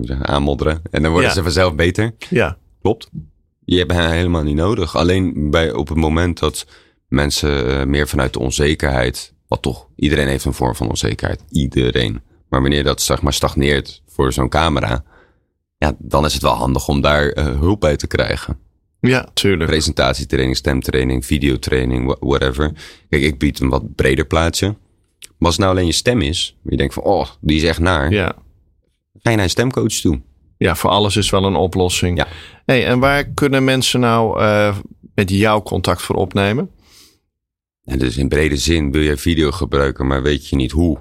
zeggen, 0.02 0.28
aanmodderen. 0.28 0.82
En 0.92 1.02
dan 1.04 1.12
worden 1.12 1.32
ze 1.32 1.44
vanzelf 1.44 1.76
beter. 1.76 2.12
Ja. 2.30 2.58
Klopt. 2.82 3.10
Je 3.66 3.78
hebt 3.78 3.92
hen 3.92 4.12
helemaal 4.12 4.44
niet 4.44 4.56
nodig. 4.56 4.96
Alleen 4.96 5.50
bij, 5.50 5.72
op 5.72 5.88
het 5.88 5.98
moment 5.98 6.40
dat 6.40 6.66
mensen 7.08 7.68
uh, 7.68 7.84
meer 7.84 8.08
vanuit 8.08 8.34
de 8.34 8.40
onzekerheid, 8.40 9.34
wat 9.54 9.62
toch, 9.62 9.88
iedereen 9.96 10.28
heeft 10.28 10.46
een 10.46 10.54
vorm 10.54 10.76
van 10.76 10.90
onzekerheid. 10.90 11.44
Iedereen. 11.50 12.22
Maar 12.50 12.62
wanneer 12.62 12.84
dat 12.84 13.02
zeg 13.02 13.22
maar 13.22 13.34
stagneert 13.34 14.02
voor 14.08 14.34
zo'n 14.34 14.50
camera, 14.50 15.04
ja, 15.78 15.96
dan 15.98 16.26
is 16.26 16.34
het 16.34 16.42
wel 16.42 16.54
handig 16.54 16.88
om 16.88 17.02
daar 17.02 17.38
uh, 17.38 17.46
hulp 17.46 17.80
bij 17.80 17.96
te 17.96 18.08
krijgen. 18.08 18.58
Ja, 19.00 19.28
tuurlijk. 19.34 19.70
Presentatietraining, 19.70 20.58
stemtraining, 20.58 21.26
videotraining, 21.26 22.16
whatever. 22.20 22.72
Kijk, 23.10 23.22
ik 23.24 23.40
bied 23.40 23.60
een 23.60 23.70
wat 23.70 23.96
breder 23.96 24.26
plaatje. 24.26 24.68
Maar 25.20 25.36
als 25.38 25.56
het 25.56 25.60
nou 25.60 25.72
alleen 25.72 25.86
je 25.86 25.94
stem 25.94 26.22
is, 26.22 26.58
je 26.64 26.78
denkt 26.78 26.94
van, 26.94 27.04
oh, 27.04 27.28
die 27.42 27.58
is 27.58 27.64
echt 27.64 27.80
naar. 27.80 28.12
Ja. 28.12 28.36
Ga 29.20 29.30
je 29.30 29.36
naar 29.36 29.46
een 29.46 29.50
stemcoach 29.50 29.94
toe. 29.94 30.22
Ja, 30.58 30.76
voor 30.76 30.90
alles 30.90 31.16
is 31.16 31.30
wel 31.30 31.44
een 31.44 31.56
oplossing. 31.56 32.18
Ja. 32.18 32.28
Hey, 32.66 32.86
en 32.86 33.00
waar 33.00 33.26
kunnen 33.26 33.64
mensen 33.64 34.00
nou 34.00 34.42
uh, 34.42 34.78
met 35.16 35.30
jou 35.30 35.64
contact 35.64 36.02
voor 36.02 36.16
opnemen? 36.16 36.70
Ja, 37.84 37.96
dus 37.98 38.18
in 38.18 38.28
brede 38.28 38.58
zin 38.58 38.92
wil 38.92 39.02
je 39.02 39.18
video 39.18 39.52
gebruiken, 39.52 40.08
maar 40.08 40.22
weet 40.22 40.48
je 40.48 40.56
niet 40.56 40.72
hoe. 40.72 41.00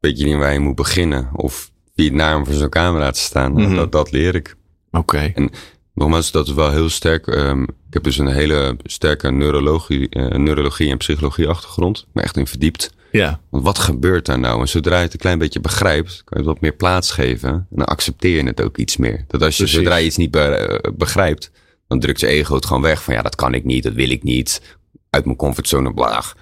Weet 0.00 0.18
je 0.18 0.24
niet 0.24 0.36
waar 0.36 0.52
je 0.52 0.58
moet 0.58 0.74
beginnen. 0.74 1.30
Of 1.32 1.70
wie 1.94 2.06
het 2.06 2.14
naam 2.14 2.44
voor 2.46 2.54
zo'n 2.54 2.68
camera 2.68 3.10
te 3.10 3.20
staan. 3.20 3.52
Mm 3.52 3.64
-hmm. 3.64 3.76
dat, 3.76 3.92
dat 3.92 4.10
leer 4.10 4.34
ik. 4.34 4.56
Oké. 4.90 5.32
En 5.34 5.50
nogmaals, 5.94 6.30
dat 6.30 6.46
is 6.46 6.52
wel 6.52 6.70
heel 6.70 6.88
sterk. 6.88 7.26
Um, 7.26 7.62
ik 7.62 7.94
heb 7.94 8.02
dus 8.02 8.18
een 8.18 8.32
hele 8.32 8.76
sterke 8.82 9.30
neurologie, 9.30 10.06
uh, 10.10 10.26
neurologie 10.26 10.90
en 10.90 10.96
psychologie 10.96 11.48
achtergrond. 11.48 12.06
Maar 12.12 12.24
echt 12.24 12.36
in 12.36 12.46
verdiept. 12.46 12.92
Ja. 13.12 13.40
Want 13.50 13.64
wat 13.64 13.78
gebeurt 13.78 14.26
daar 14.26 14.38
nou? 14.38 14.60
En 14.60 14.68
zodra 14.68 14.96
je 14.96 15.02
het 15.02 15.12
een 15.12 15.18
klein 15.18 15.38
beetje 15.38 15.60
begrijpt, 15.60 16.22
kan 16.24 16.40
je 16.40 16.46
wat 16.46 16.60
meer 16.60 16.76
plaats 16.76 17.10
geven. 17.10 17.50
En 17.50 17.66
dan 17.70 17.86
accepteer 17.86 18.36
je 18.36 18.46
het 18.46 18.62
ook 18.62 18.76
iets 18.76 18.96
meer. 18.96 19.24
Dat 19.26 19.42
als 19.42 19.56
je 19.56 19.62
Precies. 19.62 19.82
zodra 19.82 19.96
je 19.96 20.06
iets 20.06 20.16
niet 20.16 20.30
be 20.30 20.92
begrijpt, 20.96 21.50
dan 21.86 22.00
drukt 22.00 22.20
je 22.20 22.26
ego 22.26 22.54
het 22.54 22.66
gewoon 22.66 22.82
weg. 22.82 23.02
Van 23.02 23.14
ja, 23.14 23.22
dat 23.22 23.34
kan 23.34 23.54
ik 23.54 23.64
niet, 23.64 23.82
dat 23.82 23.92
wil 23.92 24.10
ik 24.10 24.22
niet. 24.22 24.77
Uit 25.10 25.24
mijn 25.24 25.36
comfortzone, 25.36 25.94
blaag. 25.94 26.32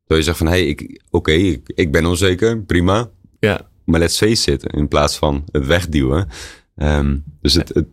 Terwijl 0.00 0.20
je 0.20 0.22
zegt 0.22 0.38
van, 0.38 0.46
hé, 0.46 0.52
hey, 0.52 0.66
ik, 0.66 0.80
oké, 0.80 1.16
okay, 1.16 1.36
ik, 1.36 1.72
ik 1.74 1.92
ben 1.92 2.06
onzeker, 2.06 2.62
prima. 2.62 3.10
Ja. 3.38 3.60
Maar 3.84 4.00
let's 4.00 4.18
face 4.18 4.52
it, 4.52 4.72
in 4.72 4.88
plaats 4.88 5.16
van 5.16 5.44
het 5.52 5.66
wegduwen. 5.66 6.28
Um, 6.76 7.24
dus 7.40 7.54
het, 7.54 7.68
het 7.68 7.86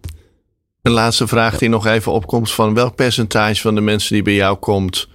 een 0.82 0.92
laatste 0.92 1.28
vraag 1.28 1.58
die 1.58 1.70
nog 1.70 1.86
even 1.86 2.12
opkomt 2.12 2.52
van 2.52 2.74
welk 2.74 2.96
percentage 2.96 3.62
van 3.62 3.76
de 3.76 3.82
mensen 3.82 4.14
die 4.14 4.24
bij 4.24 4.34
jou 4.34 4.58
komt 4.58 5.08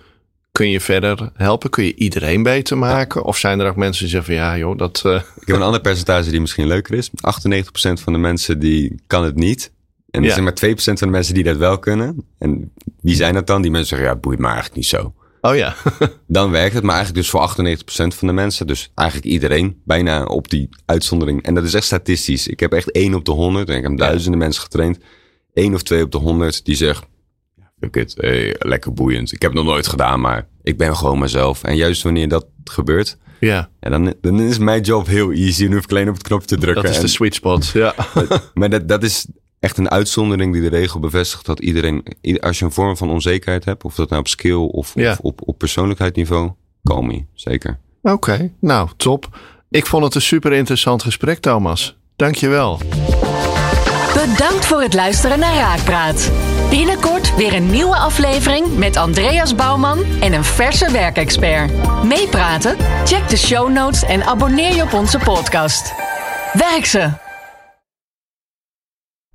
kun 0.53 0.71
je 0.71 0.81
verder 0.81 1.31
helpen? 1.35 1.71
Kun 1.71 1.85
je 1.85 1.95
iedereen 1.95 2.43
beter 2.43 2.79
maken? 2.79 3.25
Of 3.25 3.37
zijn 3.37 3.61
er 3.61 3.69
ook 3.69 3.77
mensen 3.77 4.03
die 4.03 4.13
zeggen 4.13 4.35
van 4.35 4.45
ja 4.45 4.59
joh, 4.59 4.79
dat... 4.79 5.03
Uh... 5.07 5.15
Ik 5.15 5.47
heb 5.47 5.57
een 5.57 5.63
ander 5.63 5.81
percentage 5.81 6.31
die 6.31 6.41
misschien 6.41 6.67
leuker 6.67 6.95
is. 6.95 7.11
98% 7.11 7.13
van 7.75 8.13
de 8.13 8.19
mensen 8.19 8.59
die 8.59 9.03
kan 9.07 9.25
het 9.25 9.35
niet. 9.35 9.73
En 10.15 10.21
er 10.21 10.27
ja. 10.27 10.33
zijn 10.33 10.45
maar 10.45 10.75
2% 10.77 10.77
van 10.77 10.95
de 10.95 11.07
mensen 11.07 11.35
die 11.35 11.45
dat 11.45 11.57
wel 11.57 11.79
kunnen. 11.79 12.27
En 12.39 12.73
wie 13.01 13.15
zijn 13.15 13.35
dat 13.35 13.47
dan? 13.47 13.63
Die 13.63 13.71
mensen 13.71 13.97
zeggen 13.97 14.15
ja, 14.15 14.21
boeit 14.21 14.39
me 14.39 14.45
eigenlijk 14.45 14.77
niet 14.77 14.87
zo. 14.87 15.15
Oh 15.41 15.57
ja. 15.57 15.75
dan 16.27 16.51
werkt 16.51 16.75
het, 16.75 16.83
maar 16.83 16.95
eigenlijk 16.95 17.25
dus 17.25 17.31
voor 17.31 17.51
98% 17.51 18.17
van 18.17 18.29
de 18.29 18.33
mensen. 18.33 18.67
Dus 18.67 18.91
eigenlijk 18.95 19.29
iedereen 19.29 19.81
bijna 19.85 20.25
op 20.25 20.51
die 20.51 20.69
uitzondering. 20.85 21.43
En 21.43 21.55
dat 21.55 21.65
is 21.65 21.75
echt 21.75 21.85
statistisch. 21.85 22.47
Ik 22.47 22.61
heb 22.61 22.73
echt 22.73 22.91
1 22.91 23.15
op 23.15 23.25
de 23.25 23.31
100 23.31 23.69
en 23.69 23.77
ik 23.77 23.83
heb 23.83 23.97
duizenden 23.97 24.39
ja. 24.39 24.45
mensen 24.45 24.63
getraind. 24.63 24.99
1 25.53 25.75
of 25.75 25.83
2 25.83 26.03
op 26.03 26.11
de 26.13 26.19
100 26.19 26.65
die 26.65 26.75
zegt 26.75 27.07
fuck 27.81 27.97
it, 27.97 28.15
hey, 28.17 28.57
lekker 28.59 28.93
boeiend. 28.93 29.33
Ik 29.33 29.43
heb 29.43 29.51
het 29.51 29.61
nog 29.61 29.71
nooit 29.71 29.87
gedaan, 29.87 30.21
maar 30.21 30.49
ik 30.63 30.79
ben 30.79 30.97
gewoon 30.97 31.19
mezelf. 31.19 31.63
En 31.63 31.77
juist 31.77 32.03
wanneer 32.03 32.29
dat 32.29 32.47
gebeurt, 32.65 33.17
ja. 33.41 33.71
ja 33.81 33.91
dan, 33.91 34.15
dan 34.21 34.41
is 34.41 34.59
mijn 34.59 34.83
job 34.83 35.07
heel 35.07 35.33
easy. 35.33 35.65
Dan 35.65 35.73
hoef 35.73 35.85
ik 35.85 35.91
alleen 35.91 36.09
op 36.09 36.15
het 36.15 36.23
knopje 36.23 36.47
te 36.47 36.59
drukken. 36.59 36.83
Dat 36.83 36.91
is 36.91 36.97
en, 36.97 37.05
de 37.05 37.11
sweet 37.11 37.35
spot, 37.35 37.69
ja. 37.69 37.95
maar 38.55 38.71
dat, 38.71 38.89
dat 38.89 39.03
is 39.03 39.27
echt 39.65 39.79
een 39.79 39.91
uitzondering 39.91 40.53
die 40.53 40.63
de 40.63 40.69
regel 40.69 41.01
bevestigt 41.01 41.47
dat 41.47 41.61
iedereen, 41.61 42.05
als 42.41 42.59
je 42.59 42.65
een 42.65 42.73
vorm 42.73 42.97
van 42.97 43.11
onzekerheid 43.11 43.65
hebt, 43.65 43.85
of 43.85 43.95
dat 43.95 44.09
nou 44.09 44.21
op 44.21 44.29
skill 44.29 44.55
of, 44.55 44.93
ja. 44.95 45.11
of 45.11 45.19
op, 45.19 45.41
op 45.45 45.59
persoonlijkheidsniveau, 45.59 46.51
call 46.83 47.03
me, 47.03 47.25
zeker. 47.35 47.79
Oké, 48.03 48.15
okay, 48.15 48.53
nou 48.61 48.89
top. 48.97 49.39
Ik 49.71 49.87
vond 49.87 50.05
het 50.05 50.15
een 50.15 50.23
super 50.23 50.53
interessant 50.53 51.03
gesprek, 51.03 51.39
Thomas. 51.39 51.97
Dankjewel. 52.17 52.79
Bedankt 54.15 54.65
voor 54.65 54.83
het 54.83 54.95
luisteren 54.95 55.39
naar 55.39 55.55
Raakpraat. 55.55 56.31
Binnenkort 56.71 57.37
weer 57.37 57.55
een 57.55 57.71
nieuwe 57.71 57.97
aflevering 57.97 58.77
met 58.77 58.97
Andreas 58.97 59.55
Bouwman 59.55 59.99
en 60.21 60.33
een 60.33 60.45
verse 60.45 60.91
werkexpert. 60.91 61.73
Meepraten? 62.05 62.77
Check 63.05 63.29
de 63.29 63.37
show 63.37 63.71
notes 63.71 64.03
en 64.03 64.25
abonneer 64.25 64.75
je 64.75 64.83
op 64.83 64.93
onze 64.93 65.19
podcast. 65.19 65.93
Werk 66.53 66.87
ze! 66.87 67.24